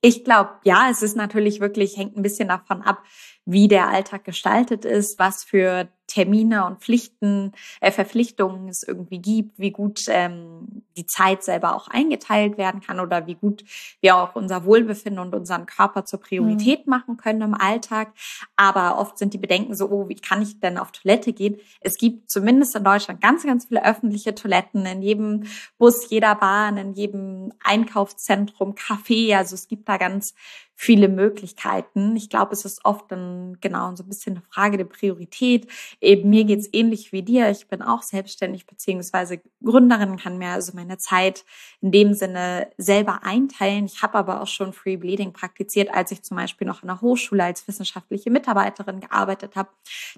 Ich 0.00 0.24
glaube, 0.24 0.52
ja, 0.64 0.88
es 0.90 1.02
ist 1.02 1.16
natürlich 1.16 1.60
wirklich, 1.60 1.98
hängt 1.98 2.16
ein 2.16 2.22
bisschen 2.22 2.48
davon 2.48 2.80
ab, 2.80 3.02
wie 3.44 3.68
der 3.68 3.88
Alltag 3.88 4.24
gestaltet 4.24 4.86
ist, 4.86 5.18
was 5.18 5.44
für 5.44 5.92
Termine 6.08 6.66
und 6.66 6.80
Pflichten, 6.80 7.52
äh, 7.80 7.92
Verpflichtungen 7.92 8.68
es 8.68 8.82
irgendwie 8.82 9.20
gibt, 9.20 9.58
wie 9.58 9.70
gut 9.70 10.06
ähm, 10.08 10.82
die 10.96 11.06
Zeit 11.06 11.44
selber 11.44 11.76
auch 11.76 11.86
eingeteilt 11.86 12.58
werden 12.58 12.80
kann 12.80 12.98
oder 12.98 13.26
wie 13.26 13.36
gut 13.36 13.62
wir 14.00 14.16
auch 14.16 14.34
unser 14.34 14.64
Wohlbefinden 14.64 15.20
und 15.20 15.34
unseren 15.34 15.66
Körper 15.66 16.04
zur 16.04 16.20
Priorität 16.20 16.86
mhm. 16.86 16.90
machen 16.90 17.16
können 17.16 17.42
im 17.42 17.54
Alltag. 17.54 18.12
Aber 18.56 18.98
oft 18.98 19.18
sind 19.18 19.34
die 19.34 19.38
Bedenken 19.38 19.74
so, 19.74 19.90
oh, 19.90 20.08
wie 20.08 20.16
kann 20.16 20.42
ich 20.42 20.58
denn 20.58 20.78
auf 20.78 20.90
Toilette 20.90 21.32
gehen? 21.32 21.58
Es 21.80 21.98
gibt 21.98 22.30
zumindest 22.30 22.74
in 22.74 22.84
Deutschland 22.84 23.20
ganz, 23.20 23.44
ganz 23.44 23.66
viele 23.66 23.84
öffentliche 23.84 24.34
Toiletten 24.34 24.86
in 24.86 25.02
jedem 25.02 25.44
Bus, 25.76 26.08
jeder 26.10 26.34
Bahn, 26.34 26.78
in 26.78 26.94
jedem 26.94 27.52
Einkaufszentrum, 27.62 28.74
Café. 28.74 29.36
Also 29.36 29.54
es 29.54 29.68
gibt 29.68 29.88
da 29.88 29.98
ganz 29.98 30.34
viele 30.80 31.08
Möglichkeiten. 31.08 32.14
Ich 32.14 32.30
glaube, 32.30 32.52
es 32.52 32.64
ist 32.64 32.84
oft 32.84 33.10
dann 33.10 33.58
genau 33.60 33.96
so 33.96 34.04
ein 34.04 34.08
bisschen 34.08 34.36
eine 34.36 34.42
Frage 34.42 34.76
der 34.76 34.84
Priorität. 34.84 35.66
Eben 36.00 36.30
mir 36.30 36.44
geht's 36.44 36.68
ähnlich 36.72 37.12
wie 37.12 37.22
dir. 37.22 37.50
Ich 37.50 37.66
bin 37.66 37.82
auch 37.82 38.02
selbstständig 38.02 38.66
beziehungsweise 38.66 39.40
Gründerin, 39.64 40.16
kann 40.16 40.38
mir 40.38 40.50
also 40.50 40.72
meine 40.74 40.98
Zeit 40.98 41.44
in 41.80 41.90
dem 41.90 42.14
Sinne 42.14 42.70
selber 42.76 43.24
einteilen. 43.24 43.86
Ich 43.86 44.02
habe 44.02 44.16
aber 44.16 44.40
auch 44.40 44.46
schon 44.46 44.72
Free 44.72 44.96
Bleeding 44.96 45.32
praktiziert, 45.32 45.92
als 45.92 46.12
ich 46.12 46.22
zum 46.22 46.36
Beispiel 46.36 46.66
noch 46.66 46.82
in 46.82 46.88
der 46.88 47.00
Hochschule 47.00 47.42
als 47.42 47.66
wissenschaftliche 47.66 48.30
Mitarbeiterin 48.30 49.00
gearbeitet 49.00 49.56
habe. 49.56 49.70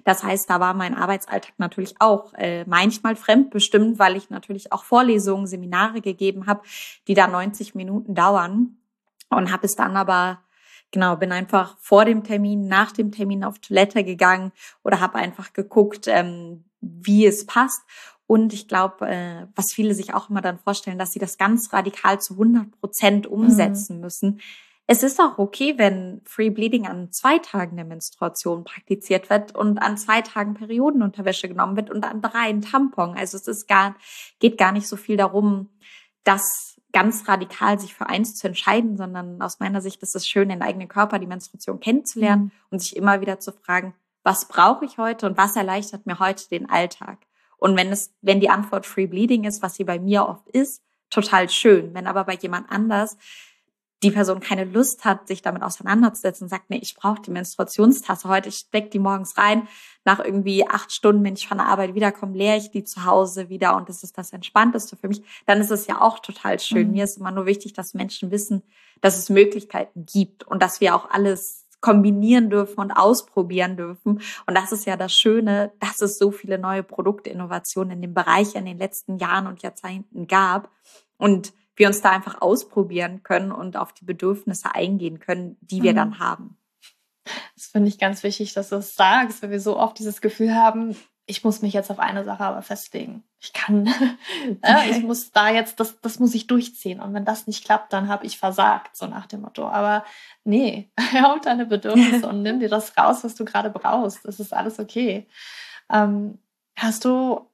Das 0.03 0.23
heißt, 0.23 0.49
da 0.49 0.59
war 0.59 0.73
mein 0.73 0.95
Arbeitsalltag 0.95 1.53
natürlich 1.57 1.95
auch 1.99 2.33
äh, 2.33 2.63
manchmal 2.65 3.15
fremdbestimmt, 3.15 3.97
weil 3.97 4.15
ich 4.15 4.29
natürlich 4.29 4.71
auch 4.71 4.83
Vorlesungen, 4.83 5.47
Seminare 5.47 6.01
gegeben 6.01 6.45
habe, 6.45 6.61
die 7.07 7.15
da 7.15 7.27
90 7.27 7.73
Minuten 7.73 8.13
dauern 8.13 8.77
und 9.29 9.51
habe 9.51 9.65
es 9.65 9.75
dann 9.75 9.97
aber 9.97 10.41
genau, 10.91 11.15
bin 11.15 11.31
einfach 11.31 11.77
vor 11.79 12.05
dem 12.05 12.23
Termin, 12.23 12.67
nach 12.67 12.91
dem 12.91 13.11
Termin 13.11 13.43
auf 13.43 13.59
Toilette 13.59 14.03
gegangen 14.03 14.51
oder 14.83 14.99
habe 14.99 15.15
einfach 15.15 15.53
geguckt, 15.53 16.07
ähm, 16.07 16.65
wie 16.81 17.25
es 17.25 17.45
passt. 17.45 17.81
Und 18.27 18.53
ich 18.53 18.67
glaube, 18.67 19.07
äh, 19.09 19.47
was 19.55 19.73
viele 19.73 19.93
sich 19.93 20.13
auch 20.13 20.29
immer 20.29 20.41
dann 20.41 20.59
vorstellen, 20.59 20.97
dass 20.97 21.11
sie 21.11 21.19
das 21.19 21.37
ganz 21.37 21.73
radikal 21.73 22.19
zu 22.19 22.33
100 22.33 22.79
Prozent 22.79 23.27
umsetzen 23.27 23.97
mhm. 23.97 24.01
müssen. 24.01 24.41
Es 24.87 25.03
ist 25.03 25.19
auch 25.19 25.37
okay, 25.37 25.75
wenn 25.77 26.21
Free 26.25 26.49
Bleeding 26.49 26.87
an 26.87 27.11
zwei 27.11 27.39
Tagen 27.39 27.77
der 27.77 27.85
Menstruation 27.85 28.63
praktiziert 28.63 29.29
wird 29.29 29.55
und 29.55 29.77
an 29.79 29.97
zwei 29.97 30.21
Tagen 30.21 30.53
Periodenunterwäsche 30.53 31.47
genommen 31.47 31.75
wird 31.75 31.89
und 31.89 32.03
an 32.03 32.21
drei 32.21 32.49
ein 32.49 32.61
Tampon. 32.61 33.15
Also 33.17 33.37
es 33.37 33.47
ist 33.47 33.67
gar, 33.67 33.95
geht 34.39 34.57
gar 34.57 34.71
nicht 34.71 34.87
so 34.87 34.97
viel 34.97 35.17
darum, 35.17 35.69
dass 36.23 36.70
ganz 36.91 37.27
radikal 37.27 37.79
sich 37.79 37.93
für 37.93 38.07
eins 38.07 38.35
zu 38.35 38.47
entscheiden, 38.47 38.97
sondern 38.97 39.41
aus 39.41 39.59
meiner 39.59 39.81
Sicht 39.81 40.01
ist 40.03 40.15
es 40.15 40.27
schön, 40.27 40.49
den 40.49 40.61
eigenen 40.61 40.87
Körper, 40.87 41.19
die 41.19 41.27
Menstruation 41.27 41.79
kennenzulernen 41.79 42.43
mhm. 42.43 42.51
und 42.69 42.79
sich 42.79 42.95
immer 42.95 43.21
wieder 43.21 43.39
zu 43.39 43.51
fragen, 43.51 43.93
was 44.23 44.47
brauche 44.47 44.85
ich 44.85 44.97
heute 44.97 45.25
und 45.25 45.37
was 45.37 45.55
erleichtert 45.55 46.05
mir 46.05 46.19
heute 46.19 46.47
den 46.49 46.69
Alltag? 46.69 47.17
Und 47.57 47.77
wenn 47.77 47.91
es, 47.91 48.13
wenn 48.21 48.39
die 48.39 48.49
Antwort 48.49 48.85
Free 48.85 49.07
Bleeding 49.07 49.43
ist, 49.43 49.61
was 49.61 49.75
sie 49.75 49.83
bei 49.83 49.99
mir 49.99 50.27
oft 50.27 50.47
ist, 50.49 50.83
total 51.09 51.49
schön. 51.49 51.93
Wenn 51.93 52.07
aber 52.07 52.23
bei 52.23 52.35
jemand 52.35 52.71
anders 52.71 53.17
die 54.03 54.11
Person 54.11 54.39
keine 54.39 54.63
Lust 54.63 55.05
hat, 55.05 55.27
sich 55.27 55.41
damit 55.41 55.61
auseinanderzusetzen 55.61 56.49
sagt, 56.49 56.69
nee, 56.69 56.79
ich 56.81 56.95
brauche 56.95 57.21
die 57.21 57.31
Menstruationstasse 57.31 58.27
heute, 58.27 58.49
ich 58.49 58.55
steck 58.55 58.89
die 58.91 58.99
morgens 58.99 59.37
rein. 59.37 59.67
Nach 60.03 60.19
irgendwie 60.19 60.67
acht 60.67 60.91
Stunden, 60.91 61.23
wenn 61.23 61.35
ich 61.35 61.47
von 61.47 61.59
der 61.59 61.67
Arbeit 61.67 61.93
wiederkomme, 61.93 62.35
leere 62.35 62.57
ich 62.57 62.71
die 62.71 62.83
zu 62.83 63.05
Hause 63.05 63.49
wieder 63.49 63.75
und 63.75 63.87
das 63.89 64.01
ist 64.03 64.17
das 64.17 64.33
Entspannteste 64.33 64.95
für 64.95 65.07
mich. 65.07 65.21
Dann 65.45 65.61
ist 65.61 65.69
es 65.69 65.85
ja 65.85 66.01
auch 66.01 66.17
total 66.19 66.59
schön. 66.59 66.87
Mhm. 66.87 66.93
Mir 66.93 67.03
ist 67.03 67.17
immer 67.17 67.31
nur 67.31 67.45
wichtig, 67.45 67.73
dass 67.73 67.93
Menschen 67.93 68.31
wissen, 68.31 68.63
dass 69.01 69.19
es 69.19 69.29
Möglichkeiten 69.29 70.05
gibt 70.05 70.43
und 70.47 70.63
dass 70.63 70.81
wir 70.81 70.95
auch 70.95 71.09
alles 71.11 71.67
kombinieren 71.81 72.49
dürfen 72.49 72.79
und 72.79 72.91
ausprobieren 72.91 73.75
dürfen. 73.75 74.21
Und 74.45 74.55
das 74.55 74.71
ist 74.71 74.85
ja 74.85 74.95
das 74.95 75.13
Schöne, 75.13 75.71
dass 75.79 76.01
es 76.01 76.17
so 76.17 76.31
viele 76.31 76.57
neue 76.57 76.83
Produktinnovationen 76.83 77.93
in 77.93 78.01
dem 78.01 78.13
Bereich 78.13 78.55
in 78.55 78.65
den 78.65 78.77
letzten 78.77 79.17
Jahren 79.17 79.47
und 79.47 79.61
Jahrzehnten 79.61 80.27
gab. 80.27 80.69
Und 81.17 81.53
wir 81.81 81.87
uns 81.87 82.01
da 82.01 82.11
einfach 82.11 82.41
ausprobieren 82.41 83.23
können 83.23 83.51
und 83.51 83.75
auf 83.75 83.91
die 83.91 84.05
Bedürfnisse 84.05 84.75
eingehen 84.75 85.19
können, 85.19 85.57
die 85.61 85.81
wir 85.81 85.93
mhm. 85.93 85.95
dann 85.95 86.19
haben. 86.19 86.57
Das 87.55 87.65
finde 87.65 87.89
ich 87.89 87.97
ganz 87.97 88.21
wichtig, 88.21 88.53
dass 88.53 88.69
du 88.69 88.75
es 88.75 88.95
sagst, 88.95 89.41
weil 89.41 89.49
wir 89.49 89.59
so 89.59 89.79
oft 89.79 89.97
dieses 89.97 90.21
Gefühl 90.21 90.53
haben, 90.53 90.95
ich 91.25 91.43
muss 91.43 91.63
mich 91.63 91.73
jetzt 91.73 91.89
auf 91.89 91.97
eine 91.97 92.23
Sache 92.23 92.43
aber 92.43 92.61
festlegen. 92.61 93.23
Ich 93.39 93.51
kann, 93.51 93.87
äh, 94.61 94.89
ich 94.91 95.01
muss 95.03 95.31
da 95.31 95.49
jetzt, 95.49 95.79
das, 95.79 95.99
das 96.01 96.19
muss 96.19 96.35
ich 96.35 96.45
durchziehen. 96.45 96.99
Und 96.99 97.15
wenn 97.15 97.25
das 97.25 97.47
nicht 97.47 97.65
klappt, 97.65 97.91
dann 97.93 98.09
habe 98.09 98.27
ich 98.27 98.37
versagt, 98.37 98.95
so 98.95 99.07
nach 99.07 99.25
dem 99.25 99.41
Motto. 99.41 99.67
Aber 99.67 100.05
nee, 100.43 100.91
hör 101.11 101.33
auf 101.33 101.41
deine 101.41 101.65
Bedürfnisse 101.65 102.27
und 102.27 102.43
nimm 102.43 102.59
dir 102.59 102.69
das 102.69 102.95
raus, 102.95 103.23
was 103.23 103.33
du 103.33 103.43
gerade 103.43 103.71
brauchst. 103.71 104.23
Das 104.23 104.39
ist 104.39 104.53
alles 104.53 104.77
okay. 104.77 105.27
Ähm, 105.91 106.37
hast 106.75 107.05
du 107.05 107.49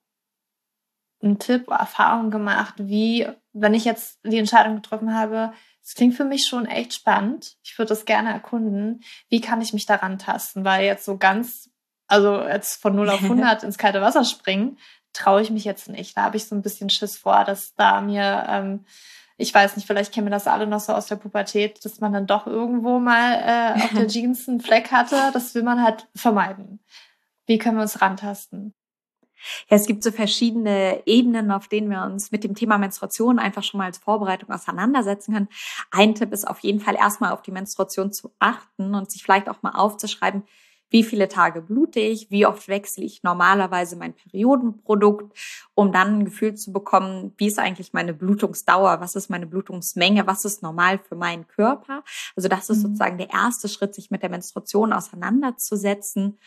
einen 1.22 1.40
Tipp, 1.40 1.70
Erfahrung 1.70 2.30
gemacht, 2.30 2.76
wie, 2.78 3.28
wenn 3.60 3.74
ich 3.74 3.86
jetzt 3.86 4.20
die 4.24 4.38
Entscheidung 4.38 4.76
getroffen 4.76 5.13
habe, 5.13 5.54
es 5.84 5.96
klingt 5.96 6.15
für 6.15 6.26
mich 6.26 6.48
schon 6.48 6.65
echt 6.65 6.93
spannend. 6.93 7.56
Ich 7.63 7.78
würde 7.78 7.89
das 7.89 8.06
gerne 8.06 8.32
erkunden. 8.32 9.02
Wie 9.30 9.41
kann 9.41 9.62
ich 9.62 9.74
mich 9.74 9.86
daran 9.86 10.17
tasten? 10.17 10.65
Weil 10.65 10.86
jetzt 10.86 11.06
so 11.06 11.17
ganz 11.17 11.70
also 12.08 12.41
jetzt 12.41 12.82
von 12.82 12.96
0 12.96 13.10
auf 13.10 13.22
100 13.24 13.63
ins 13.63 13.78
kalte 13.78 14.02
Wasser 14.02 14.24
springen, 14.24 14.78
traue 15.13 15.41
ich 15.41 15.50
mich 15.50 15.65
jetzt 15.65 15.89
nicht. 15.89 16.17
Da 16.17 16.24
habe 16.24 16.38
ich 16.38 16.48
so 16.48 16.56
ein 16.56 16.62
bisschen 16.62 16.89
Schiss 16.89 17.17
vor, 17.17 17.43
dass 17.43 17.76
da 17.76 18.02
mir, 18.02 18.46
ähm, 18.48 18.86
ich 19.38 19.54
weiß 19.54 19.76
nicht, 19.76 19.86
vielleicht 19.86 20.13
kennen 20.13 20.28
wir 20.28 20.32
das 20.32 20.48
alle 20.48 20.67
noch 20.67 20.80
so 20.80 20.93
aus 20.93 21.08
der 21.08 21.15
Pubertät, 21.15 21.84
dass 21.86 22.00
man 22.00 22.13
dann 22.13 22.28
doch 22.28 22.48
irgendwo 22.48 23.00
mal 23.00 23.34
äh, 23.34 23.82
auf 23.82 23.93
der 23.93 24.08
Jeans 24.08 24.48
einen 24.48 24.62
Fleck 24.62 24.91
hatte. 24.91 25.32
Das 25.34 25.54
will 25.54 25.63
man 25.63 25.84
halt 25.84 26.08
vermeiden. 26.15 26.80
Wie 27.46 27.58
können 27.58 27.78
wir 27.78 27.84
uns 27.84 28.02
rantasten? 28.02 28.74
Ja, 29.69 29.78
es 29.78 29.86
gibt 29.86 30.04
so 30.04 30.12
verschiedene 30.12 31.02
Ebenen, 31.06 31.52
auf 31.52 31.67
denen 31.67 31.89
wir 31.89 32.04
uns 32.04 32.32
mit 32.32 32.43
dem 32.43 32.56
Thema 32.56 32.78
Menstruation 32.78 33.39
einfach 33.39 33.63
schon 33.63 33.80
mal 33.80 33.86
als 33.86 33.97
Vorbereitung 33.97 34.50
auseinandersetzen 34.50 35.34
können. 35.34 35.50
Ein 35.91 36.15
Tipp 36.15 36.32
ist 36.34 36.47
auf 36.47 36.60
jeden 36.60 36.80
Fall 36.80 36.95
erstmal 36.95 37.32
auf 37.32 37.41
die 37.41 37.52
Menstruation 37.52 38.12
zu 38.12 38.32
achten 38.39 38.95
und 38.95 39.12
sich 39.12 39.23
vielleicht 39.23 39.50
auch 39.50 39.62
mal 39.62 39.71
aufzuschreiben, 39.71 40.43
wie 40.89 41.04
viele 41.04 41.28
Tage 41.28 41.62
blute 41.62 42.00
ich, 42.00 42.32
wie 42.32 42.45
oft 42.45 42.67
wechsle 42.67 43.04
ich 43.04 43.23
normalerweise 43.23 43.95
mein 43.95 44.13
Periodenprodukt, 44.13 45.38
um 45.73 45.91
dann 45.91 46.19
ein 46.19 46.26
Gefühl 46.26 46.56
zu 46.56 46.71
bekommen, 46.71 47.34
wie 47.38 47.47
ist 47.47 47.60
eigentlich 47.60 47.93
meine 47.93 48.13
Blutungsdauer, 48.13 49.02
was 49.02 49.15
ist 49.15 49.30
meine 49.30 49.47
Blutungsmenge, 49.47 50.28
was 50.28 50.45
ist 50.45 50.63
normal 50.63 51.00
für 51.00 51.15
meinen 51.15 51.47
Körper. 51.47 52.04
Also 52.36 52.47
das 52.47 52.69
ist 52.69 52.78
mhm. 52.78 52.82
sozusagen 52.84 53.17
der 53.17 53.30
erste 53.32 53.67
Schritt, 53.67 53.95
sich 53.95 54.12
mit 54.12 54.23
der 54.23 54.30
Menstruation 54.30 54.93
auseinanderzusetzen. 54.93 56.38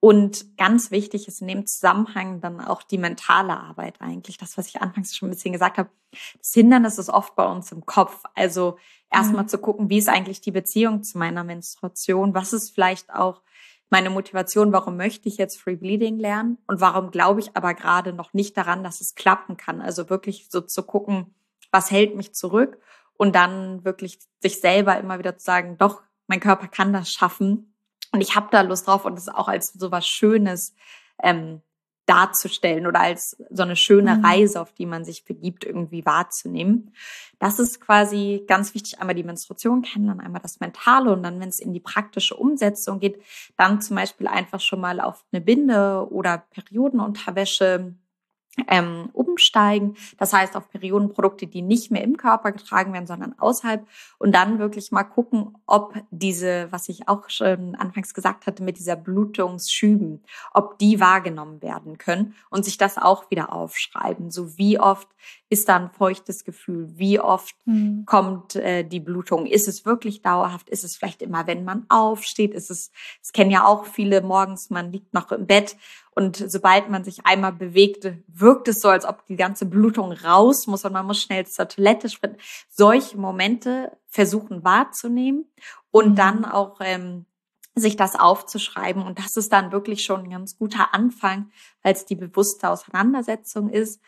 Und 0.00 0.56
ganz 0.56 0.90
wichtig 0.90 1.28
ist 1.28 1.42
in 1.42 1.48
dem 1.48 1.66
Zusammenhang 1.66 2.40
dann 2.40 2.60
auch 2.60 2.82
die 2.82 2.96
mentale 2.96 3.58
Arbeit 3.58 4.00
eigentlich. 4.00 4.38
Das, 4.38 4.56
was 4.56 4.66
ich 4.66 4.80
anfangs 4.80 5.14
schon 5.14 5.28
ein 5.28 5.32
bisschen 5.32 5.52
gesagt 5.52 5.76
habe. 5.76 5.90
Das 6.38 6.52
Hindernis 6.52 6.98
ist 6.98 7.10
oft 7.10 7.36
bei 7.36 7.46
uns 7.46 7.70
im 7.70 7.84
Kopf. 7.84 8.22
Also 8.34 8.78
erstmal 9.10 9.42
mhm. 9.42 9.48
zu 9.48 9.58
gucken, 9.58 9.90
wie 9.90 9.98
ist 9.98 10.08
eigentlich 10.08 10.40
die 10.40 10.52
Beziehung 10.52 11.02
zu 11.02 11.18
meiner 11.18 11.44
Menstruation? 11.44 12.34
Was 12.34 12.54
ist 12.54 12.70
vielleicht 12.70 13.12
auch 13.12 13.42
meine 13.90 14.08
Motivation, 14.08 14.72
warum 14.72 14.96
möchte 14.96 15.28
ich 15.28 15.36
jetzt 15.36 15.60
Free 15.60 15.76
Bleeding 15.76 16.18
lernen 16.18 16.58
und 16.66 16.80
warum 16.80 17.10
glaube 17.10 17.40
ich 17.40 17.56
aber 17.56 17.74
gerade 17.74 18.12
noch 18.12 18.32
nicht 18.32 18.56
daran, 18.56 18.84
dass 18.84 19.00
es 19.00 19.16
klappen 19.16 19.56
kann. 19.56 19.80
Also 19.80 20.08
wirklich 20.08 20.46
so 20.48 20.60
zu 20.60 20.84
gucken, 20.84 21.34
was 21.72 21.90
hält 21.90 22.16
mich 22.16 22.32
zurück 22.32 22.78
und 23.14 23.34
dann 23.34 23.84
wirklich 23.84 24.20
sich 24.40 24.60
selber 24.60 24.98
immer 24.98 25.18
wieder 25.18 25.36
zu 25.36 25.44
sagen, 25.44 25.76
doch, 25.76 26.02
mein 26.28 26.40
Körper 26.40 26.68
kann 26.68 26.92
das 26.92 27.10
schaffen 27.10 27.69
und 28.12 28.20
ich 28.20 28.34
habe 28.34 28.48
da 28.50 28.62
Lust 28.62 28.86
drauf 28.86 29.04
und 29.04 29.18
es 29.18 29.28
auch 29.28 29.48
als 29.48 29.72
so 29.72 29.90
was 29.90 30.06
Schönes 30.06 30.74
ähm, 31.22 31.62
darzustellen 32.10 32.88
oder 32.88 33.00
als 33.00 33.36
so 33.50 33.62
eine 33.62 33.76
schöne 33.76 34.16
mhm. 34.16 34.24
Reise, 34.24 34.60
auf 34.60 34.72
die 34.72 34.86
man 34.86 35.04
sich 35.04 35.24
begibt, 35.24 35.64
irgendwie 35.64 36.04
wahrzunehmen. 36.04 36.92
Das 37.38 37.60
ist 37.60 37.80
quasi 37.80 38.42
ganz 38.48 38.74
wichtig, 38.74 38.98
einmal 38.98 39.14
die 39.14 39.22
Menstruation 39.22 39.82
kennenlernen, 39.82 40.24
einmal 40.24 40.42
das 40.42 40.58
Mentale 40.58 41.12
und 41.12 41.22
dann, 41.22 41.38
wenn 41.38 41.48
es 41.48 41.60
in 41.60 41.72
die 41.72 41.78
praktische 41.78 42.34
Umsetzung 42.34 42.98
geht, 42.98 43.22
dann 43.56 43.80
zum 43.80 43.94
Beispiel 43.94 44.26
einfach 44.26 44.60
schon 44.60 44.80
mal 44.80 45.00
auf 45.00 45.24
eine 45.30 45.40
Binde 45.40 46.04
oder 46.10 46.38
Periodenunterwäsche 46.50 47.94
ähm, 48.68 49.10
umsteigen. 49.12 49.96
Das 50.18 50.32
heißt 50.32 50.56
auf 50.56 50.70
Periodenprodukte, 50.70 51.46
die 51.46 51.62
nicht 51.62 51.90
mehr 51.90 52.02
im 52.02 52.16
Körper 52.16 52.52
getragen 52.52 52.92
werden, 52.92 53.06
sondern 53.06 53.38
außerhalb. 53.38 53.86
Und 54.18 54.34
dann 54.34 54.58
wirklich 54.58 54.92
mal 54.92 55.04
gucken, 55.04 55.58
ob 55.66 55.94
diese, 56.10 56.68
was 56.70 56.88
ich 56.88 57.08
auch 57.08 57.28
schon 57.30 57.74
anfangs 57.74 58.14
gesagt 58.14 58.46
hatte, 58.46 58.62
mit 58.62 58.78
dieser 58.78 58.96
Blutungsschüben, 58.96 60.22
ob 60.52 60.78
die 60.78 61.00
wahrgenommen 61.00 61.62
werden 61.62 61.98
können 61.98 62.34
und 62.50 62.64
sich 62.64 62.78
das 62.78 62.98
auch 62.98 63.30
wieder 63.30 63.52
aufschreiben. 63.52 64.30
So 64.30 64.58
wie 64.58 64.78
oft 64.78 65.08
ist 65.48 65.68
da 65.68 65.76
ein 65.76 65.90
feuchtes 65.90 66.44
Gefühl? 66.44 66.88
Wie 66.96 67.18
oft 67.18 67.56
mhm. 67.64 68.04
kommt 68.06 68.56
äh, 68.56 68.84
die 68.84 69.00
Blutung? 69.00 69.46
Ist 69.46 69.68
es 69.68 69.84
wirklich 69.84 70.22
dauerhaft? 70.22 70.68
Ist 70.68 70.84
es 70.84 70.96
vielleicht 70.96 71.22
immer, 71.22 71.46
wenn 71.46 71.64
man 71.64 71.86
aufsteht? 71.88 72.54
Ist 72.54 72.70
es, 72.70 72.92
es 73.20 73.32
kennen 73.32 73.50
ja 73.50 73.66
auch 73.66 73.84
viele 73.84 74.22
morgens, 74.22 74.70
man 74.70 74.92
liegt 74.92 75.12
noch 75.12 75.32
im 75.32 75.46
Bett 75.46 75.76
und 76.12 76.36
sobald 76.36 76.90
man 76.90 77.04
sich 77.04 77.24
einmal 77.24 77.52
bewegt, 77.52 78.12
wirkt 78.26 78.68
es 78.68 78.80
so, 78.80 78.88
als 78.88 79.04
ob 79.04 79.26
die 79.26 79.36
ganze 79.36 79.64
Blutung 79.64 80.12
raus 80.12 80.66
muss 80.66 80.84
und 80.84 80.92
man 80.92 81.06
muss 81.06 81.22
schnell 81.22 81.46
zur 81.46 81.68
Toilette 81.68 82.08
sprinten. 82.08 82.40
Solche 82.68 83.16
Momente 83.16 83.96
versuchen 84.08 84.64
wahrzunehmen 84.64 85.46
und 85.90 86.10
mhm. 86.10 86.14
dann 86.16 86.44
auch 86.44 86.80
ähm, 86.80 87.26
sich 87.74 87.96
das 87.96 88.18
aufzuschreiben. 88.18 89.02
Und 89.02 89.18
das 89.18 89.36
ist 89.36 89.52
dann 89.52 89.72
wirklich 89.72 90.02
schon 90.02 90.24
ein 90.24 90.30
ganz 90.30 90.58
guter 90.58 90.92
Anfang, 90.94 91.50
weil 91.82 91.94
es 91.94 92.04
die 92.04 92.16
bewusste 92.16 92.68
Auseinandersetzung 92.68 93.68
ist. 93.70 94.00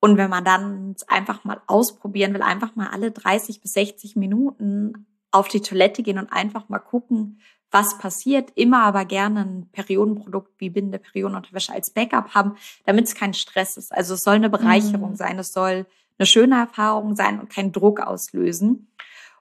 Und 0.00 0.16
wenn 0.16 0.30
man 0.30 0.44
dann 0.44 0.94
einfach 1.08 1.44
mal 1.44 1.62
ausprobieren 1.66 2.32
will, 2.34 2.42
einfach 2.42 2.76
mal 2.76 2.88
alle 2.88 3.10
30 3.10 3.60
bis 3.60 3.72
60 3.72 4.16
Minuten 4.16 5.06
auf 5.30 5.48
die 5.48 5.62
Toilette 5.62 6.02
gehen 6.02 6.18
und 6.18 6.32
einfach 6.32 6.68
mal 6.68 6.78
gucken, 6.78 7.40
was 7.74 7.98
passiert. 7.98 8.52
Immer 8.54 8.84
aber 8.84 9.04
gerne 9.04 9.40
ein 9.40 9.68
Periodenprodukt 9.72 10.52
wie 10.58 10.70
Binde, 10.70 10.98
Periodenunterwäsche 10.98 11.72
als 11.72 11.90
Backup 11.90 12.32
haben, 12.32 12.56
damit 12.86 13.06
es 13.06 13.16
kein 13.16 13.34
Stress 13.34 13.76
ist. 13.76 13.92
Also 13.92 14.14
es 14.14 14.22
soll 14.22 14.36
eine 14.36 14.48
Bereicherung 14.48 15.10
mhm. 15.10 15.16
sein, 15.16 15.38
es 15.38 15.52
soll 15.52 15.84
eine 16.16 16.26
schöne 16.26 16.56
Erfahrung 16.56 17.16
sein 17.16 17.40
und 17.40 17.50
keinen 17.50 17.72
Druck 17.72 18.00
auslösen. 18.00 18.92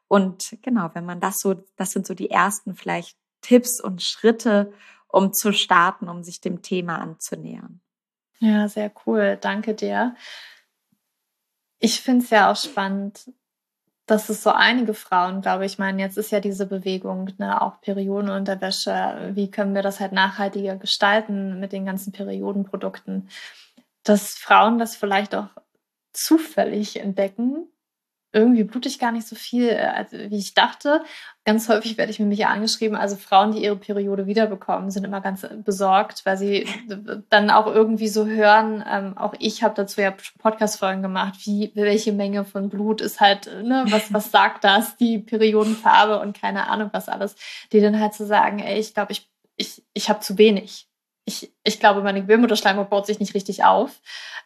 Und 0.08 0.58
genau, 0.64 0.90
wenn 0.94 1.06
man 1.06 1.20
das 1.20 1.40
so, 1.40 1.54
das 1.76 1.92
sind 1.92 2.08
so 2.08 2.16
die 2.16 2.32
ersten 2.32 2.76
vielleicht 2.76 3.18
Tipps 3.42 3.80
und 3.80 4.02
Schritte, 4.02 4.74
um 5.08 5.32
zu 5.32 5.54
starten, 5.54 6.10
um 6.10 6.24
sich 6.24 6.42
dem 6.42 6.64
Thema 6.64 6.98
anzunähern. 6.98 7.82
Ja, 8.40 8.68
sehr 8.68 8.92
cool. 9.06 9.38
Danke 9.40 9.76
dir. 9.76 10.16
Ich 11.78 12.02
finde 12.02 12.24
es 12.24 12.32
ja 12.32 12.52
auch 12.52 12.56
spannend, 12.56 13.32
dass 14.06 14.30
es 14.30 14.44
so 14.44 14.52
einige 14.52 14.94
Frauen, 14.94 15.42
glaube 15.42 15.66
ich, 15.66 15.80
meinen, 15.80 16.00
jetzt 16.00 16.18
ist 16.18 16.32
ja 16.32 16.40
diese 16.40 16.66
Bewegung, 16.66 17.30
ne, 17.38 17.62
auch 17.62 17.80
Periodenunterwäsche, 17.82 19.32
wie 19.34 19.50
können 19.50 19.76
wir 19.76 19.82
das 19.82 20.00
halt 20.00 20.12
nachhaltiger 20.12 20.76
gestalten 20.76 21.60
mit 21.60 21.72
den 21.72 21.86
ganzen 21.86 22.12
Periodenprodukten, 22.12 23.30
dass 24.04 24.34
Frauen 24.34 24.78
das 24.78 24.96
vielleicht 24.96 25.34
auch 25.36 25.48
zufällig 26.12 27.00
entdecken 27.00 27.68
irgendwie 28.34 28.64
blute 28.64 28.90
ich 28.90 28.98
gar 28.98 29.12
nicht 29.12 29.28
so 29.28 29.36
viel, 29.36 29.70
äh, 29.70 30.06
wie 30.12 30.40
ich 30.40 30.56
dachte. 30.56 31.04
Ganz 31.46 31.70
häufig 31.70 31.98
werde 31.98 32.12
ich 32.12 32.20
mir 32.20 32.26
mich 32.26 32.46
angeschrieben, 32.46 32.98
also 32.98 33.16
Frauen, 33.16 33.52
die 33.52 33.64
ihre 33.64 33.76
Periode 33.76 34.26
wiederbekommen, 34.26 34.90
sind 34.90 35.04
immer 35.04 35.22
ganz 35.22 35.46
besorgt, 35.64 36.26
weil 36.26 36.38
sie 36.38 36.68
dann 37.30 37.52
auch 37.52 37.68
irgendwie 37.68 38.08
so 38.08 38.26
hören, 38.26 38.84
ähm, 38.90 39.18
auch 39.18 39.36
ich 39.38 39.62
habe 39.62 39.76
dazu 39.76 40.02
ja 40.02 40.14
Podcast-Folgen 40.40 41.04
gemacht, 41.04 41.36
wie, 41.46 41.72
welche 41.76 42.12
Menge 42.12 42.44
von 42.44 42.70
Blut 42.70 43.02
ist 43.02 43.22
halt, 43.22 43.46
ne, 43.64 43.86
was, 43.90 44.12
was 44.12 44.32
sagt 44.32 44.64
das, 44.64 44.98
die 44.98 45.20
Periodenfarbe 45.20 46.20
und 46.20 46.40
keine 46.40 46.68
Ahnung 46.68 46.90
was 46.92 47.10
alles, 47.10 47.36
die 47.72 47.82
dann 47.82 48.00
halt 48.00 48.14
zu 48.14 48.24
so 48.24 48.30
sagen, 48.30 48.60
ey, 48.60 48.80
ich 48.80 48.96
glaube, 48.96 49.12
ich, 49.12 49.30
ich, 49.58 49.84
ich 49.94 50.10
habe 50.10 50.22
zu 50.22 50.40
wenig. 50.40 50.88
Ich, 51.26 51.54
ich 51.64 51.80
glaube, 51.80 52.02
meine 52.02 52.22
Gebärmutterschleimhaut 52.22 52.90
baut 52.90 53.06
sich 53.06 53.20
nicht 53.20 53.36
richtig 53.36 53.64
auf, 53.64 54.02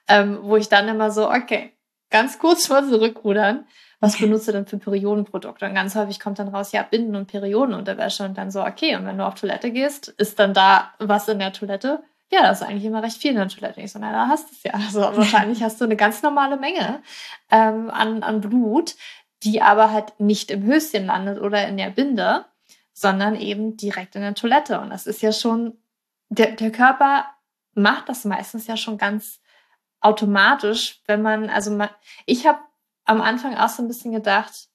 ähm, 0.08 0.40
wo 0.42 0.58
ich 0.58 0.68
dann 0.68 0.88
immer 0.90 1.10
so, 1.10 1.32
okay, 1.32 1.77
ganz 2.10 2.40
kurz 2.40 2.70
mal 2.70 2.88
zurückrudern. 2.88 3.66
Was 4.00 4.18
benutzt 4.18 4.48
du 4.48 4.52
denn 4.52 4.68
für 4.68 4.78
Periodenprodukte? 4.78 5.66
Und 5.66 5.74
ganz 5.74 5.96
häufig 5.96 6.20
kommt 6.20 6.38
dann 6.38 6.50
raus, 6.50 6.72
ja, 6.72 6.84
Binden- 6.84 7.16
und 7.16 7.28
Periodenunterwäsche. 7.28 8.26
Und 8.26 8.38
dann 8.38 8.52
so, 8.52 8.64
okay, 8.64 8.96
und 8.96 9.06
wenn 9.06 9.18
du 9.18 9.26
auf 9.26 9.36
Toilette 9.36 9.72
gehst, 9.72 10.10
ist 10.10 10.38
dann 10.40 10.54
da 10.54 10.94
was 11.00 11.28
in 11.28 11.40
der 11.40 11.52
Toilette? 11.52 12.04
Ja, 12.32 12.44
das 12.44 12.62
ist 12.62 12.68
eigentlich 12.68 12.86
immer 12.86 13.02
recht 13.02 13.20
viel 13.20 13.32
in 13.32 13.38
der 13.38 13.48
Toilette. 13.48 13.82
Ich 13.82 13.92
so, 13.92 14.00
na, 14.00 14.12
da 14.12 14.28
hast 14.28 14.50
du 14.50 14.54
es 14.54 14.64
ja. 14.64 14.74
Also 14.74 15.00
wahrscheinlich 15.18 15.64
hast 15.64 15.82
du 15.82 15.86
eine 15.86 15.96
ganz 15.96 16.22
normale 16.22 16.58
Menge 16.58 17.02
ähm, 17.50 17.90
an, 17.90 18.22
an 18.22 18.42
Blut, 18.42 18.96
die 19.44 19.62
aber 19.62 19.92
halt 19.92 20.20
nicht 20.20 20.52
im 20.52 20.64
Höschen 20.64 21.06
landet 21.06 21.40
oder 21.40 21.68
in 21.68 21.78
der 21.78 21.90
Binde, 21.90 22.46
sondern 22.94 23.36
eben 23.36 23.78
direkt 23.78 24.16
in 24.16 24.22
der 24.22 24.36
Toilette. 24.36 24.80
Und 24.80 24.90
das 24.90 25.08
ist 25.08 25.22
ja 25.22 25.32
schon, 25.32 25.78
der, 26.30 26.52
der 26.52 26.72
Körper 26.72 27.26
macht 27.74 28.10
das 28.10 28.26
meistens 28.26 28.68
ja 28.68 28.76
schon 28.76 28.98
ganz 28.98 29.40
automatisch, 30.02 31.02
wenn 31.08 31.22
man, 31.22 31.50
also 31.50 31.72
man, 31.72 31.90
ich 32.26 32.46
habe 32.46 32.60
am 33.06 33.22
Anfang 33.22 33.56
auch 33.56 33.70
so 33.70 33.84
ein 33.84 33.88
bisschen 33.88 34.12
gedacht, 34.12 34.68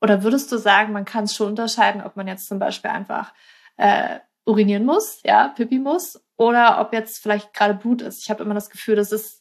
oder 0.00 0.22
würdest 0.22 0.52
du 0.52 0.58
sagen, 0.58 0.92
man 0.92 1.04
kann 1.04 1.24
es 1.24 1.34
schon 1.34 1.48
unterscheiden, 1.48 2.02
ob 2.02 2.16
man 2.16 2.28
jetzt 2.28 2.46
zum 2.46 2.58
Beispiel 2.58 2.90
einfach 2.90 3.32
äh, 3.76 4.20
urinieren 4.44 4.84
muss, 4.84 5.20
ja, 5.24 5.48
Pipi 5.48 5.78
muss, 5.78 6.22
oder 6.36 6.80
ob 6.80 6.92
jetzt 6.92 7.20
vielleicht 7.22 7.52
gerade 7.52 7.74
Blut 7.74 8.00
ist. 8.00 8.22
Ich 8.22 8.30
habe 8.30 8.42
immer 8.44 8.54
das 8.54 8.70
Gefühl, 8.70 8.96
das 8.96 9.12
ist 9.12 9.38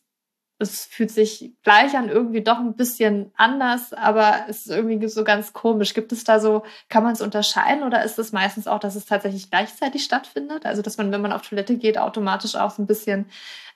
es 0.59 0.85
fühlt 0.85 1.11
sich 1.11 1.53
gleich 1.63 1.95
an, 1.95 2.09
irgendwie 2.09 2.41
doch 2.41 2.57
ein 2.57 2.75
bisschen 2.75 3.31
anders, 3.35 3.93
aber 3.93 4.45
es 4.47 4.65
ist 4.65 4.71
irgendwie 4.71 5.07
so 5.07 5.23
ganz 5.23 5.53
komisch. 5.53 5.93
Gibt 5.93 6.11
es 6.11 6.23
da 6.23 6.39
so, 6.39 6.63
kann 6.89 7.03
man 7.03 7.13
es 7.13 7.21
unterscheiden 7.21 7.83
oder 7.83 8.03
ist 8.03 8.17
es 8.17 8.31
meistens 8.31 8.67
auch, 8.67 8.79
dass 8.79 8.95
es 8.95 9.05
tatsächlich 9.05 9.51
gleichzeitig 9.51 10.03
stattfindet? 10.03 10.65
Also, 10.65 10.81
dass 10.81 10.97
man, 10.97 11.11
wenn 11.11 11.21
man 11.21 11.31
auf 11.31 11.47
Toilette 11.47 11.77
geht, 11.77 11.97
automatisch 11.97 12.55
auch 12.55 12.71
so 12.71 12.81
ein 12.81 12.87
bisschen 12.87 13.27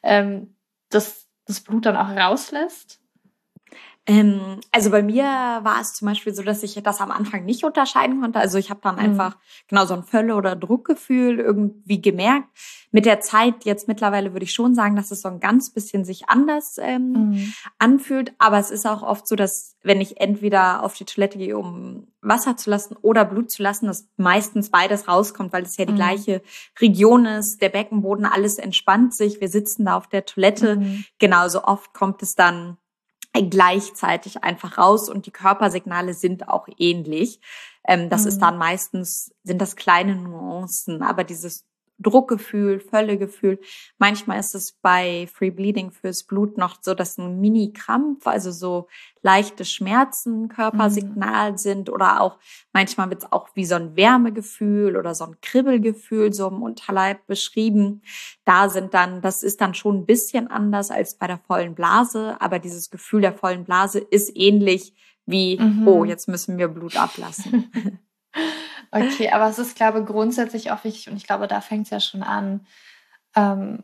ähm, 0.02 0.56
das, 0.94 1.28
das 1.46 1.62
Blut 1.62 1.86
dann 1.86 1.98
auch 1.98 2.10
rauslässt? 2.10 3.01
Ähm, 4.08 4.60
also 4.72 4.90
bei 4.90 5.04
mir 5.04 5.24
war 5.24 5.80
es 5.80 5.94
zum 5.94 6.08
Beispiel 6.08 6.34
so, 6.34 6.42
dass 6.42 6.64
ich 6.64 6.74
das 6.82 7.02
am 7.02 7.12
Anfang 7.12 7.46
nicht 7.46 7.64
unterscheiden 7.64 8.20
konnte. 8.20 8.40
Also 8.40 8.58
ich 8.58 8.72
habe 8.72 8.80
dann 8.82 8.96
mhm. 8.96 9.02
einfach 9.02 9.38
genau 9.68 9.86
so 9.86 9.94
ein 9.94 10.04
Völle- 10.04 10.36
oder 10.36 10.56
Druckgefühl 10.56 11.40
irgendwie 11.40 12.02
gemerkt. 12.02 12.48
Mit 12.92 13.06
der 13.06 13.22
Zeit 13.22 13.64
jetzt 13.64 13.88
mittlerweile 13.88 14.34
würde 14.34 14.44
ich 14.44 14.54
schon 14.54 14.74
sagen, 14.74 14.96
dass 14.96 15.12
es 15.12 15.22
so 15.22 15.30
ein 15.30 15.40
ganz 15.40 15.70
bisschen 15.70 16.04
sich 16.04 16.30
anders 16.30 16.78
ähm, 16.82 17.12
mhm. 17.12 17.54
anfühlt. 17.78 18.34
Aber 18.40 18.58
es 18.58 18.72
ist 18.72 18.88
auch 18.88 19.04
oft 19.04 19.28
so, 19.28 19.36
dass 19.36 19.78
wenn 19.84 20.02
ich 20.02 20.20
entweder 20.20 20.82
auf 20.84 20.96
die 20.96 21.06
Toilette 21.06 21.38
gehe, 21.38 21.58
um 21.58 22.08
Wasser 22.22 22.58
zu 22.58 22.72
lassen 22.72 22.96
oder 23.02 23.24
Blut 23.24 23.52
zu 23.52 23.62
lassen, 23.62 23.86
dass 23.86 24.08
meistens 24.18 24.72
beides 24.72 25.08
rauskommt, 25.08 25.54
weil 25.54 25.64
es 25.64 25.78
ja 25.78 25.86
die 25.86 25.94
mhm. 25.94 25.98
gleiche 25.98 26.42
Region 26.80 27.26
ist. 27.28 27.62
Der 27.62 27.70
Beckenboden, 27.70 28.26
alles 28.26 28.58
entspannt 28.58 29.16
sich. 29.16 29.40
Wir 29.42 29.50
sitzen 29.50 29.86
da 29.86 29.96
auf 29.96 30.08
der 30.08 30.26
Toilette. 30.26 30.78
Mhm. 30.78 31.06
Genauso 31.20 31.64
oft 31.64 31.94
kommt 31.94 32.24
es 32.24 32.34
dann 32.34 32.78
gleichzeitig 33.34 34.44
einfach 34.44 34.78
raus 34.78 35.10
und 35.10 35.26
die 35.26 35.32
Körpersignale 35.32 36.14
sind 36.14 36.48
auch 36.48 36.68
ähnlich. 36.78 37.40
Ähm, 37.88 38.10
das 38.10 38.24
mhm. 38.24 38.28
ist 38.28 38.40
dann 38.40 38.58
meistens, 38.58 39.34
sind 39.44 39.62
das 39.62 39.76
kleine 39.76 40.16
Nuancen, 40.16 41.02
aber 41.02 41.24
dieses 41.24 41.66
Druckgefühl, 42.02 42.80
Völlegefühl. 42.80 43.60
Manchmal 43.98 44.40
ist 44.40 44.56
es 44.56 44.74
bei 44.74 45.28
Free 45.34 45.52
Bleeding 45.52 45.92
fürs 45.92 46.24
Blut 46.24 46.58
noch 46.58 46.78
so, 46.82 46.94
dass 46.94 47.18
ein 47.18 47.40
Mini-Krampf, 47.40 48.28
also 48.28 48.52
so 48.52 48.88
leichte 49.22 49.66
Schmerzen 49.66 50.50
Körpersignal 50.50 51.52
mhm. 51.52 51.58
sind 51.58 51.90
oder 51.90 52.22
auch 52.22 52.40
manchmal 52.74 53.10
wird 53.10 53.24
es 53.24 53.32
auch 53.32 53.50
wie 53.54 53.66
so 53.66 53.76
ein 53.76 53.96
Wärmegefühl 53.96 54.98
oder 54.98 55.14
so 55.14 55.26
ein 55.26 55.40
Kribbelgefühl 55.42 56.34
so 56.34 56.48
im 56.48 56.64
Unterleib 56.64 57.28
beschrieben. 57.28 58.02
Da 58.46 58.70
sind 58.70 58.94
dann, 58.94 59.22
das 59.22 59.44
ist 59.44 59.62
dann 59.62 59.74
schon 59.74 60.00
ein 60.00 60.06
bisschen 60.06 60.48
anders 60.48 60.92
als 60.92 61.16
bei 61.16 61.28
der 61.28 61.38
vollen 61.38 61.76
Blase, 61.76 62.38
aber 62.40 62.60
dieses 62.60 62.90
Gefühl 62.90 63.22
der 63.22 63.34
vollen 63.34 63.64
Blase 63.64 64.00
ist 64.00 64.32
ähnlich 64.36 64.94
wie, 65.26 65.60
mhm. 65.60 65.88
oh, 65.88 66.04
jetzt 66.04 66.28
müssen 66.28 66.58
wir 66.58 66.68
Blut 66.68 66.98
ablassen. 66.98 67.72
Okay, 68.92 69.32
aber 69.32 69.48
es 69.48 69.60
ist, 69.60 69.76
glaube 69.76 70.02
ich, 70.02 70.06
grundsätzlich 70.06 70.72
auch 70.72 70.84
wichtig 70.84 71.10
und 71.10 71.18
ich 71.18 71.26
glaube, 71.26 71.48
da 71.48 71.62
fängt 71.62 71.86
es 71.86 71.92
ja 71.92 72.00
schon 72.00 72.24
an, 72.24 72.66
ähm, 73.36 73.84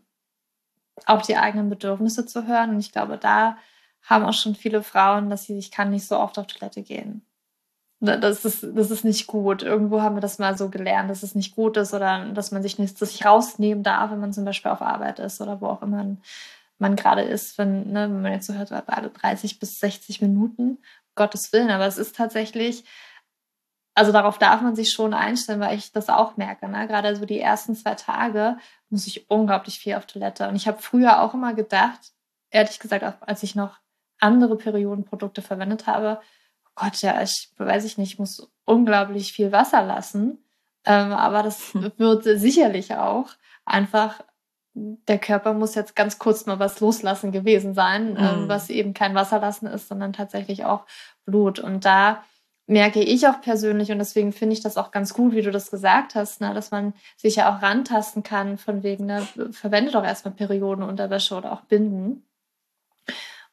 auf 1.06 1.22
die 1.22 1.38
eigenen 1.38 1.70
Bedürfnisse 1.70 2.26
zu 2.26 2.48
hören. 2.48 2.72
Und 2.72 2.80
ich 2.80 2.92
glaube, 2.92 3.18
da 3.18 3.58
haben 4.02 4.26
auch 4.26 4.34
schon 4.34 4.56
viele 4.56 4.84
Frauen, 4.84 5.30
dass 5.30 5.46
sie, 5.46 5.58
ich 5.58 5.72
kann 5.72 5.92
nicht 5.92 6.08
so 6.08 6.18
oft 6.18 6.40
auf 6.40 6.48
Toilette 6.48 6.82
gehen. 6.82 7.24
Das 8.00 8.46
ist, 8.46 8.64
das 8.76 8.92
ist 8.92 9.04
nicht 9.04 9.26
gut. 9.26 9.64
Irgendwo 9.64 10.02
haben 10.02 10.16
wir 10.16 10.22
das 10.22 10.38
mal 10.38 10.56
so 10.56 10.70
gelernt, 10.70 11.10
dass 11.10 11.24
es 11.24 11.34
nicht 11.34 11.56
gut 11.56 11.78
ist 11.78 11.96
oder 11.96 12.26
dass 12.26 12.52
man 12.52 12.62
sich 12.62 12.78
nicht 12.78 12.98
sich 12.98 13.26
rausnehmen 13.26 13.84
darf, 13.84 14.12
wenn 14.12 14.20
man 14.20 14.34
zum 14.34 14.46
Beispiel 14.46 14.70
auf 14.70 14.84
Arbeit 14.84 15.18
ist 15.18 15.42
oder 15.42 15.62
wo 15.62 15.68
auch 15.68 15.82
immer 15.82 15.98
man, 15.98 16.22
man 16.78 16.96
gerade 16.96 17.24
ist, 17.24 17.58
wenn, 17.58 17.92
ne, 17.92 18.04
wenn 18.04 18.22
man 18.22 18.34
jetzt 18.34 18.46
so 18.46 18.54
hört, 18.54 18.72
alle 18.72 19.10
30 19.10 19.60
bis 19.60 19.80
60 19.80 20.22
Minuten, 20.22 20.78
Gottes 21.16 21.52
Willen. 21.52 21.72
Aber 21.72 21.88
es 21.88 21.98
ist 21.98 22.16
tatsächlich, 22.16 22.84
also 23.98 24.12
darauf 24.12 24.38
darf 24.38 24.62
man 24.62 24.76
sich 24.76 24.92
schon 24.92 25.16
einstellen, 25.16 25.60
weil 25.60 25.76
ich 25.76 25.92
das 25.92 26.08
auch 26.08 26.38
merke. 26.38 26.70
Ne? 26.70 26.88
Gerade 26.88 27.16
so 27.16 27.26
die 27.26 27.40
ersten 27.40 27.76
zwei 27.76 27.96
Tage 27.96 28.58
muss 28.92 29.08
ich 29.08 29.28
unglaublich 29.28 29.80
viel 29.80 29.96
auf 29.96 30.06
Toilette. 30.06 30.48
Und 30.48 30.56
ich 30.56 30.68
habe 30.68 30.80
früher 30.80 31.20
auch 31.24 31.34
immer 31.34 31.56
gedacht, 31.56 32.12
ehrlich 32.52 32.80
gesagt, 32.80 33.04
auch 33.04 33.28
als 33.28 33.42
ich 33.42 33.56
noch 33.56 33.80
andere 34.20 34.56
Periodenprodukte 34.56 35.42
verwendet 35.42 35.88
habe, 35.88 36.20
oh 36.68 36.72
Gott, 36.76 37.02
ja, 37.02 37.20
ich 37.24 37.50
weiß 37.58 37.86
ich 37.86 37.98
nicht, 37.98 38.14
ich 38.14 38.20
muss 38.20 38.48
unglaublich 38.66 39.34
viel 39.34 39.52
Wasser 39.52 39.82
lassen. 39.82 40.46
Ähm, 40.86 41.12
aber 41.12 41.42
das 41.42 41.74
hm. 41.74 41.92
wird 41.98 42.24
sicherlich 42.24 42.94
auch 42.94 43.32
einfach, 43.66 44.22
der 44.76 45.18
Körper 45.18 45.54
muss 45.54 45.74
jetzt 45.74 45.96
ganz 45.96 46.20
kurz 46.20 46.46
mal 46.46 46.60
was 46.60 46.80
loslassen 46.82 47.32
gewesen 47.32 47.74
sein, 47.74 48.12
mhm. 48.12 48.18
ähm, 48.18 48.36
hm. 48.42 48.48
was 48.48 48.70
eben 48.70 48.94
kein 48.94 49.16
Wasserlassen 49.16 49.68
ist, 49.68 49.88
sondern 49.88 50.14
tatsächlich 50.14 50.66
auch 50.66 50.86
Blut. 51.26 51.58
Und 51.58 51.84
da 51.84 52.24
merke 52.68 53.02
ich 53.02 53.28
auch 53.28 53.42
persönlich 53.42 53.92
und 53.92 53.98
deswegen 53.98 54.34
finde 54.34 54.54
ich 54.54 54.62
das 54.62 54.78
auch 54.78 54.92
ganz 54.92 55.14
gut, 55.14 55.34
wie 55.34 55.42
du 55.42 55.52
das 55.52 55.72
gesagt 55.72 56.16
hast, 56.16 56.42
ne, 56.42 56.54
dass 56.54 56.70
man 56.72 56.94
sich 57.16 57.38
ja 57.38 57.50
auch 57.50 57.62
rantasten 57.62 58.24
kann 58.24 58.58
von 58.58 58.84
wegen, 58.84 59.06
ne, 59.06 59.26
verwende 59.52 59.92
doch 59.92 60.04
erstmal 60.04 60.34
Periodenunterwäsche 60.34 61.36
oder 61.36 61.54
auch 61.54 61.62
Binden. 61.62 62.28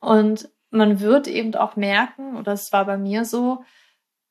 Und 0.01 0.49
man 0.71 1.01
wird 1.01 1.29
eben 1.29 1.55
auch 1.55 1.77
merken, 1.77 2.37
oder 2.37 2.53
es 2.53 2.73
war 2.73 2.85
bei 2.85 2.99
mir 2.99 3.25
so, 3.25 3.65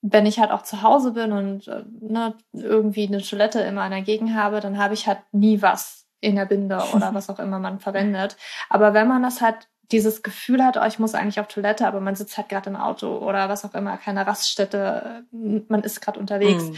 wenn 0.02 0.26
ich 0.26 0.40
halt 0.40 0.52
auch 0.52 0.64
zu 0.64 0.82
Hause 0.82 1.12
bin 1.12 1.32
und 1.32 1.68
äh, 1.70 1.86
ne, 2.02 2.36
irgendwie 2.52 3.08
eine 3.08 3.22
Toilette 3.22 3.62
immer 3.62 3.86
in 3.86 3.92
der 3.92 4.02
Gegend 4.02 4.36
habe, 4.36 4.60
dann 4.60 4.78
habe 4.78 4.94
ich 4.94 5.08
halt 5.08 5.20
nie 5.32 5.62
was 5.62 6.06
in 6.20 6.36
der 6.36 6.46
Binde 6.46 6.84
oder 6.94 7.14
was 7.14 7.30
auch 7.30 7.40
immer 7.40 7.58
man 7.60 7.80
verwendet. 7.80 8.36
Aber 8.70 8.94
wenn 8.94 9.08
man 9.08 9.24
das 9.24 9.40
halt 9.40 9.70
dieses 9.94 10.24
Gefühl 10.24 10.64
hat, 10.64 10.78
oh, 10.78 10.86
ich 10.86 11.00
muss 11.00 11.14
eigentlich 11.14 11.40
auf 11.40 11.48
Toilette, 11.48 11.88
aber 11.88 12.02
man 12.02 12.16
sitzt 12.16 12.38
halt 12.38 12.50
gerade 12.50 12.70
im 12.70 12.76
Auto 12.76 13.18
oder 13.20 13.48
was 13.48 13.64
auch 13.64 13.74
immer, 13.74 13.98
keine 13.98 14.26
Raststätte, 14.26 15.26
man 15.32 15.84
ist 15.84 16.02
gerade 16.02 16.20
unterwegs, 16.20 16.64
mm. 16.64 16.74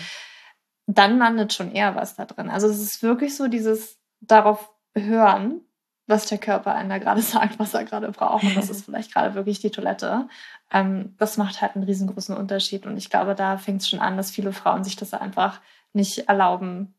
dann 0.87 1.17
landet 1.17 1.53
schon 1.53 1.71
eher 1.71 1.95
was 1.95 2.15
da 2.15 2.25
drin. 2.25 2.49
Also 2.49 2.67
es 2.67 2.79
ist 2.79 3.01
wirklich 3.01 3.35
so 3.35 3.47
dieses 3.47 3.97
darauf 4.19 4.69
hören, 4.93 5.61
was 6.07 6.27
der 6.27 6.37
Körper 6.37 6.75
einem 6.75 6.89
da 6.89 6.97
gerade 6.97 7.21
sagt, 7.23 7.57
was 7.57 7.73
er 7.73 7.85
gerade 7.85 8.11
braucht. 8.11 8.43
Und 8.43 8.55
das 8.55 8.69
ist 8.69 8.85
vielleicht 8.85 9.13
gerade 9.13 9.33
wirklich 9.33 9.59
die 9.59 9.71
Toilette. 9.71 10.27
Ähm, 10.71 11.15
das 11.17 11.37
macht 11.37 11.61
halt 11.61 11.75
einen 11.75 11.85
riesengroßen 11.85 12.35
Unterschied. 12.35 12.85
Und 12.85 12.97
ich 12.97 13.09
glaube, 13.09 13.33
da 13.33 13.57
fängt 13.57 13.81
es 13.81 13.89
schon 13.89 13.99
an, 13.99 14.17
dass 14.17 14.31
viele 14.31 14.53
Frauen 14.53 14.83
sich 14.83 14.95
das 14.95 15.13
einfach 15.13 15.61
nicht 15.93 16.27
erlauben, 16.27 16.93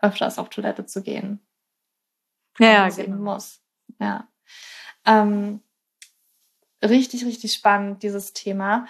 öfters 0.00 0.38
auf 0.38 0.48
Toilette 0.48 0.86
zu 0.86 1.02
gehen. 1.02 1.40
Ja, 2.58 2.88
genau. 2.88 3.16
muss. 3.16 3.60
Ja. 3.98 4.29
Ähm, 5.06 5.60
richtig, 6.82 7.24
richtig 7.24 7.52
spannend, 7.52 8.02
dieses 8.02 8.32
Thema. 8.32 8.86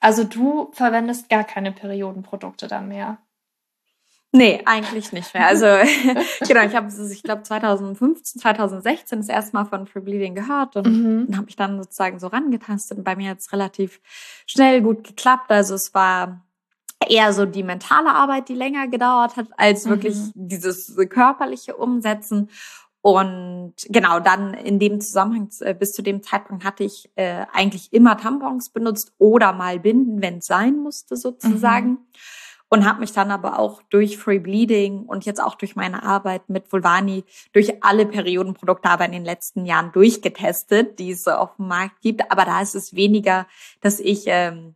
Also 0.00 0.24
du 0.24 0.70
verwendest 0.72 1.28
gar 1.28 1.44
keine 1.44 1.72
Periodenprodukte 1.72 2.68
dann 2.68 2.88
mehr. 2.88 3.18
Nee, 4.32 4.60
eigentlich 4.66 5.12
nicht 5.12 5.32
mehr. 5.32 5.46
Also 5.46 5.66
genau, 6.46 6.62
ich 6.62 6.74
habe 6.74 6.92
ich 7.10 7.22
glaube 7.22 7.42
2015, 7.42 8.40
2016 8.40 9.20
das 9.20 9.28
erste 9.28 9.56
Mal 9.56 9.64
von 9.64 9.86
Free 9.86 10.00
Bleeding 10.00 10.34
gehört 10.34 10.76
und 10.76 10.86
mhm. 10.86 11.36
habe 11.36 11.48
ich 11.48 11.56
dann 11.56 11.82
sozusagen 11.82 12.18
so 12.18 12.26
rangetastet 12.26 12.98
und 12.98 13.04
bei 13.04 13.16
mir 13.16 13.30
hat 13.30 13.38
es 13.38 13.52
relativ 13.52 14.00
schnell 14.46 14.82
gut 14.82 15.04
geklappt. 15.04 15.50
Also 15.50 15.74
es 15.74 15.94
war 15.94 16.44
eher 17.08 17.32
so 17.32 17.46
die 17.46 17.62
mentale 17.62 18.10
Arbeit, 18.10 18.48
die 18.48 18.54
länger 18.54 18.88
gedauert 18.88 19.36
hat, 19.36 19.48
als 19.56 19.88
wirklich 19.88 20.16
mhm. 20.16 20.32
dieses 20.34 20.94
körperliche 21.08 21.76
Umsetzen. 21.76 22.50
Und 23.06 23.74
genau, 23.88 24.18
dann 24.18 24.52
in 24.52 24.80
dem 24.80 25.00
Zusammenhang, 25.00 25.48
äh, 25.60 25.74
bis 25.74 25.92
zu 25.92 26.02
dem 26.02 26.24
Zeitpunkt 26.24 26.64
hatte 26.64 26.82
ich 26.82 27.08
äh, 27.14 27.46
eigentlich 27.52 27.92
immer 27.92 28.16
Tampons 28.18 28.70
benutzt 28.70 29.12
oder 29.18 29.52
mal 29.52 29.78
Binden, 29.78 30.20
wenn 30.22 30.38
es 30.38 30.46
sein 30.46 30.76
musste 30.78 31.16
sozusagen. 31.16 31.90
Mhm. 31.90 31.98
Und 32.68 32.84
habe 32.84 32.98
mich 32.98 33.12
dann 33.12 33.30
aber 33.30 33.60
auch 33.60 33.80
durch 33.90 34.18
Free 34.18 34.40
Bleeding 34.40 35.04
und 35.04 35.24
jetzt 35.24 35.40
auch 35.40 35.54
durch 35.54 35.76
meine 35.76 36.02
Arbeit 36.02 36.48
mit 36.48 36.72
Vulvani 36.72 37.22
durch 37.52 37.84
alle 37.84 38.06
Periodenprodukte 38.06 38.90
aber 38.90 39.04
in 39.04 39.12
den 39.12 39.24
letzten 39.24 39.66
Jahren 39.66 39.92
durchgetestet, 39.92 40.98
die 40.98 41.12
es 41.12 41.28
auf 41.28 41.54
dem 41.58 41.68
Markt 41.68 42.00
gibt. 42.00 42.28
Aber 42.32 42.44
da 42.44 42.60
ist 42.60 42.74
es 42.74 42.96
weniger, 42.96 43.46
dass 43.82 44.00
ich 44.00 44.24
ähm, 44.26 44.74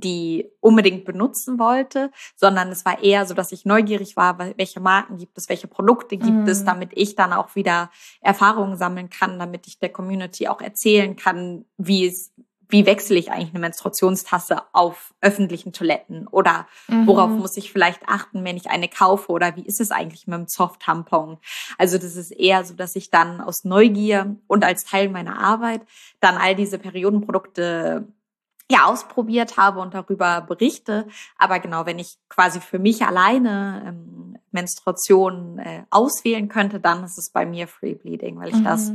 die 0.00 0.50
unbedingt 0.60 1.04
benutzen 1.04 1.58
wollte, 1.58 2.10
sondern 2.34 2.68
es 2.68 2.84
war 2.84 3.02
eher 3.02 3.26
so, 3.26 3.34
dass 3.34 3.52
ich 3.52 3.64
neugierig 3.64 4.16
war, 4.16 4.38
welche 4.38 4.80
Marken 4.80 5.18
gibt 5.18 5.36
es, 5.38 5.48
welche 5.48 5.68
Produkte 5.68 6.16
gibt 6.16 6.30
mhm. 6.30 6.48
es, 6.48 6.64
damit 6.64 6.90
ich 6.94 7.16
dann 7.16 7.32
auch 7.32 7.54
wieder 7.54 7.90
Erfahrungen 8.20 8.76
sammeln 8.76 9.10
kann, 9.10 9.38
damit 9.38 9.66
ich 9.66 9.78
der 9.78 9.90
Community 9.90 10.48
auch 10.48 10.60
erzählen 10.60 11.16
kann, 11.16 11.64
wie 11.76 12.06
es 12.06 12.32
wie 12.68 12.86
wechsle 12.86 13.16
ich 13.16 13.30
eigentlich 13.30 13.50
eine 13.50 13.60
Menstruationstasse 13.60 14.62
auf 14.72 15.14
öffentlichen 15.20 15.72
Toiletten 15.72 16.26
oder 16.26 16.66
mhm. 16.88 17.06
worauf 17.06 17.30
muss 17.30 17.56
ich 17.56 17.72
vielleicht 17.72 18.08
achten, 18.08 18.44
wenn 18.44 18.56
ich 18.56 18.70
eine 18.70 18.88
kaufe 18.88 19.30
oder 19.30 19.56
wie 19.56 19.64
ist 19.64 19.80
es 19.80 19.90
eigentlich 19.90 20.26
mit 20.26 20.38
dem 20.38 20.48
Soft-Tampon? 20.48 21.38
Also 21.78 21.98
das 21.98 22.16
ist 22.16 22.32
eher 22.32 22.64
so, 22.64 22.74
dass 22.74 22.96
ich 22.96 23.10
dann 23.10 23.40
aus 23.40 23.64
Neugier 23.64 24.36
und 24.46 24.64
als 24.64 24.84
Teil 24.84 25.08
meiner 25.08 25.38
Arbeit 25.38 25.82
dann 26.20 26.36
all 26.36 26.56
diese 26.56 26.78
Periodenprodukte 26.78 28.08
ja 28.70 28.86
ausprobiert 28.86 29.56
habe 29.56 29.80
und 29.80 29.94
darüber 29.94 30.40
berichte. 30.40 31.06
Aber 31.38 31.60
genau, 31.60 31.86
wenn 31.86 31.98
ich 31.98 32.18
quasi 32.28 32.60
für 32.60 32.78
mich 32.78 33.04
alleine 33.04 33.82
ähm, 33.86 34.38
Menstruation 34.50 35.58
äh, 35.58 35.84
auswählen 35.90 36.48
könnte, 36.48 36.80
dann 36.80 37.04
ist 37.04 37.18
es 37.18 37.30
bei 37.30 37.46
mir 37.46 37.68
Free 37.68 37.94
Bleeding, 37.94 38.38
weil 38.38 38.48
ich 38.48 38.56
mhm. 38.56 38.64
das 38.64 38.92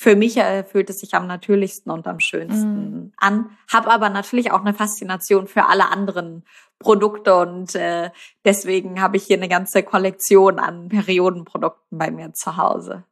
für 0.00 0.16
mich 0.16 0.38
äh, 0.38 0.64
fühlt 0.64 0.88
es 0.88 1.00
sich 1.00 1.12
am 1.12 1.26
natürlichsten 1.26 1.92
und 1.92 2.06
am 2.06 2.20
schönsten 2.20 2.90
mhm. 2.90 3.12
an. 3.18 3.50
Hab 3.70 3.86
aber 3.86 4.08
natürlich 4.08 4.50
auch 4.50 4.62
eine 4.62 4.72
Faszination 4.72 5.46
für 5.46 5.66
alle 5.66 5.90
anderen 5.90 6.44
Produkte 6.78 7.36
und 7.36 7.74
äh, 7.74 8.10
deswegen 8.42 9.02
habe 9.02 9.18
ich 9.18 9.24
hier 9.24 9.36
eine 9.36 9.48
ganze 9.48 9.82
Kollektion 9.82 10.58
an 10.58 10.88
Periodenprodukten 10.88 11.98
bei 11.98 12.10
mir 12.10 12.32
zu 12.32 12.56
Hause. 12.56 13.04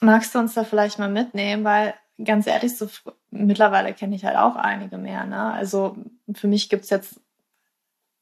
Magst 0.00 0.34
du 0.34 0.38
uns 0.38 0.52
da 0.52 0.64
vielleicht 0.64 0.98
mal 0.98 1.08
mitnehmen, 1.08 1.64
weil 1.64 1.94
ganz 2.22 2.46
ehrlich, 2.46 2.76
so 2.76 2.86
mittlerweile 3.44 3.92
kenne 3.94 4.16
ich 4.16 4.24
halt 4.24 4.36
auch 4.36 4.56
einige 4.56 4.98
mehr. 4.98 5.24
Ne? 5.24 5.52
Also 5.52 5.96
für 6.34 6.48
mich 6.48 6.68
gibt's 6.68 6.90
jetzt 6.90 7.20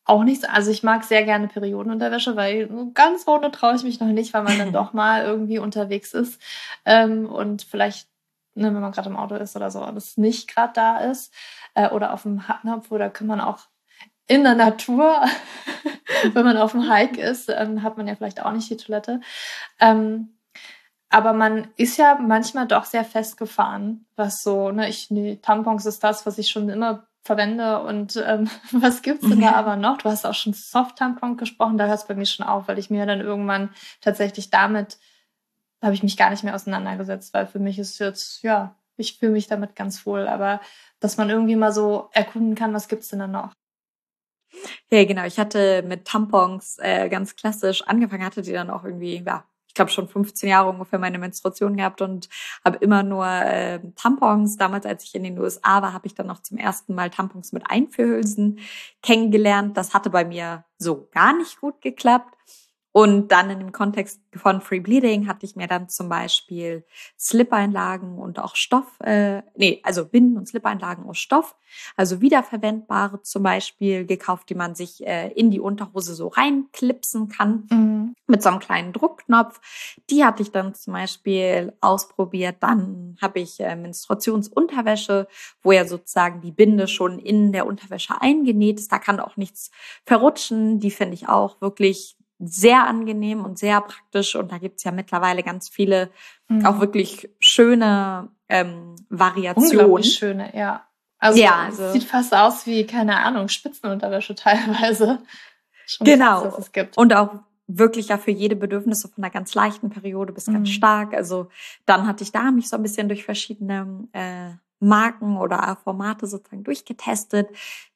auch 0.04 0.24
nichts. 0.24 0.44
Also 0.44 0.70
ich 0.70 0.82
mag 0.82 1.04
sehr 1.04 1.24
gerne 1.24 1.48
Periodenunterwäsche, 1.48 2.36
weil 2.36 2.68
ganz 2.92 3.26
ohne 3.26 3.50
traue 3.50 3.76
ich 3.76 3.82
mich 3.82 4.00
noch 4.00 4.08
nicht, 4.08 4.34
weil 4.34 4.42
man 4.42 4.58
dann 4.58 4.72
doch 4.72 4.92
mal 4.92 5.24
irgendwie 5.24 5.58
unterwegs 5.58 6.12
ist 6.12 6.40
ähm, 6.84 7.26
und 7.26 7.62
vielleicht, 7.62 8.08
ne, 8.54 8.66
wenn 8.74 8.80
man 8.80 8.92
gerade 8.92 9.08
im 9.08 9.16
Auto 9.16 9.34
ist 9.36 9.56
oder 9.56 9.70
so, 9.70 9.84
das 9.92 10.16
nicht 10.16 10.54
gerade 10.54 10.72
da 10.74 10.98
ist 10.98 11.32
äh, 11.74 11.88
oder 11.90 12.12
auf 12.12 12.22
dem 12.22 12.46
Hartnapf, 12.48 12.88
da 12.90 13.08
kann 13.08 13.26
man 13.26 13.40
auch 13.40 13.60
in 14.26 14.42
der 14.42 14.54
Natur, 14.54 15.22
wenn 16.32 16.44
man 16.44 16.56
auf 16.56 16.72
dem 16.72 16.90
Hike 16.90 17.20
ist, 17.20 17.48
ähm, 17.48 17.82
hat 17.82 17.96
man 17.96 18.06
ja 18.06 18.14
vielleicht 18.14 18.42
auch 18.42 18.52
nicht 18.52 18.70
die 18.70 18.76
Toilette. 18.76 19.20
Ähm, 19.80 20.33
aber 21.14 21.32
man 21.32 21.68
ist 21.76 21.96
ja 21.96 22.16
manchmal 22.16 22.66
doch 22.66 22.86
sehr 22.86 23.04
festgefahren, 23.04 24.04
was 24.16 24.42
so, 24.42 24.72
ne, 24.72 24.88
ich, 24.88 25.12
nee, 25.12 25.36
Tampons 25.36 25.86
ist 25.86 26.02
das, 26.02 26.26
was 26.26 26.38
ich 26.38 26.48
schon 26.48 26.68
immer 26.68 27.06
verwende 27.22 27.80
und 27.84 28.20
ähm, 28.26 28.50
was 28.72 29.00
gibt's 29.00 29.28
denn 29.28 29.40
da 29.40 29.52
aber 29.52 29.76
noch? 29.76 29.98
Du 29.98 30.08
hast 30.08 30.26
auch 30.26 30.34
schon 30.34 30.54
Soft-Tampon 30.54 31.36
gesprochen, 31.36 31.78
da 31.78 31.86
hört 31.86 32.00
es 32.00 32.08
bei 32.08 32.16
mir 32.16 32.26
schon 32.26 32.44
auf, 32.44 32.66
weil 32.66 32.80
ich 32.80 32.90
mir 32.90 33.06
dann 33.06 33.20
irgendwann 33.20 33.70
tatsächlich 34.00 34.50
damit, 34.50 34.98
habe 35.80 35.94
ich 35.94 36.02
mich 36.02 36.16
gar 36.16 36.30
nicht 36.30 36.42
mehr 36.42 36.56
auseinandergesetzt, 36.56 37.32
weil 37.32 37.46
für 37.46 37.60
mich 37.60 37.78
ist 37.78 38.00
jetzt, 38.00 38.42
ja, 38.42 38.74
ich 38.96 39.20
fühle 39.20 39.30
mich 39.30 39.46
damit 39.46 39.76
ganz 39.76 40.06
wohl, 40.06 40.26
aber 40.26 40.60
dass 40.98 41.16
man 41.16 41.30
irgendwie 41.30 41.54
mal 41.54 41.72
so 41.72 42.08
erkunden 42.10 42.56
kann, 42.56 42.74
was 42.74 42.88
gibt's 42.88 43.10
denn 43.10 43.20
da 43.20 43.28
noch? 43.28 43.52
Ja, 44.90 45.04
genau. 45.04 45.24
Ich 45.24 45.38
hatte 45.38 45.82
mit 45.82 46.06
Tampons 46.06 46.78
äh, 46.80 47.08
ganz 47.08 47.36
klassisch 47.36 47.82
angefangen, 47.82 48.24
hatte 48.24 48.42
die 48.42 48.52
dann 48.52 48.70
auch 48.70 48.82
irgendwie, 48.82 49.22
ja, 49.24 49.44
ich 49.74 49.76
glaube 49.76 49.90
schon 49.90 50.06
15 50.06 50.48
Jahre 50.48 50.70
ungefähr 50.70 51.00
meine 51.00 51.18
Menstruation 51.18 51.76
gehabt 51.76 52.00
und 52.00 52.28
habe 52.64 52.78
immer 52.78 53.02
nur 53.02 53.26
äh, 53.26 53.80
Tampons. 53.96 54.56
Damals, 54.56 54.86
als 54.86 55.02
ich 55.02 55.16
in 55.16 55.24
den 55.24 55.36
USA 55.36 55.82
war, 55.82 55.92
habe 55.92 56.06
ich 56.06 56.14
dann 56.14 56.28
noch 56.28 56.40
zum 56.42 56.58
ersten 56.58 56.94
Mal 56.94 57.10
Tampons 57.10 57.50
mit 57.50 57.68
Einführhülsen 57.68 58.60
kennengelernt. 59.02 59.76
Das 59.76 59.92
hatte 59.92 60.10
bei 60.10 60.24
mir 60.24 60.64
so 60.78 61.08
gar 61.10 61.36
nicht 61.36 61.60
gut 61.60 61.80
geklappt. 61.80 62.32
Und 62.96 63.32
dann 63.32 63.50
in 63.50 63.58
dem 63.58 63.72
Kontext 63.72 64.20
von 64.36 64.60
Free 64.60 64.78
Bleeding 64.78 65.26
hatte 65.26 65.44
ich 65.44 65.56
mir 65.56 65.66
dann 65.66 65.88
zum 65.88 66.08
Beispiel 66.08 66.86
Slip-Einlagen 67.18 68.18
und 68.18 68.38
auch 68.38 68.54
Stoff, 68.54 68.86
äh, 69.00 69.42
nee, 69.56 69.80
also 69.82 70.04
Binden 70.04 70.38
und 70.38 70.46
Slip-Einlagen 70.46 71.04
aus 71.04 71.18
Stoff, 71.18 71.56
also 71.96 72.20
wiederverwendbare 72.20 73.20
zum 73.22 73.42
Beispiel 73.42 74.06
gekauft, 74.06 74.48
die 74.48 74.54
man 74.54 74.76
sich 74.76 75.04
äh, 75.04 75.32
in 75.32 75.50
die 75.50 75.58
Unterhose 75.58 76.14
so 76.14 76.28
reinklipsen 76.28 77.28
kann 77.28 77.66
mhm. 77.68 78.14
mit 78.28 78.44
so 78.44 78.50
einem 78.50 78.60
kleinen 78.60 78.92
Druckknopf. 78.92 79.60
Die 80.08 80.24
hatte 80.24 80.44
ich 80.44 80.52
dann 80.52 80.72
zum 80.76 80.92
Beispiel 80.92 81.72
ausprobiert. 81.80 82.58
Dann 82.60 83.16
habe 83.20 83.40
ich 83.40 83.58
äh, 83.58 83.74
Menstruationsunterwäsche, 83.74 85.26
wo 85.64 85.72
ja 85.72 85.84
sozusagen 85.84 86.42
die 86.42 86.52
Binde 86.52 86.86
schon 86.86 87.18
in 87.18 87.50
der 87.50 87.66
Unterwäsche 87.66 88.20
eingenäht 88.20 88.78
ist. 88.78 88.92
Da 88.92 89.00
kann 89.00 89.18
auch 89.18 89.36
nichts 89.36 89.72
verrutschen. 90.06 90.78
Die 90.78 90.92
finde 90.92 91.14
ich 91.14 91.28
auch 91.28 91.60
wirklich 91.60 92.16
sehr 92.38 92.86
angenehm 92.86 93.44
und 93.44 93.58
sehr 93.58 93.80
praktisch. 93.80 94.34
Und 94.36 94.52
da 94.52 94.58
gibt's 94.58 94.84
ja 94.84 94.92
mittlerweile 94.92 95.42
ganz 95.42 95.68
viele 95.68 96.10
mhm. 96.48 96.66
auch 96.66 96.80
wirklich 96.80 97.30
schöne 97.38 98.28
ähm, 98.48 98.96
Variationen. 99.08 99.70
Unglaublich 99.70 100.14
schöne, 100.14 100.56
ja. 100.56 100.86
Also, 101.18 101.40
ja, 101.40 101.54
also 101.54 101.90
sieht 101.92 102.04
fast 102.04 102.34
aus 102.34 102.66
wie, 102.66 102.86
keine 102.86 103.16
Ahnung, 103.16 103.48
Spitzenunterwäsche 103.48 104.34
teilweise. 104.34 105.20
Schon 105.86 106.06
genau. 106.06 106.42
Krass, 106.42 106.58
es 106.58 106.72
gibt. 106.72 106.98
Und 106.98 107.14
auch 107.14 107.30
wirklich 107.66 108.08
ja 108.08 108.18
für 108.18 108.30
jede 108.30 108.56
Bedürfnisse 108.56 109.08
von 109.08 109.24
einer 109.24 109.32
ganz 109.32 109.54
leichten 109.54 109.88
Periode 109.88 110.32
bis 110.32 110.46
ganz 110.46 110.68
mhm. 110.68 110.72
stark. 110.72 111.14
Also 111.14 111.48
dann 111.86 112.06
hatte 112.06 112.22
ich 112.22 112.32
da 112.32 112.50
mich 112.50 112.68
so 112.68 112.76
ein 112.76 112.82
bisschen 112.82 113.08
durch 113.08 113.24
verschiedene 113.24 114.06
äh, 114.12 114.50
Marken 114.84 115.36
oder 115.36 115.78
Formate 115.82 116.26
sozusagen 116.26 116.64
durchgetestet. 116.64 117.48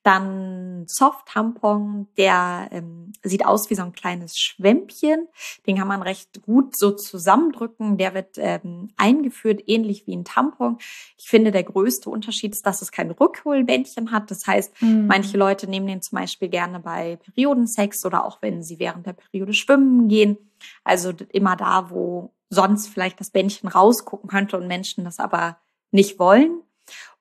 Dann 0.03 0.85
Soft-Tampon, 0.87 2.09
der 2.17 2.69
ähm, 2.71 3.13
sieht 3.23 3.45
aus 3.45 3.69
wie 3.69 3.75
so 3.75 3.83
ein 3.83 3.93
kleines 3.93 4.39
Schwämmchen. 4.39 5.29
Den 5.67 5.77
kann 5.77 5.89
man 5.89 6.03
recht 6.03 6.43
gut 6.43 6.77
so 6.77 6.93
zusammendrücken. 6.93 7.99
Der 7.99 8.15
wird 8.15 8.37
ähm, 8.39 8.89
eingeführt, 8.97 9.63
ähnlich 9.67 10.07
wie 10.07 10.17
ein 10.17 10.25
Tampon. 10.25 10.79
Ich 11.19 11.29
finde, 11.29 11.51
der 11.51 11.65
größte 11.65 12.09
Unterschied 12.09 12.53
ist, 12.55 12.65
dass 12.65 12.81
es 12.81 12.91
kein 12.91 13.11
Rückholbändchen 13.11 14.11
hat. 14.11 14.31
Das 14.31 14.47
heißt, 14.47 14.81
mhm. 14.81 15.07
manche 15.07 15.37
Leute 15.37 15.69
nehmen 15.69 15.87
den 15.87 16.01
zum 16.01 16.17
Beispiel 16.17 16.49
gerne 16.49 16.81
bei 16.81 17.17
Periodensex 17.17 18.07
oder 18.07 18.25
auch 18.25 18.41
wenn 18.41 18.63
sie 18.63 18.79
während 18.79 19.07
der 19.07 19.13
Periode 19.13 19.53
schwimmen 19.53 20.09
gehen. 20.09 20.39
Also 20.85 21.13
immer 21.33 21.55
da, 21.57 21.91
wo 21.91 22.33
sonst 22.51 22.89
vielleicht 22.89 23.21
das 23.21 23.31
Bändchen 23.31 23.69
rausgucken 23.69 24.31
könnte 24.31 24.57
und 24.57 24.69
Menschen 24.69 25.05
das 25.05 25.19
aber 25.19 25.59
nicht 25.91 26.19
wollen. 26.19 26.63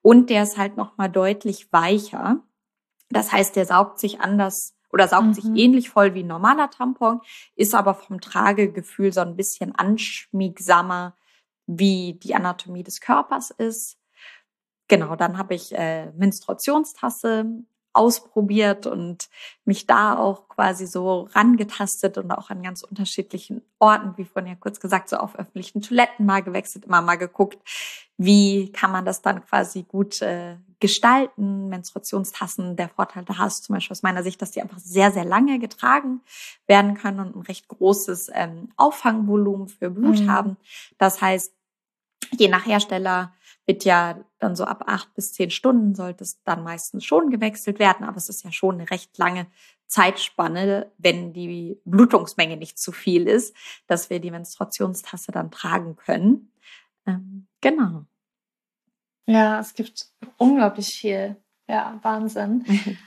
Und 0.07 0.29
der 0.29 0.43
ist 0.43 0.57
halt 0.57 0.77
nochmal 0.77 1.09
deutlich 1.09 1.73
weicher. 1.73 2.41
Das 3.09 3.33
heißt, 3.33 3.57
der 3.57 3.65
saugt 3.65 3.99
sich 3.99 4.21
anders 4.21 4.73
oder 4.89 5.05
saugt 5.05 5.25
mhm. 5.25 5.33
sich 5.33 5.43
ähnlich 5.43 5.89
voll 5.89 6.13
wie 6.13 6.23
ein 6.23 6.27
normaler 6.27 6.69
Tampon, 6.69 7.19
ist 7.57 7.75
aber 7.75 7.93
vom 7.93 8.21
Tragegefühl 8.21 9.11
so 9.11 9.19
ein 9.19 9.35
bisschen 9.35 9.75
anschmiegsamer, 9.75 11.13
wie 11.65 12.13
die 12.23 12.35
Anatomie 12.35 12.83
des 12.83 13.01
Körpers 13.01 13.49
ist. 13.49 13.97
Genau, 14.87 15.17
dann 15.17 15.37
habe 15.37 15.55
ich 15.55 15.75
äh, 15.75 16.09
Menstruationstasse 16.13 17.65
ausprobiert 17.97 18.85
und 18.85 19.29
mich 19.65 19.87
da 19.87 20.17
auch 20.17 20.47
quasi 20.47 20.85
so 20.85 21.27
rangetastet 21.33 22.17
und 22.17 22.31
auch 22.31 22.49
an 22.49 22.63
ganz 22.63 22.83
unterschiedlichen 22.83 23.61
Orten, 23.79 24.13
wie 24.17 24.25
vorhin 24.25 24.51
ja 24.51 24.55
kurz 24.55 24.79
gesagt, 24.79 25.09
so 25.09 25.17
auf 25.17 25.37
öffentlichen 25.37 25.81
Toiletten 25.81 26.25
mal 26.25 26.43
gewechselt, 26.43 26.85
immer 26.85 27.01
mal 27.01 27.15
geguckt, 27.15 27.57
wie 28.17 28.71
kann 28.71 28.91
man 28.91 29.05
das 29.05 29.21
dann 29.21 29.43
quasi 29.45 29.83
gut 29.83 30.21
äh, 30.21 30.57
gestalten. 30.79 31.69
Menstruationstassen, 31.69 32.75
der 32.75 32.89
Vorteil 32.89 33.25
da 33.25 33.37
hast 33.37 33.63
zum 33.63 33.75
Beispiel 33.75 33.93
aus 33.93 34.03
meiner 34.03 34.23
Sicht, 34.23 34.41
dass 34.41 34.51
die 34.51 34.61
einfach 34.61 34.79
sehr, 34.79 35.11
sehr 35.11 35.25
lange 35.25 35.59
getragen 35.59 36.21
werden 36.67 36.93
können 36.93 37.19
und 37.19 37.35
ein 37.35 37.41
recht 37.41 37.67
großes 37.67 38.29
ähm, 38.33 38.69
Auffangvolumen 38.77 39.67
für 39.67 39.89
Blut 39.89 40.19
mhm. 40.19 40.31
haben. 40.31 40.57
Das 40.97 41.21
heißt, 41.21 41.53
je 42.37 42.47
nach 42.47 42.65
Hersteller 42.65 43.33
wird 43.67 43.83
ja 43.83 44.23
dann 44.39 44.55
so 44.55 44.63
ab 44.63 44.85
acht 44.87 45.13
bis 45.13 45.33
zehn 45.33 45.51
Stunden 45.51 45.93
sollte 45.93 46.23
es 46.23 46.41
dann 46.43 46.63
meistens 46.63 47.03
schon 47.05 47.29
gewechselt 47.29 47.79
werden, 47.79 48.05
aber 48.05 48.17
es 48.17 48.29
ist 48.29 48.43
ja 48.43 48.51
schon 48.51 48.75
eine 48.75 48.89
recht 48.89 49.17
lange 49.17 49.45
Zeitspanne, 49.87 50.91
wenn 50.97 51.33
die 51.33 51.79
Blutungsmenge 51.85 52.57
nicht 52.57 52.79
zu 52.79 52.91
viel 52.91 53.27
ist, 53.27 53.55
dass 53.85 54.09
wir 54.09 54.19
die 54.19 54.31
Menstruationstasse 54.31 55.31
dann 55.31 55.51
tragen 55.51 55.95
können. 55.95 56.51
Ähm, 57.05 57.47
genau. 57.61 58.05
Ja, 59.27 59.59
es 59.59 59.73
gibt 59.73 60.07
unglaublich 60.37 60.87
viel. 60.87 61.35
Ja, 61.67 61.99
Wahnsinn. 62.01 62.65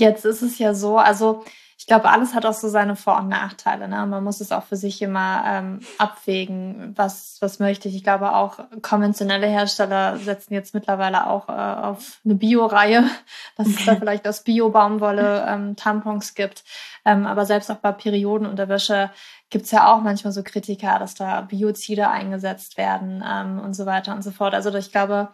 Jetzt 0.00 0.24
ist 0.24 0.42
es 0.42 0.58
ja 0.58 0.74
so, 0.74 0.98
also 0.98 1.44
ich 1.82 1.88
glaube, 1.88 2.10
alles 2.10 2.32
hat 2.32 2.46
auch 2.46 2.52
so 2.52 2.68
seine 2.68 2.94
Vor- 2.94 3.18
und 3.18 3.28
Nachteile. 3.28 3.88
Ne? 3.88 4.06
Man 4.06 4.22
muss 4.22 4.40
es 4.40 4.52
auch 4.52 4.62
für 4.62 4.76
sich 4.76 5.02
immer 5.02 5.42
ähm, 5.44 5.80
abwägen, 5.98 6.92
was, 6.94 7.38
was 7.40 7.58
möchte 7.58 7.88
ich. 7.88 7.96
Ich 7.96 8.04
glaube, 8.04 8.36
auch 8.36 8.60
konventionelle 8.82 9.48
Hersteller 9.48 10.16
setzen 10.18 10.54
jetzt 10.54 10.74
mittlerweile 10.74 11.26
auch 11.26 11.48
äh, 11.48 11.50
auf 11.50 12.20
eine 12.24 12.36
Bio-Reihe, 12.36 13.02
dass 13.56 13.66
es 13.66 13.84
da 13.84 13.96
vielleicht 13.96 14.28
aus 14.28 14.44
Bio-Baumwolle 14.44 15.44
ähm, 15.48 15.74
Tampons 15.74 16.36
gibt. 16.36 16.62
Ähm, 17.04 17.26
aber 17.26 17.46
selbst 17.46 17.68
auch 17.68 17.78
bei 17.78 17.90
Periodenunterwäsche 17.90 19.10
gibt 19.50 19.64
es 19.64 19.72
ja 19.72 19.92
auch 19.92 20.02
manchmal 20.02 20.32
so 20.32 20.44
Kritiker, 20.44 21.00
dass 21.00 21.16
da 21.16 21.40
Biozide 21.40 22.10
eingesetzt 22.10 22.78
werden 22.78 23.24
ähm, 23.28 23.58
und 23.58 23.74
so 23.74 23.86
weiter 23.86 24.14
und 24.14 24.22
so 24.22 24.30
fort. 24.30 24.54
Also 24.54 24.72
ich 24.72 24.92
glaube, 24.92 25.30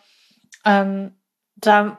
ähm, 0.65 1.15
da 1.57 1.99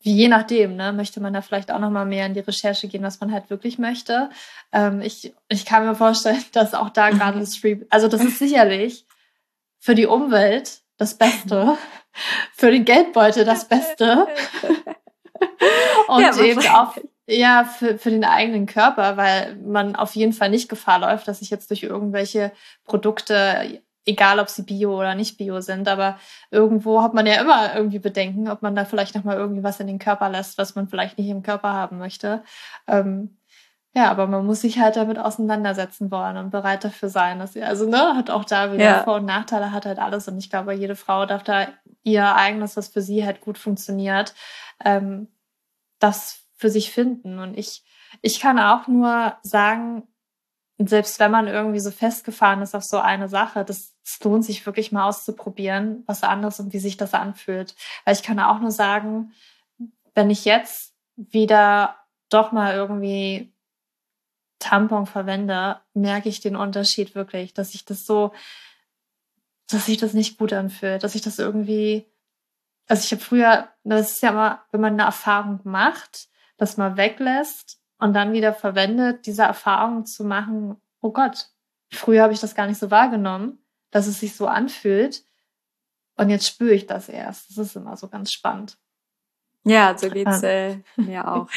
je 0.00 0.28
nachdem, 0.28 0.76
ne, 0.76 0.92
möchte 0.92 1.20
man 1.20 1.32
da 1.32 1.42
vielleicht 1.42 1.70
auch 1.70 1.78
noch 1.78 1.90
mal 1.90 2.04
mehr 2.04 2.26
in 2.26 2.34
die 2.34 2.40
Recherche 2.40 2.88
gehen, 2.88 3.02
was 3.02 3.20
man 3.20 3.32
halt 3.32 3.50
wirklich 3.50 3.78
möchte. 3.78 4.30
Ähm, 4.72 5.00
ich, 5.02 5.34
ich 5.48 5.64
kann 5.64 5.84
mir 5.84 5.94
vorstellen, 5.94 6.42
dass 6.52 6.74
auch 6.74 6.90
da 6.90 7.10
gerade 7.10 7.40
das 7.40 7.56
Free, 7.56 7.78
also 7.90 8.08
das 8.08 8.24
ist 8.24 8.38
sicherlich 8.38 9.06
für 9.78 9.94
die 9.94 10.06
Umwelt 10.06 10.80
das 10.96 11.14
Beste, 11.14 11.76
für 12.54 12.70
den 12.70 12.84
Geldbeutel 12.84 13.44
das 13.44 13.66
Beste. 13.66 14.26
Und 16.08 16.22
ja, 16.22 16.36
eben 16.42 16.66
auch 16.68 16.96
ja 17.28 17.64
für, 17.64 17.98
für 17.98 18.10
den 18.10 18.24
eigenen 18.24 18.66
Körper, 18.66 19.16
weil 19.16 19.56
man 19.56 19.94
auf 19.94 20.16
jeden 20.16 20.32
Fall 20.32 20.50
nicht 20.50 20.68
Gefahr 20.68 20.98
läuft, 20.98 21.28
dass 21.28 21.40
sich 21.40 21.50
jetzt 21.50 21.70
durch 21.70 21.82
irgendwelche 21.82 22.50
Produkte 22.84 23.80
egal 24.08 24.40
ob 24.40 24.48
sie 24.48 24.62
bio 24.62 24.98
oder 24.98 25.14
nicht 25.14 25.36
bio 25.36 25.60
sind, 25.60 25.86
aber 25.86 26.18
irgendwo 26.50 27.02
hat 27.02 27.14
man 27.14 27.26
ja 27.26 27.40
immer 27.40 27.74
irgendwie 27.74 27.98
Bedenken, 27.98 28.48
ob 28.48 28.62
man 28.62 28.74
da 28.74 28.84
vielleicht 28.84 29.14
nochmal 29.14 29.36
irgendwie 29.36 29.62
was 29.62 29.80
in 29.80 29.86
den 29.86 29.98
Körper 29.98 30.30
lässt, 30.30 30.56
was 30.56 30.74
man 30.74 30.88
vielleicht 30.88 31.18
nicht 31.18 31.28
im 31.28 31.42
Körper 31.42 31.72
haben 31.74 31.98
möchte. 31.98 32.42
Ähm, 32.86 33.36
ja, 33.94 34.10
aber 34.10 34.26
man 34.26 34.46
muss 34.46 34.60
sich 34.62 34.78
halt 34.78 34.96
damit 34.96 35.18
auseinandersetzen 35.18 36.10
wollen 36.10 36.36
und 36.36 36.50
bereit 36.50 36.84
dafür 36.84 37.08
sein. 37.08 37.38
Dass 37.38 37.54
sie, 37.54 37.62
also, 37.62 37.88
ne, 37.88 38.16
hat 38.16 38.30
auch 38.30 38.44
da 38.44 38.72
wieder 38.72 38.84
ja. 38.84 39.02
Vor- 39.02 39.16
und 39.16 39.24
Nachteile, 39.24 39.72
hat 39.72 39.86
halt 39.86 39.98
alles. 39.98 40.28
Und 40.28 40.38
ich 40.38 40.50
glaube, 40.50 40.72
jede 40.72 40.96
Frau 40.96 41.26
darf 41.26 41.42
da 41.42 41.68
ihr 42.02 42.34
eigenes, 42.34 42.76
was 42.76 42.88
für 42.88 43.02
sie 43.02 43.26
halt 43.26 43.40
gut 43.40 43.58
funktioniert, 43.58 44.34
ähm, 44.84 45.28
das 45.98 46.44
für 46.56 46.70
sich 46.70 46.92
finden. 46.92 47.38
Und 47.38 47.58
ich, 47.58 47.84
ich 48.22 48.40
kann 48.40 48.58
auch 48.58 48.86
nur 48.88 49.36
sagen, 49.42 50.04
Und 50.78 50.88
selbst 50.88 51.18
wenn 51.18 51.32
man 51.32 51.48
irgendwie 51.48 51.80
so 51.80 51.90
festgefahren 51.90 52.62
ist 52.62 52.74
auf 52.74 52.84
so 52.84 52.98
eine 52.98 53.28
Sache, 53.28 53.64
das, 53.64 53.94
das 54.04 54.20
lohnt 54.22 54.44
sich 54.44 54.64
wirklich 54.64 54.92
mal 54.92 55.08
auszuprobieren, 55.08 56.04
was 56.06 56.22
anderes 56.22 56.60
und 56.60 56.72
wie 56.72 56.78
sich 56.78 56.96
das 56.96 57.14
anfühlt. 57.14 57.74
Weil 58.04 58.14
ich 58.14 58.22
kann 58.22 58.38
auch 58.38 58.60
nur 58.60 58.70
sagen, 58.70 59.32
wenn 60.14 60.30
ich 60.30 60.44
jetzt 60.44 60.94
wieder 61.16 61.96
doch 62.28 62.52
mal 62.52 62.74
irgendwie 62.74 63.52
Tampon 64.60 65.06
verwende, 65.06 65.80
merke 65.94 66.28
ich 66.28 66.40
den 66.40 66.54
Unterschied 66.54 67.16
wirklich, 67.16 67.54
dass 67.54 67.74
ich 67.74 67.84
das 67.84 68.06
so, 68.06 68.32
dass 69.68 69.86
sich 69.86 69.98
das 69.98 70.14
nicht 70.14 70.38
gut 70.38 70.52
anfühlt, 70.52 71.02
dass 71.02 71.16
ich 71.16 71.22
das 71.22 71.40
irgendwie, 71.40 72.06
also 72.86 73.02
ich 73.02 73.10
habe 73.10 73.22
früher, 73.22 73.68
das 73.82 74.12
ist 74.12 74.22
ja 74.22 74.30
immer, 74.30 74.62
wenn 74.70 74.80
man 74.80 74.92
eine 74.94 75.04
Erfahrung 75.04 75.60
macht, 75.64 76.28
das 76.56 76.76
mal 76.76 76.96
weglässt 76.96 77.80
und 77.98 78.14
dann 78.14 78.32
wieder 78.32 78.52
verwendet, 78.52 79.26
diese 79.26 79.42
Erfahrung 79.42 80.06
zu 80.06 80.24
machen, 80.24 80.76
oh 81.00 81.12
Gott, 81.12 81.50
früher 81.92 82.22
habe 82.22 82.32
ich 82.32 82.40
das 82.40 82.54
gar 82.54 82.66
nicht 82.66 82.78
so 82.78 82.90
wahrgenommen, 82.90 83.64
dass 83.90 84.06
es 84.06 84.20
sich 84.20 84.36
so 84.36 84.46
anfühlt. 84.46 85.24
Und 86.16 86.30
jetzt 86.30 86.46
spüre 86.46 86.74
ich 86.74 86.86
das 86.86 87.08
erst. 87.08 87.50
Das 87.50 87.58
ist 87.58 87.76
immer 87.76 87.96
so 87.96 88.08
ganz 88.08 88.32
spannend. 88.32 88.76
Ja, 89.64 89.96
so 89.96 90.08
geht's 90.10 90.42
äh, 90.42 90.78
mir 90.96 91.30
auch. 91.30 91.48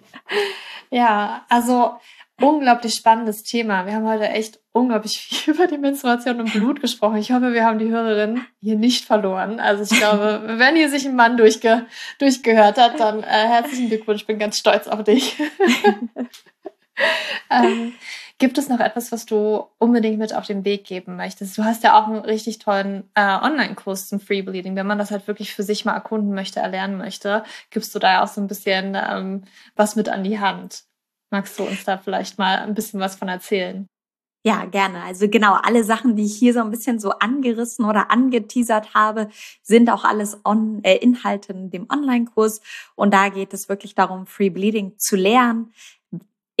ja, 0.90 1.44
also 1.48 1.98
unglaublich 2.42 2.94
spannendes 2.94 3.44
Thema. 3.44 3.86
Wir 3.86 3.94
haben 3.94 4.06
heute 4.06 4.28
echt 4.28 4.58
unglaublich 4.72 5.18
viel 5.18 5.54
über 5.54 5.66
die 5.66 5.78
Menstruation 5.78 6.40
und 6.40 6.52
Blut 6.52 6.80
gesprochen. 6.80 7.16
Ich 7.16 7.32
hoffe, 7.32 7.52
wir 7.52 7.64
haben 7.64 7.78
die 7.78 7.90
Hörerin 7.90 8.44
hier 8.60 8.76
nicht 8.76 9.04
verloren. 9.04 9.60
Also 9.60 9.84
ich 9.84 9.98
glaube, 9.98 10.42
wenn 10.58 10.76
hier 10.76 10.90
sich 10.90 11.06
ein 11.06 11.16
Mann 11.16 11.36
durchge 11.36 11.86
durchgehört 12.18 12.78
hat, 12.78 12.98
dann 12.98 13.22
äh, 13.22 13.26
herzlichen 13.26 13.88
Glückwunsch. 13.88 14.22
Ich 14.22 14.26
bin 14.26 14.38
ganz 14.38 14.58
stolz 14.58 14.88
auf 14.88 15.04
dich. 15.04 15.36
ähm, 17.50 17.92
gibt 18.38 18.58
es 18.58 18.68
noch 18.68 18.80
etwas, 18.80 19.12
was 19.12 19.24
du 19.24 19.64
unbedingt 19.78 20.18
mit 20.18 20.34
auf 20.34 20.46
den 20.46 20.64
Weg 20.64 20.84
geben 20.84 21.14
möchtest? 21.14 21.56
Du 21.56 21.62
hast 21.62 21.84
ja 21.84 21.96
auch 21.96 22.08
einen 22.08 22.18
richtig 22.18 22.58
tollen 22.58 23.08
äh, 23.14 23.20
Online-Kurs 23.20 24.08
zum 24.08 24.18
Free 24.18 24.42
Bleeding. 24.42 24.74
Wenn 24.74 24.88
man 24.88 24.98
das 24.98 25.12
halt 25.12 25.28
wirklich 25.28 25.54
für 25.54 25.62
sich 25.62 25.84
mal 25.84 25.94
erkunden 25.94 26.34
möchte, 26.34 26.58
erlernen 26.58 26.98
möchte, 26.98 27.44
gibst 27.70 27.94
du 27.94 28.00
da 28.00 28.14
ja 28.14 28.24
auch 28.24 28.28
so 28.28 28.40
ein 28.40 28.48
bisschen 28.48 28.96
ähm, 28.96 29.44
was 29.76 29.94
mit 29.94 30.08
an 30.08 30.24
die 30.24 30.40
Hand. 30.40 30.82
Magst 31.32 31.58
du 31.58 31.64
uns 31.64 31.84
da 31.84 31.96
vielleicht 31.96 32.38
mal 32.38 32.58
ein 32.58 32.74
bisschen 32.74 33.00
was 33.00 33.16
von 33.16 33.28
erzählen? 33.28 33.88
Ja, 34.44 34.64
gerne. 34.66 35.02
Also 35.04 35.28
genau, 35.28 35.54
alle 35.54 35.82
Sachen, 35.82 36.14
die 36.14 36.24
ich 36.26 36.36
hier 36.36 36.52
so 36.52 36.60
ein 36.60 36.70
bisschen 36.70 36.98
so 36.98 37.10
angerissen 37.10 37.84
oder 37.84 38.10
angeteasert 38.10 38.92
habe, 38.92 39.28
sind 39.62 39.88
auch 39.88 40.04
alles 40.04 40.40
on, 40.44 40.82
äh, 40.84 40.96
Inhalte 40.96 41.52
in 41.52 41.70
dem 41.70 41.86
Online-Kurs. 41.90 42.60
Und 42.96 43.14
da 43.14 43.28
geht 43.30 43.54
es 43.54 43.68
wirklich 43.68 43.94
darum, 43.94 44.26
Free 44.26 44.50
Bleeding 44.50 44.98
zu 44.98 45.16
lernen, 45.16 45.72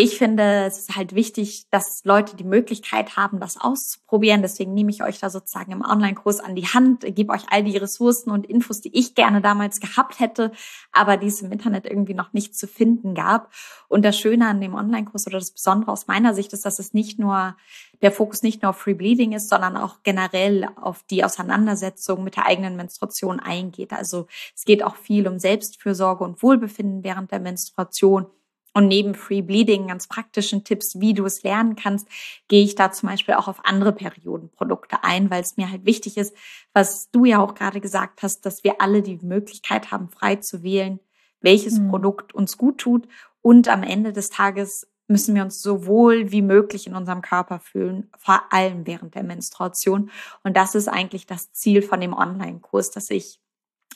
ich 0.02 0.18
finde, 0.18 0.64
es 0.64 0.78
ist 0.78 0.96
halt 0.96 1.14
wichtig, 1.14 1.68
dass 1.70 2.00
Leute 2.04 2.34
die 2.34 2.42
Möglichkeit 2.42 3.16
haben, 3.16 3.38
das 3.38 3.56
auszuprobieren. 3.56 4.42
Deswegen 4.42 4.74
nehme 4.74 4.90
ich 4.90 5.04
euch 5.04 5.20
da 5.20 5.30
sozusagen 5.30 5.70
im 5.70 5.82
Online-Kurs 5.82 6.40
an 6.40 6.56
die 6.56 6.66
Hand, 6.66 7.04
gebe 7.14 7.32
euch 7.32 7.44
all 7.50 7.62
die 7.62 7.76
Ressourcen 7.76 8.32
und 8.32 8.44
Infos, 8.44 8.80
die 8.80 8.90
ich 8.98 9.14
gerne 9.14 9.40
damals 9.40 9.78
gehabt 9.78 10.18
hätte, 10.18 10.50
aber 10.90 11.16
die 11.18 11.28
es 11.28 11.40
im 11.40 11.52
Internet 11.52 11.86
irgendwie 11.86 12.14
noch 12.14 12.32
nicht 12.32 12.56
zu 12.56 12.66
finden 12.66 13.14
gab. 13.14 13.52
Und 13.86 14.04
das 14.04 14.18
Schöne 14.18 14.48
an 14.48 14.60
dem 14.60 14.74
Online-Kurs 14.74 15.28
oder 15.28 15.38
das 15.38 15.52
Besondere 15.52 15.92
aus 15.92 16.08
meiner 16.08 16.34
Sicht 16.34 16.52
ist, 16.52 16.64
dass 16.64 16.80
es 16.80 16.92
nicht 16.92 17.20
nur 17.20 17.56
der 18.00 18.10
Fokus 18.10 18.42
nicht 18.42 18.60
nur 18.60 18.70
auf 18.70 18.78
Free 18.78 18.94
Bleeding 18.94 19.30
ist, 19.30 19.48
sondern 19.48 19.76
auch 19.76 20.02
generell 20.02 20.68
auf 20.80 21.04
die 21.04 21.22
Auseinandersetzung 21.22 22.24
mit 22.24 22.34
der 22.34 22.46
eigenen 22.46 22.74
Menstruation 22.74 23.38
eingeht. 23.38 23.92
Also 23.92 24.26
es 24.56 24.64
geht 24.64 24.82
auch 24.82 24.96
viel 24.96 25.28
um 25.28 25.38
Selbstfürsorge 25.38 26.24
und 26.24 26.42
Wohlbefinden 26.42 27.04
während 27.04 27.30
der 27.30 27.38
Menstruation 27.38 28.26
und 28.74 28.88
neben 28.88 29.14
Free 29.14 29.42
Bleeding, 29.42 29.88
ganz 29.88 30.06
praktischen 30.06 30.64
Tipps, 30.64 30.98
wie 31.00 31.14
du 31.14 31.24
es 31.24 31.42
lernen 31.42 31.76
kannst, 31.76 32.08
gehe 32.48 32.64
ich 32.64 32.74
da 32.74 32.90
zum 32.90 33.08
Beispiel 33.08 33.34
auch 33.34 33.48
auf 33.48 33.64
andere 33.64 33.92
Periodenprodukte 33.92 35.04
ein, 35.04 35.30
weil 35.30 35.42
es 35.42 35.56
mir 35.56 35.70
halt 35.70 35.84
wichtig 35.84 36.16
ist, 36.16 36.34
was 36.72 37.10
du 37.10 37.24
ja 37.24 37.40
auch 37.40 37.54
gerade 37.54 37.80
gesagt 37.80 38.22
hast, 38.22 38.46
dass 38.46 38.64
wir 38.64 38.80
alle 38.80 39.02
die 39.02 39.18
Möglichkeit 39.22 39.90
haben, 39.90 40.08
frei 40.08 40.36
zu 40.36 40.62
wählen, 40.62 41.00
welches 41.40 41.78
mhm. 41.78 41.90
Produkt 41.90 42.34
uns 42.34 42.56
gut 42.56 42.78
tut. 42.78 43.08
Und 43.42 43.68
am 43.68 43.82
Ende 43.82 44.12
des 44.12 44.30
Tages 44.30 44.88
müssen 45.08 45.34
wir 45.34 45.42
uns 45.42 45.60
so 45.60 45.86
wohl 45.86 46.32
wie 46.32 46.42
möglich 46.42 46.86
in 46.86 46.94
unserem 46.94 47.20
Körper 47.20 47.60
fühlen, 47.60 48.10
vor 48.18 48.42
allem 48.50 48.86
während 48.86 49.14
der 49.14 49.24
Menstruation. 49.24 50.10
Und 50.42 50.56
das 50.56 50.74
ist 50.74 50.88
eigentlich 50.88 51.26
das 51.26 51.52
Ziel 51.52 51.82
von 51.82 52.00
dem 52.00 52.14
Online-Kurs, 52.14 52.90
dass 52.90 53.10
ich 53.10 53.40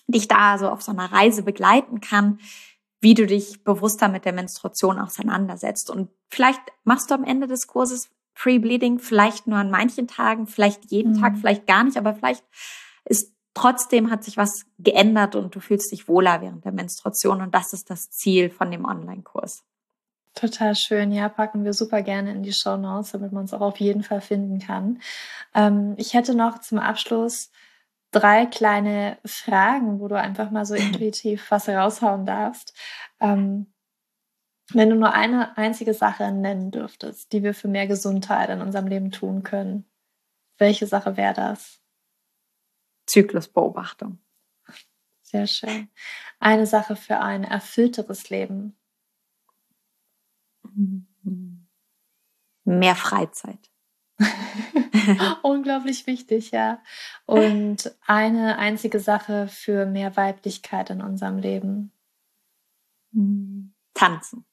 dich 0.07 0.29
da 0.29 0.59
so 0.59 0.69
auf 0.69 0.83
so 0.83 0.93
einer 0.93 1.11
Reise 1.11 1.43
begleiten 1.43 2.01
kann, 2.01 2.39
wie 3.01 3.15
du 3.15 3.27
dich 3.27 3.63
bewusster 3.65 4.09
mit 4.09 4.25
der 4.25 4.33
Menstruation 4.33 4.99
auseinandersetzt. 4.99 5.91
Und 5.91 6.11
vielleicht 6.29 6.61
machst 6.85 7.11
du 7.11 7.15
am 7.15 7.25
Ende 7.25 7.47
des 7.47 7.67
Kurses 7.67 8.11
Free 8.35 8.59
Bleeding, 8.59 8.99
vielleicht 8.99 9.47
nur 9.47 9.59
an 9.59 9.71
manchen 9.71 10.09
Tagen, 10.09 10.47
vielleicht 10.47 10.91
jeden 10.91 11.13
mhm. 11.13 11.21
Tag, 11.21 11.39
vielleicht 11.39 11.67
gar 11.67 11.85
nicht, 11.85 11.97
aber 11.97 12.15
vielleicht 12.15 12.45
ist 13.05 13.33
trotzdem 13.55 14.11
hat 14.11 14.23
sich 14.23 14.37
was 14.37 14.67
geändert 14.79 15.35
und 15.35 15.55
du 15.55 15.61
fühlst 15.61 15.91
dich 15.91 16.09
wohler 16.09 16.43
während 16.43 16.65
der 16.65 16.73
Menstruation. 16.73 17.41
Und 17.41 17.55
das 17.55 17.73
ist 17.73 17.89
das 17.89 18.11
Ziel 18.11 18.51
von 18.51 18.71
dem 18.71 18.85
Online-Kurs. 18.85 19.65
Total 20.35 20.75
schön. 20.75 21.13
Ja, 21.13 21.31
packen 21.31 21.65
wir 21.65 21.73
super 21.73 22.03
gerne 22.03 22.31
in 22.33 22.43
die 22.43 22.53
Show 22.53 22.77
Notes, 22.77 23.13
damit 23.13 23.33
man 23.33 23.47
es 23.47 23.55
auch 23.55 23.63
auf 23.63 23.81
jeden 23.81 24.03
Fall 24.03 24.21
finden 24.21 24.59
kann. 24.59 25.01
Ähm, 25.55 25.95
ich 25.97 26.13
hätte 26.13 26.35
noch 26.35 26.61
zum 26.61 26.79
Abschluss 26.79 27.51
drei 28.13 28.47
kleine 28.47 29.19
Fragen, 29.25 30.01
wo 30.01 30.09
du 30.09 30.19
einfach 30.19 30.51
mal 30.51 30.65
so 30.65 30.75
intuitiv 30.75 31.51
was 31.51 31.69
raushauen 31.69 32.27
darfst. 32.27 32.75
Ähm, 33.21 33.73
wenn 34.73 34.91
du 34.91 34.97
nur 34.97 35.13
eine 35.13 35.57
einzige 35.57 35.95
Sache 35.95 36.33
nennen 36.33 36.71
dürftest, 36.73 37.33
die 37.33 37.43
wir 37.43 37.55
für 37.55 37.69
mehr 37.69 37.87
Gesundheit 37.87 38.51
in 38.51 38.61
unserem 38.61 38.89
Leben 38.89 39.13
tun 39.13 39.45
können, 39.45 39.89
welche 40.59 40.87
Sache 40.87 41.17
wäre 41.17 41.35
das? 41.35 41.81
Zyklusbeobachtung. 43.07 44.19
Sehr 45.23 45.47
schön. 45.47 45.89
Eine 46.41 46.67
Sache 46.67 46.97
für 46.97 47.21
ein 47.21 47.45
erfüllteres 47.45 48.31
Leben. 48.31 48.77
Mehr 52.65 52.97
Freizeit. 52.97 53.71
Unglaublich 55.43 56.07
wichtig, 56.07 56.51
ja. 56.51 56.81
Und 57.27 57.93
eine 58.07 58.59
einzige 58.59 59.01
Sache 59.01 59.49
für 59.49 59.87
mehr 59.87 60.17
Weiblichkeit 60.17 60.91
in 60.91 61.03
unserem 61.03 61.39
Leben. 61.39 61.93
Tanzen. 63.95 64.45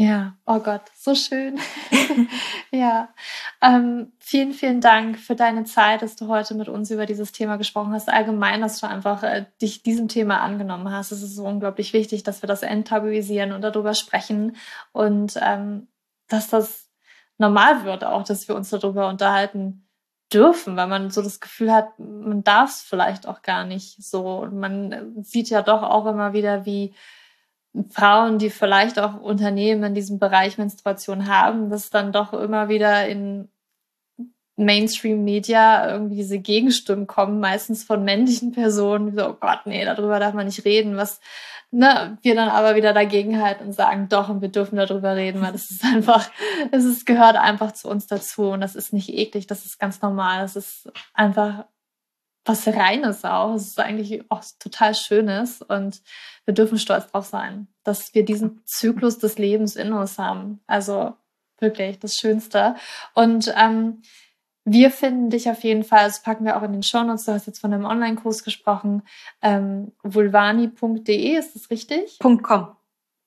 Ja, 0.00 0.36
oh 0.46 0.60
Gott, 0.60 0.82
so 0.94 1.16
schön. 1.16 1.58
ja, 2.70 3.08
ähm, 3.60 4.12
vielen, 4.20 4.52
vielen 4.52 4.80
Dank 4.80 5.18
für 5.18 5.34
deine 5.34 5.64
Zeit, 5.64 6.02
dass 6.02 6.14
du 6.14 6.28
heute 6.28 6.54
mit 6.54 6.68
uns 6.68 6.92
über 6.92 7.04
dieses 7.04 7.32
Thema 7.32 7.56
gesprochen 7.56 7.92
hast. 7.92 8.08
Allgemein, 8.08 8.60
dass 8.60 8.78
du 8.78 8.86
einfach 8.86 9.24
äh, 9.24 9.46
dich 9.60 9.82
diesem 9.82 10.06
Thema 10.06 10.40
angenommen 10.40 10.92
hast. 10.92 11.10
Es 11.10 11.22
ist 11.22 11.34
so 11.34 11.44
unglaublich 11.44 11.94
wichtig, 11.94 12.22
dass 12.22 12.42
wir 12.42 12.46
das 12.46 12.62
enttabuisieren 12.62 13.50
und 13.50 13.62
darüber 13.62 13.92
sprechen 13.94 14.56
und 14.92 15.34
ähm, 15.42 15.88
dass 16.28 16.48
das 16.48 16.87
normal 17.38 17.84
wird 17.84 18.04
auch, 18.04 18.24
dass 18.24 18.48
wir 18.48 18.54
uns 18.54 18.70
darüber 18.70 19.08
unterhalten 19.08 19.88
dürfen, 20.32 20.76
weil 20.76 20.88
man 20.88 21.10
so 21.10 21.22
das 21.22 21.40
Gefühl 21.40 21.72
hat, 21.72 21.98
man 21.98 22.44
darf 22.44 22.70
es 22.70 22.82
vielleicht 22.82 23.26
auch 23.26 23.42
gar 23.42 23.64
nicht 23.64 24.02
so. 24.02 24.46
Man 24.50 25.22
sieht 25.22 25.48
ja 25.48 25.62
doch 25.62 25.82
auch 25.82 26.06
immer 26.06 26.32
wieder, 26.32 26.66
wie 26.66 26.94
Frauen, 27.90 28.38
die 28.38 28.50
vielleicht 28.50 28.98
auch 28.98 29.20
Unternehmen 29.20 29.84
in 29.84 29.94
diesem 29.94 30.18
Bereich 30.18 30.58
Menstruation 30.58 31.28
haben, 31.28 31.70
dass 31.70 31.90
dann 31.90 32.12
doch 32.12 32.32
immer 32.32 32.68
wieder 32.68 33.08
in 33.08 33.48
Mainstream-Media 34.56 35.90
irgendwie 35.92 36.16
diese 36.16 36.40
Gegenstimmen 36.40 37.06
kommen, 37.06 37.38
meistens 37.38 37.84
von 37.84 38.04
männlichen 38.04 38.52
Personen, 38.52 39.16
so, 39.16 39.28
oh 39.28 39.36
Gott, 39.38 39.60
nee, 39.66 39.84
darüber 39.84 40.18
darf 40.18 40.34
man 40.34 40.46
nicht 40.46 40.64
reden, 40.64 40.96
was 40.96 41.20
ne, 41.70 42.18
wir 42.22 42.34
dann 42.34 42.48
aber 42.48 42.74
wieder 42.76 42.92
dagegen 42.92 43.42
halten 43.42 43.64
und 43.64 43.72
sagen, 43.72 44.08
doch, 44.08 44.28
und 44.28 44.40
wir 44.40 44.48
dürfen 44.48 44.76
darüber 44.76 45.16
reden, 45.16 45.42
weil 45.42 45.52
das 45.52 45.70
ist 45.70 45.84
einfach, 45.84 46.30
es 46.70 47.04
gehört 47.04 47.36
einfach 47.36 47.72
zu 47.72 47.88
uns 47.88 48.06
dazu 48.06 48.50
und 48.50 48.60
das 48.60 48.74
ist 48.74 48.92
nicht 48.92 49.10
eklig, 49.10 49.46
das 49.46 49.64
ist 49.64 49.78
ganz 49.78 50.00
normal, 50.02 50.40
das 50.40 50.56
ist 50.56 50.90
einfach 51.14 51.64
was 52.48 52.66
Reines 52.66 53.24
auch. 53.24 53.54
Es 53.54 53.68
ist 53.68 53.78
eigentlich 53.78 54.24
auch 54.30 54.42
total 54.58 54.94
Schönes 54.94 55.62
und 55.62 56.00
wir 56.46 56.54
dürfen 56.54 56.78
stolz 56.78 57.10
drauf 57.10 57.26
sein, 57.26 57.68
dass 57.84 58.14
wir 58.14 58.24
diesen 58.24 58.62
Zyklus 58.64 59.18
des 59.18 59.38
Lebens 59.38 59.76
in 59.76 59.92
uns 59.92 60.18
haben. 60.18 60.60
Also 60.66 61.14
wirklich 61.60 61.98
das 61.98 62.14
Schönste. 62.14 62.74
Und 63.14 63.52
ähm, 63.56 64.02
wir 64.72 64.90
finden 64.90 65.30
dich 65.30 65.48
auf 65.48 65.62
jeden 65.64 65.84
Fall, 65.84 66.04
das 66.04 66.22
packen 66.22 66.44
wir 66.44 66.56
auch 66.56 66.62
in 66.62 66.72
den 66.72 66.82
Shownotes, 66.82 67.24
du 67.24 67.32
hast 67.32 67.46
jetzt 67.46 67.60
von 67.60 67.72
einem 67.72 67.84
Online-Kurs 67.84 68.44
gesprochen, 68.44 69.02
ähm, 69.42 69.92
vulvani.de, 70.02 71.36
ist 71.36 71.54
das 71.54 71.70
richtig? 71.70 72.18
.com. 72.20 72.76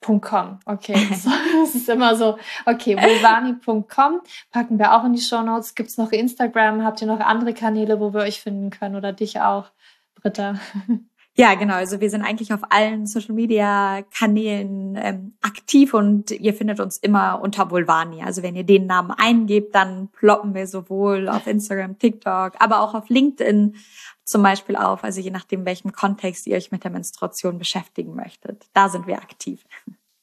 .com, 0.03 0.59
okay. 0.65 1.07
das 1.09 1.75
ist 1.75 1.87
immer 1.87 2.15
so. 2.15 2.37
Okay, 2.65 2.97
vulvani.com 2.97 4.21
packen 4.51 4.79
wir 4.79 4.95
auch 4.95 5.03
in 5.03 5.13
die 5.13 5.21
Shownotes. 5.21 5.75
Gibt 5.75 5.89
es 5.89 5.97
noch 5.97 6.11
Instagram? 6.11 6.83
Habt 6.83 7.01
ihr 7.01 7.07
noch 7.07 7.19
andere 7.19 7.53
Kanäle, 7.53 7.99
wo 7.99 8.11
wir 8.13 8.21
euch 8.21 8.41
finden 8.41 8.71
können 8.71 8.95
oder 8.95 9.13
dich 9.13 9.41
auch, 9.41 9.71
Britta? 10.15 10.55
Ja, 11.41 11.55
genau. 11.55 11.73
Also 11.73 11.99
wir 11.99 12.11
sind 12.11 12.21
eigentlich 12.21 12.53
auf 12.53 12.59
allen 12.69 13.07
Social 13.07 13.33
Media 13.33 14.03
Kanälen 14.15 14.95
ähm, 14.95 15.33
aktiv 15.41 15.95
und 15.95 16.29
ihr 16.29 16.53
findet 16.53 16.79
uns 16.79 16.97
immer 16.97 17.41
unter 17.41 17.71
Vulvani. 17.71 18.21
Also 18.21 18.43
wenn 18.43 18.55
ihr 18.55 18.63
den 18.63 18.85
Namen 18.85 19.09
eingebt, 19.09 19.73
dann 19.73 20.09
ploppen 20.09 20.53
wir 20.53 20.67
sowohl 20.67 21.27
auf 21.27 21.47
Instagram, 21.47 21.97
TikTok, 21.97 22.53
aber 22.59 22.81
auch 22.81 22.93
auf 22.93 23.09
LinkedIn 23.09 23.75
zum 24.23 24.43
Beispiel 24.43 24.75
auf. 24.75 25.03
Also 25.03 25.19
je 25.19 25.31
nachdem, 25.31 25.65
welchem 25.65 25.93
Kontext 25.93 26.45
ihr 26.45 26.57
euch 26.57 26.71
mit 26.71 26.83
der 26.83 26.91
Menstruation 26.91 27.57
beschäftigen 27.57 28.13
möchtet. 28.13 28.67
Da 28.73 28.87
sind 28.89 29.07
wir 29.07 29.15
aktiv. 29.15 29.65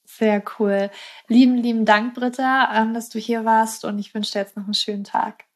Sehr 0.05 0.41
cool. 0.61 0.89
Lieben, 1.27 1.57
lieben 1.57 1.85
Dank, 1.85 2.15
Britta, 2.15 2.71
ähm, 2.73 2.95
dass 2.95 3.09
du 3.09 3.19
hier 3.19 3.45
warst 3.45 3.85
und 3.85 3.99
ich 3.99 4.15
wünsche 4.15 4.35
dir 4.35 4.39
jetzt 4.39 4.57
noch 4.57 4.67
einen 4.67 4.75
schönen 4.75 5.03
Tag. 5.03 5.47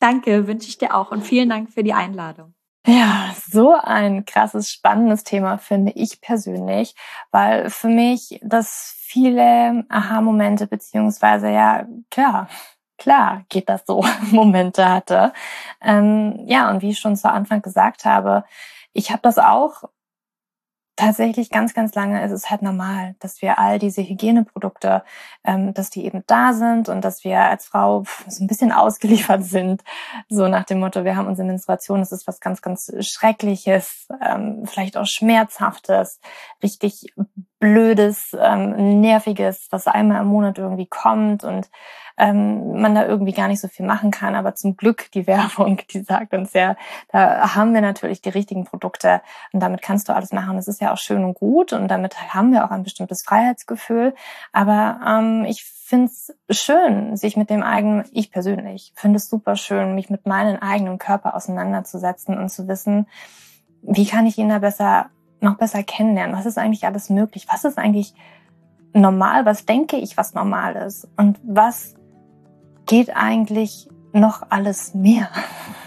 Danke, 0.00 0.46
wünsche 0.46 0.68
ich 0.68 0.76
dir 0.76 0.94
auch 0.94 1.12
und 1.12 1.22
vielen 1.22 1.48
Dank 1.48 1.72
für 1.72 1.82
die 1.82 1.94
Einladung. 1.94 2.52
Ja, 2.90 3.34
so 3.50 3.74
ein 3.74 4.24
krasses, 4.24 4.70
spannendes 4.70 5.22
Thema 5.22 5.58
finde 5.58 5.92
ich 5.92 6.22
persönlich, 6.22 6.94
weil 7.30 7.68
für 7.68 7.88
mich 7.88 8.40
das 8.42 8.94
viele 9.02 9.84
Aha-Momente 9.90 10.66
beziehungsweise 10.66 11.50
ja, 11.50 11.86
klar, 12.10 12.48
klar 12.96 13.44
geht 13.50 13.68
das 13.68 13.82
so, 13.86 14.02
Momente 14.30 14.88
hatte. 14.88 15.34
Ähm, 15.82 16.44
ja, 16.46 16.70
und 16.70 16.80
wie 16.80 16.90
ich 16.90 16.98
schon 16.98 17.14
zu 17.16 17.30
Anfang 17.30 17.60
gesagt 17.60 18.06
habe, 18.06 18.44
ich 18.94 19.10
habe 19.10 19.20
das 19.22 19.36
auch 19.38 19.82
tatsächlich 20.98 21.50
ganz, 21.50 21.74
ganz 21.74 21.94
lange 21.94 22.24
ist 22.24 22.32
es 22.32 22.50
halt 22.50 22.60
normal, 22.60 23.14
dass 23.20 23.40
wir 23.40 23.58
all 23.58 23.78
diese 23.78 24.02
Hygieneprodukte, 24.02 25.04
ähm, 25.44 25.72
dass 25.72 25.90
die 25.90 26.04
eben 26.04 26.24
da 26.26 26.52
sind 26.52 26.88
und 26.88 27.02
dass 27.02 27.22
wir 27.22 27.40
als 27.40 27.66
Frau 27.66 28.04
so 28.26 28.42
ein 28.42 28.48
bisschen 28.48 28.72
ausgeliefert 28.72 29.44
sind. 29.44 29.84
So 30.28 30.48
nach 30.48 30.64
dem 30.64 30.80
Motto, 30.80 31.04
wir 31.04 31.16
haben 31.16 31.28
unsere 31.28 31.46
Menstruation, 31.46 32.00
das 32.00 32.10
ist 32.10 32.26
was 32.26 32.40
ganz, 32.40 32.62
ganz 32.62 32.92
Schreckliches, 33.00 34.08
ähm, 34.20 34.64
vielleicht 34.66 34.96
auch 34.96 35.06
Schmerzhaftes, 35.06 36.20
richtig 36.62 37.14
Blödes, 37.60 38.36
ähm, 38.38 39.00
Nerviges, 39.00 39.68
was 39.70 39.86
einmal 39.86 40.22
im 40.22 40.28
Monat 40.28 40.58
irgendwie 40.58 40.86
kommt 40.86 41.44
und 41.44 41.70
ähm, 42.18 42.80
man 42.80 42.94
da 42.94 43.06
irgendwie 43.06 43.32
gar 43.32 43.48
nicht 43.48 43.60
so 43.60 43.68
viel 43.68 43.86
machen 43.86 44.10
kann. 44.10 44.34
Aber 44.34 44.54
zum 44.54 44.76
Glück 44.76 45.10
die 45.12 45.26
Werbung, 45.26 45.80
die 45.92 46.00
sagt 46.00 46.34
uns 46.34 46.52
ja, 46.52 46.76
da 47.10 47.54
haben 47.54 47.74
wir 47.74 47.80
natürlich 47.80 48.20
die 48.20 48.28
richtigen 48.28 48.64
Produkte 48.64 49.20
und 49.52 49.60
damit 49.60 49.82
kannst 49.82 50.08
du 50.08 50.14
alles 50.14 50.32
machen. 50.32 50.56
Das 50.56 50.68
ist 50.68 50.80
ja 50.80 50.92
auch 50.92 50.98
schön 50.98 51.24
und 51.24 51.34
gut 51.34 51.72
und 51.72 51.88
damit 51.88 52.34
haben 52.34 52.52
wir 52.52 52.64
auch 52.64 52.70
ein 52.70 52.82
bestimmtes 52.82 53.22
Freiheitsgefühl. 53.24 54.14
Aber 54.52 55.00
ähm, 55.06 55.44
ich 55.48 55.64
finde 55.64 56.10
es 56.10 56.34
schön, 56.50 57.16
sich 57.16 57.36
mit 57.36 57.48
dem 57.48 57.62
eigenen, 57.62 58.04
ich 58.12 58.30
persönlich 58.30 58.92
finde 58.94 59.16
es 59.16 59.30
super 59.30 59.56
schön, 59.56 59.94
mich 59.94 60.10
mit 60.10 60.26
meinem 60.26 60.56
eigenen 60.56 60.98
Körper 60.98 61.34
auseinanderzusetzen 61.34 62.36
und 62.36 62.50
zu 62.50 62.68
wissen, 62.68 63.06
wie 63.80 64.06
kann 64.06 64.26
ich 64.26 64.36
ihn 64.36 64.50
da 64.50 64.58
besser, 64.58 65.06
noch 65.40 65.56
besser 65.56 65.82
kennenlernen? 65.82 66.36
Was 66.36 66.46
ist 66.46 66.58
eigentlich 66.58 66.84
alles 66.84 67.08
möglich? 67.08 67.46
Was 67.50 67.64
ist 67.64 67.78
eigentlich 67.78 68.12
normal? 68.92 69.46
Was 69.46 69.64
denke 69.64 69.96
ich, 69.96 70.16
was 70.16 70.34
normal 70.34 70.76
ist? 70.76 71.08
Und 71.16 71.38
was 71.42 71.94
geht 72.88 73.14
eigentlich 73.14 73.88
noch 74.12 74.42
alles 74.48 74.94
mehr? 74.94 75.28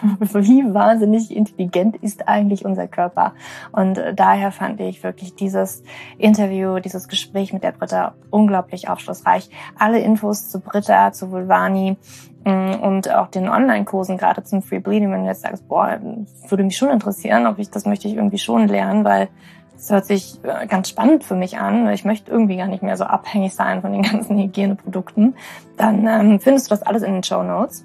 Wie 0.19 0.73
wahnsinnig 0.73 1.35
intelligent 1.35 1.97
ist 1.97 2.27
eigentlich 2.27 2.63
unser 2.63 2.87
Körper? 2.87 3.33
Und 3.71 3.97
äh, 3.97 4.13
daher 4.13 4.51
fand 4.51 4.79
ich 4.79 5.03
wirklich 5.03 5.35
dieses 5.35 5.83
Interview, 6.17 6.79
dieses 6.79 7.07
Gespräch 7.07 7.51
mit 7.51 7.63
der 7.63 7.71
Britta 7.71 8.13
unglaublich 8.29 8.89
aufschlussreich. 8.89 9.49
Alle 9.77 9.99
Infos 9.99 10.49
zu 10.49 10.59
Britta, 10.59 11.11
zu 11.11 11.31
Vulvani 11.31 11.97
mm, 12.45 12.73
und 12.81 13.13
auch 13.13 13.27
den 13.27 13.49
Online-Kursen, 13.49 14.17
gerade 14.17 14.43
zum 14.43 14.61
Free 14.61 14.79
Bleeding, 14.79 15.11
wenn 15.11 15.23
du 15.23 15.27
jetzt 15.27 15.41
sagst, 15.41 15.67
boah, 15.67 15.99
würde 16.47 16.63
mich 16.63 16.77
schon 16.77 16.89
interessieren, 16.89 17.47
ob 17.47 17.59
ich 17.59 17.69
das 17.71 17.85
möchte 17.85 18.07
ich 18.07 18.15
irgendwie 18.15 18.39
schon 18.39 18.67
lernen, 18.67 19.03
weil 19.03 19.29
das 19.81 19.89
hört 19.89 20.05
sich 20.05 20.39
äh, 20.43 20.67
ganz 20.67 20.89
spannend 20.89 21.23
für 21.23 21.33
mich 21.35 21.57
an. 21.57 21.89
Ich 21.89 22.05
möchte 22.05 22.29
irgendwie 22.29 22.55
gar 22.55 22.67
nicht 22.67 22.83
mehr 22.83 22.97
so 22.97 23.03
abhängig 23.03 23.55
sein 23.55 23.81
von 23.81 23.91
den 23.91 24.03
ganzen 24.11 24.37
Hygieneprodukten. 24.37 25.35
Dann 25.75 26.05
ähm, 26.05 26.39
findest 26.39 26.67
du 26.67 26.69
das 26.69 26.83
alles 26.83 27.01
in 27.01 27.13
den 27.13 27.23
Show 27.23 27.41
Notes. 27.41 27.83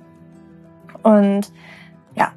Und 1.03 1.51
ja, 2.15 2.33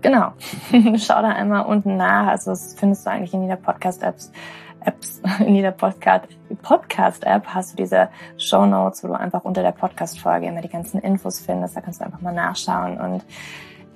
genau. 0.00 0.32
Schau 0.96 1.20
da 1.20 1.28
einmal 1.28 1.66
unten 1.66 1.98
nach. 1.98 2.28
Also 2.28 2.52
das 2.52 2.74
findest 2.74 3.04
du 3.04 3.10
eigentlich 3.10 3.34
in 3.34 3.42
jeder 3.42 3.56
Podcast-Apps. 3.56 4.32
Apps, 4.80 5.20
in 5.40 5.56
jeder 5.56 5.72
Podcast, 5.72 6.28
Podcast-App 6.62 7.46
hast 7.48 7.72
du 7.72 7.76
diese 7.76 8.08
Show 8.38 8.64
Notes, 8.64 9.04
wo 9.04 9.08
du 9.08 9.14
einfach 9.14 9.44
unter 9.44 9.62
der 9.62 9.72
Podcast-Folge 9.72 10.46
immer 10.46 10.62
die 10.62 10.70
ganzen 10.70 11.02
Infos 11.02 11.38
findest. 11.38 11.76
Da 11.76 11.82
kannst 11.82 12.00
du 12.00 12.06
einfach 12.06 12.22
mal 12.22 12.32
nachschauen. 12.32 12.98
Und 12.98 13.26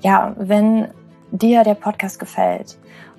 ja, 0.00 0.34
wenn 0.36 0.88
dir 1.30 1.64
der 1.64 1.74
Podcast 1.74 2.18
gefällt 2.18 2.76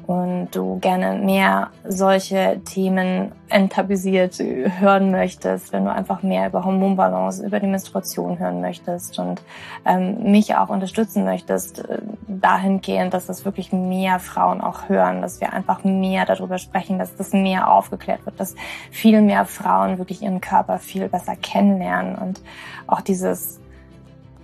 und 0.08 0.48
du 0.52 0.80
gerne 0.80 1.20
mehr 1.20 1.70
solche 1.86 2.62
Themen 2.64 3.34
enttabuisiert 3.50 4.40
hören 4.40 5.12
möchtest, 5.12 5.74
wenn 5.74 5.84
du 5.84 5.92
einfach 5.92 6.24
mehr 6.24 6.48
über 6.48 6.64
Hormonbalance, 6.64 7.46
über 7.46 7.60
die 7.60 7.68
Menstruation 7.68 8.40
hören 8.40 8.62
möchtest 8.62 9.20
und 9.20 9.42
ähm, 9.86 10.32
mich 10.32 10.56
auch 10.56 10.70
unterstützen 10.70 11.26
möchtest, 11.26 11.80
äh, 11.80 12.00
dahingehend, 12.26 13.14
dass 13.14 13.26
das 13.26 13.44
wirklich 13.44 13.74
mehr 13.74 14.20
Frauen 14.20 14.62
auch 14.62 14.88
hören, 14.88 15.22
dass 15.22 15.42
wir 15.42 15.52
einfach 15.52 15.84
mehr 15.84 16.26
darüber 16.26 16.58
sprechen, 16.58 17.00
dass 17.00 17.14
das 17.18 17.34
mehr 17.34 17.70
aufgeklärt 17.70 18.26
wird, 18.26 18.40
dass 18.40 18.56
viel 18.92 19.22
mehr 19.22 19.44
Frauen 19.44 19.98
wirklich 19.98 20.22
ihren 20.22 20.40
Körper 20.40 20.80
viel 20.80 21.10
besser 21.10 21.36
kennenlernen 21.36 22.16
und 22.16 22.42
auch 22.88 23.02
dieses 23.02 23.60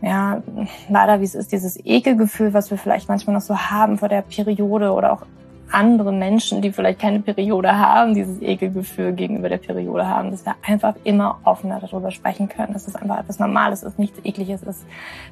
ja, 0.01 0.43
leider 0.89 1.21
wie 1.21 1.23
es 1.23 1.33
ist, 1.33 1.53
dieses 1.53 1.79
Ekelgefühl, 1.85 2.53
was 2.53 2.69
wir 2.69 2.77
vielleicht 2.77 3.07
manchmal 3.07 3.35
noch 3.35 3.41
so 3.41 3.57
haben 3.57 3.97
vor 3.97 4.09
der 4.09 4.21
Periode 4.21 4.91
oder 4.91 5.13
auch 5.13 5.25
andere 5.73 6.11
Menschen, 6.11 6.61
die 6.61 6.71
vielleicht 6.71 6.99
keine 6.99 7.19
Periode 7.19 7.77
haben, 7.77 8.13
dieses 8.13 8.41
Ekelgefühl 8.41 9.13
gegenüber 9.13 9.49
der 9.49 9.57
Periode 9.57 10.07
haben, 10.07 10.31
dass 10.31 10.45
wir 10.45 10.55
einfach 10.65 10.95
immer 11.03 11.39
offener 11.43 11.79
darüber 11.79 12.11
sprechen 12.11 12.49
können, 12.49 12.73
dass 12.73 12.87
es 12.87 12.95
einfach 12.95 13.19
etwas 13.19 13.39
Normales 13.39 13.83
ist, 13.83 13.99
nichts 13.99 14.19
Ekliges 14.23 14.63
ist, 14.63 14.85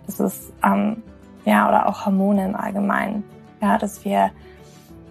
dass 0.06 0.20
es, 0.20 0.54
ähm, 0.64 1.04
ja, 1.46 1.68
oder 1.68 1.88
auch 1.88 2.06
Hormone 2.06 2.46
im 2.46 2.56
Allgemeinen, 2.56 3.24
ja, 3.62 3.78
dass 3.78 4.04
wir, 4.04 4.32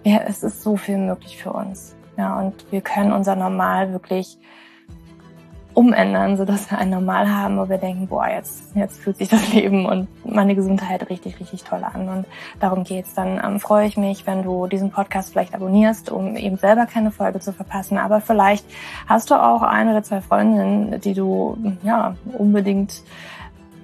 ja, 0.03 0.21
es 0.27 0.43
ist 0.43 0.61
so 0.61 0.77
viel 0.77 0.97
möglich 0.97 1.41
für 1.41 1.53
uns, 1.53 1.95
ja, 2.17 2.39
und 2.39 2.65
wir 2.71 2.81
können 2.81 3.11
unser 3.11 3.35
Normal 3.35 3.91
wirklich 3.91 4.37
umändern, 5.73 6.37
so 6.37 6.45
dass 6.45 6.69
wir 6.69 6.77
ein 6.77 6.89
Normal 6.89 7.33
haben, 7.33 7.57
wo 7.57 7.69
wir 7.69 7.77
denken, 7.77 8.07
boah, 8.07 8.27
jetzt, 8.27 8.75
jetzt 8.75 8.99
fühlt 8.99 9.17
sich 9.17 9.29
das 9.29 9.53
Leben 9.53 9.85
und 9.85 10.07
meine 10.25 10.55
Gesundheit 10.55 11.09
richtig, 11.09 11.39
richtig 11.39 11.63
toll 11.63 11.83
an. 11.83 12.09
Und 12.09 12.25
darum 12.59 12.83
geht's. 12.83 13.13
Dann 13.13 13.41
ähm, 13.43 13.59
freue 13.59 13.87
ich 13.87 13.97
mich, 13.97 14.27
wenn 14.27 14.43
du 14.43 14.67
diesen 14.67 14.91
Podcast 14.91 15.31
vielleicht 15.31 15.53
abonnierst, 15.53 16.09
um 16.09 16.35
eben 16.35 16.57
selber 16.57 16.85
keine 16.85 17.11
Folge 17.11 17.39
zu 17.39 17.53
verpassen. 17.53 17.97
Aber 17.97 18.21
vielleicht 18.21 18.65
hast 19.07 19.31
du 19.31 19.35
auch 19.35 19.61
ein 19.61 19.89
oder 19.89 20.03
zwei 20.03 20.21
Freundinnen, 20.21 20.99
die 21.01 21.13
du 21.13 21.57
ja 21.83 22.15
unbedingt 22.37 23.03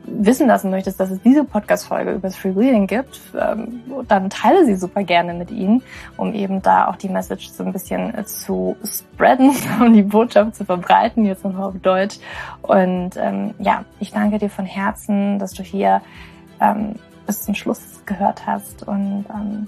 wissen 0.07 0.47
lassen 0.47 0.71
möchtest, 0.71 0.99
dass 0.99 1.11
es 1.11 1.21
diese 1.21 1.43
Podcast-Folge 1.43 2.11
über 2.11 2.27
das 2.27 2.35
Free 2.35 2.51
Reading 2.51 2.87
gibt, 2.87 3.19
ähm, 3.39 3.81
dann 4.07 4.29
teile 4.29 4.65
sie 4.65 4.75
super 4.75 5.03
gerne 5.03 5.33
mit 5.33 5.51
ihnen, 5.51 5.83
um 6.15 6.33
eben 6.33 6.61
da 6.61 6.87
auch 6.87 6.95
die 6.95 7.09
Message 7.09 7.49
so 7.49 7.63
ein 7.63 7.73
bisschen 7.73 8.13
zu 8.25 8.75
spreaden, 8.83 9.51
um 9.79 9.93
die 9.93 10.03
Botschaft 10.03 10.55
zu 10.55 10.65
verbreiten, 10.65 11.25
jetzt 11.25 11.43
nochmal 11.43 11.69
auf 11.69 11.79
Deutsch. 11.81 12.19
Und 12.61 13.11
ähm, 13.17 13.53
ja, 13.59 13.83
ich 13.99 14.11
danke 14.11 14.39
dir 14.39 14.49
von 14.49 14.65
Herzen, 14.65 15.39
dass 15.39 15.53
du 15.53 15.63
hier 15.63 16.01
ähm, 16.61 16.95
bis 17.25 17.41
zum 17.41 17.53
Schluss 17.53 18.01
gehört 18.05 18.47
hast 18.47 18.87
und 18.87 19.25
ähm, 19.29 19.67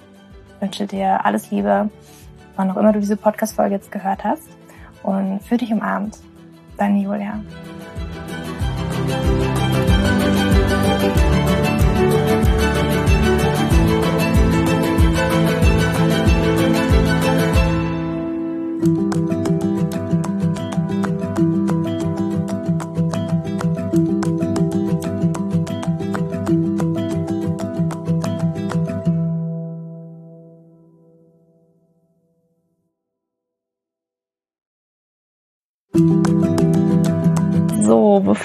wünsche 0.60 0.88
dir 0.88 1.26
alles 1.26 1.52
Liebe, 1.52 1.90
wann 2.56 2.72
auch 2.72 2.78
immer 2.78 2.94
du 2.94 3.00
diese 3.00 3.18
Podcast-Folge 3.18 3.76
jetzt 3.76 3.92
gehört 3.92 4.24
hast. 4.24 4.48
Und 5.04 5.42
für 5.44 5.58
dich 5.58 5.72
umarmt, 5.72 6.18
deine 6.78 7.00
Julia. 7.00 7.40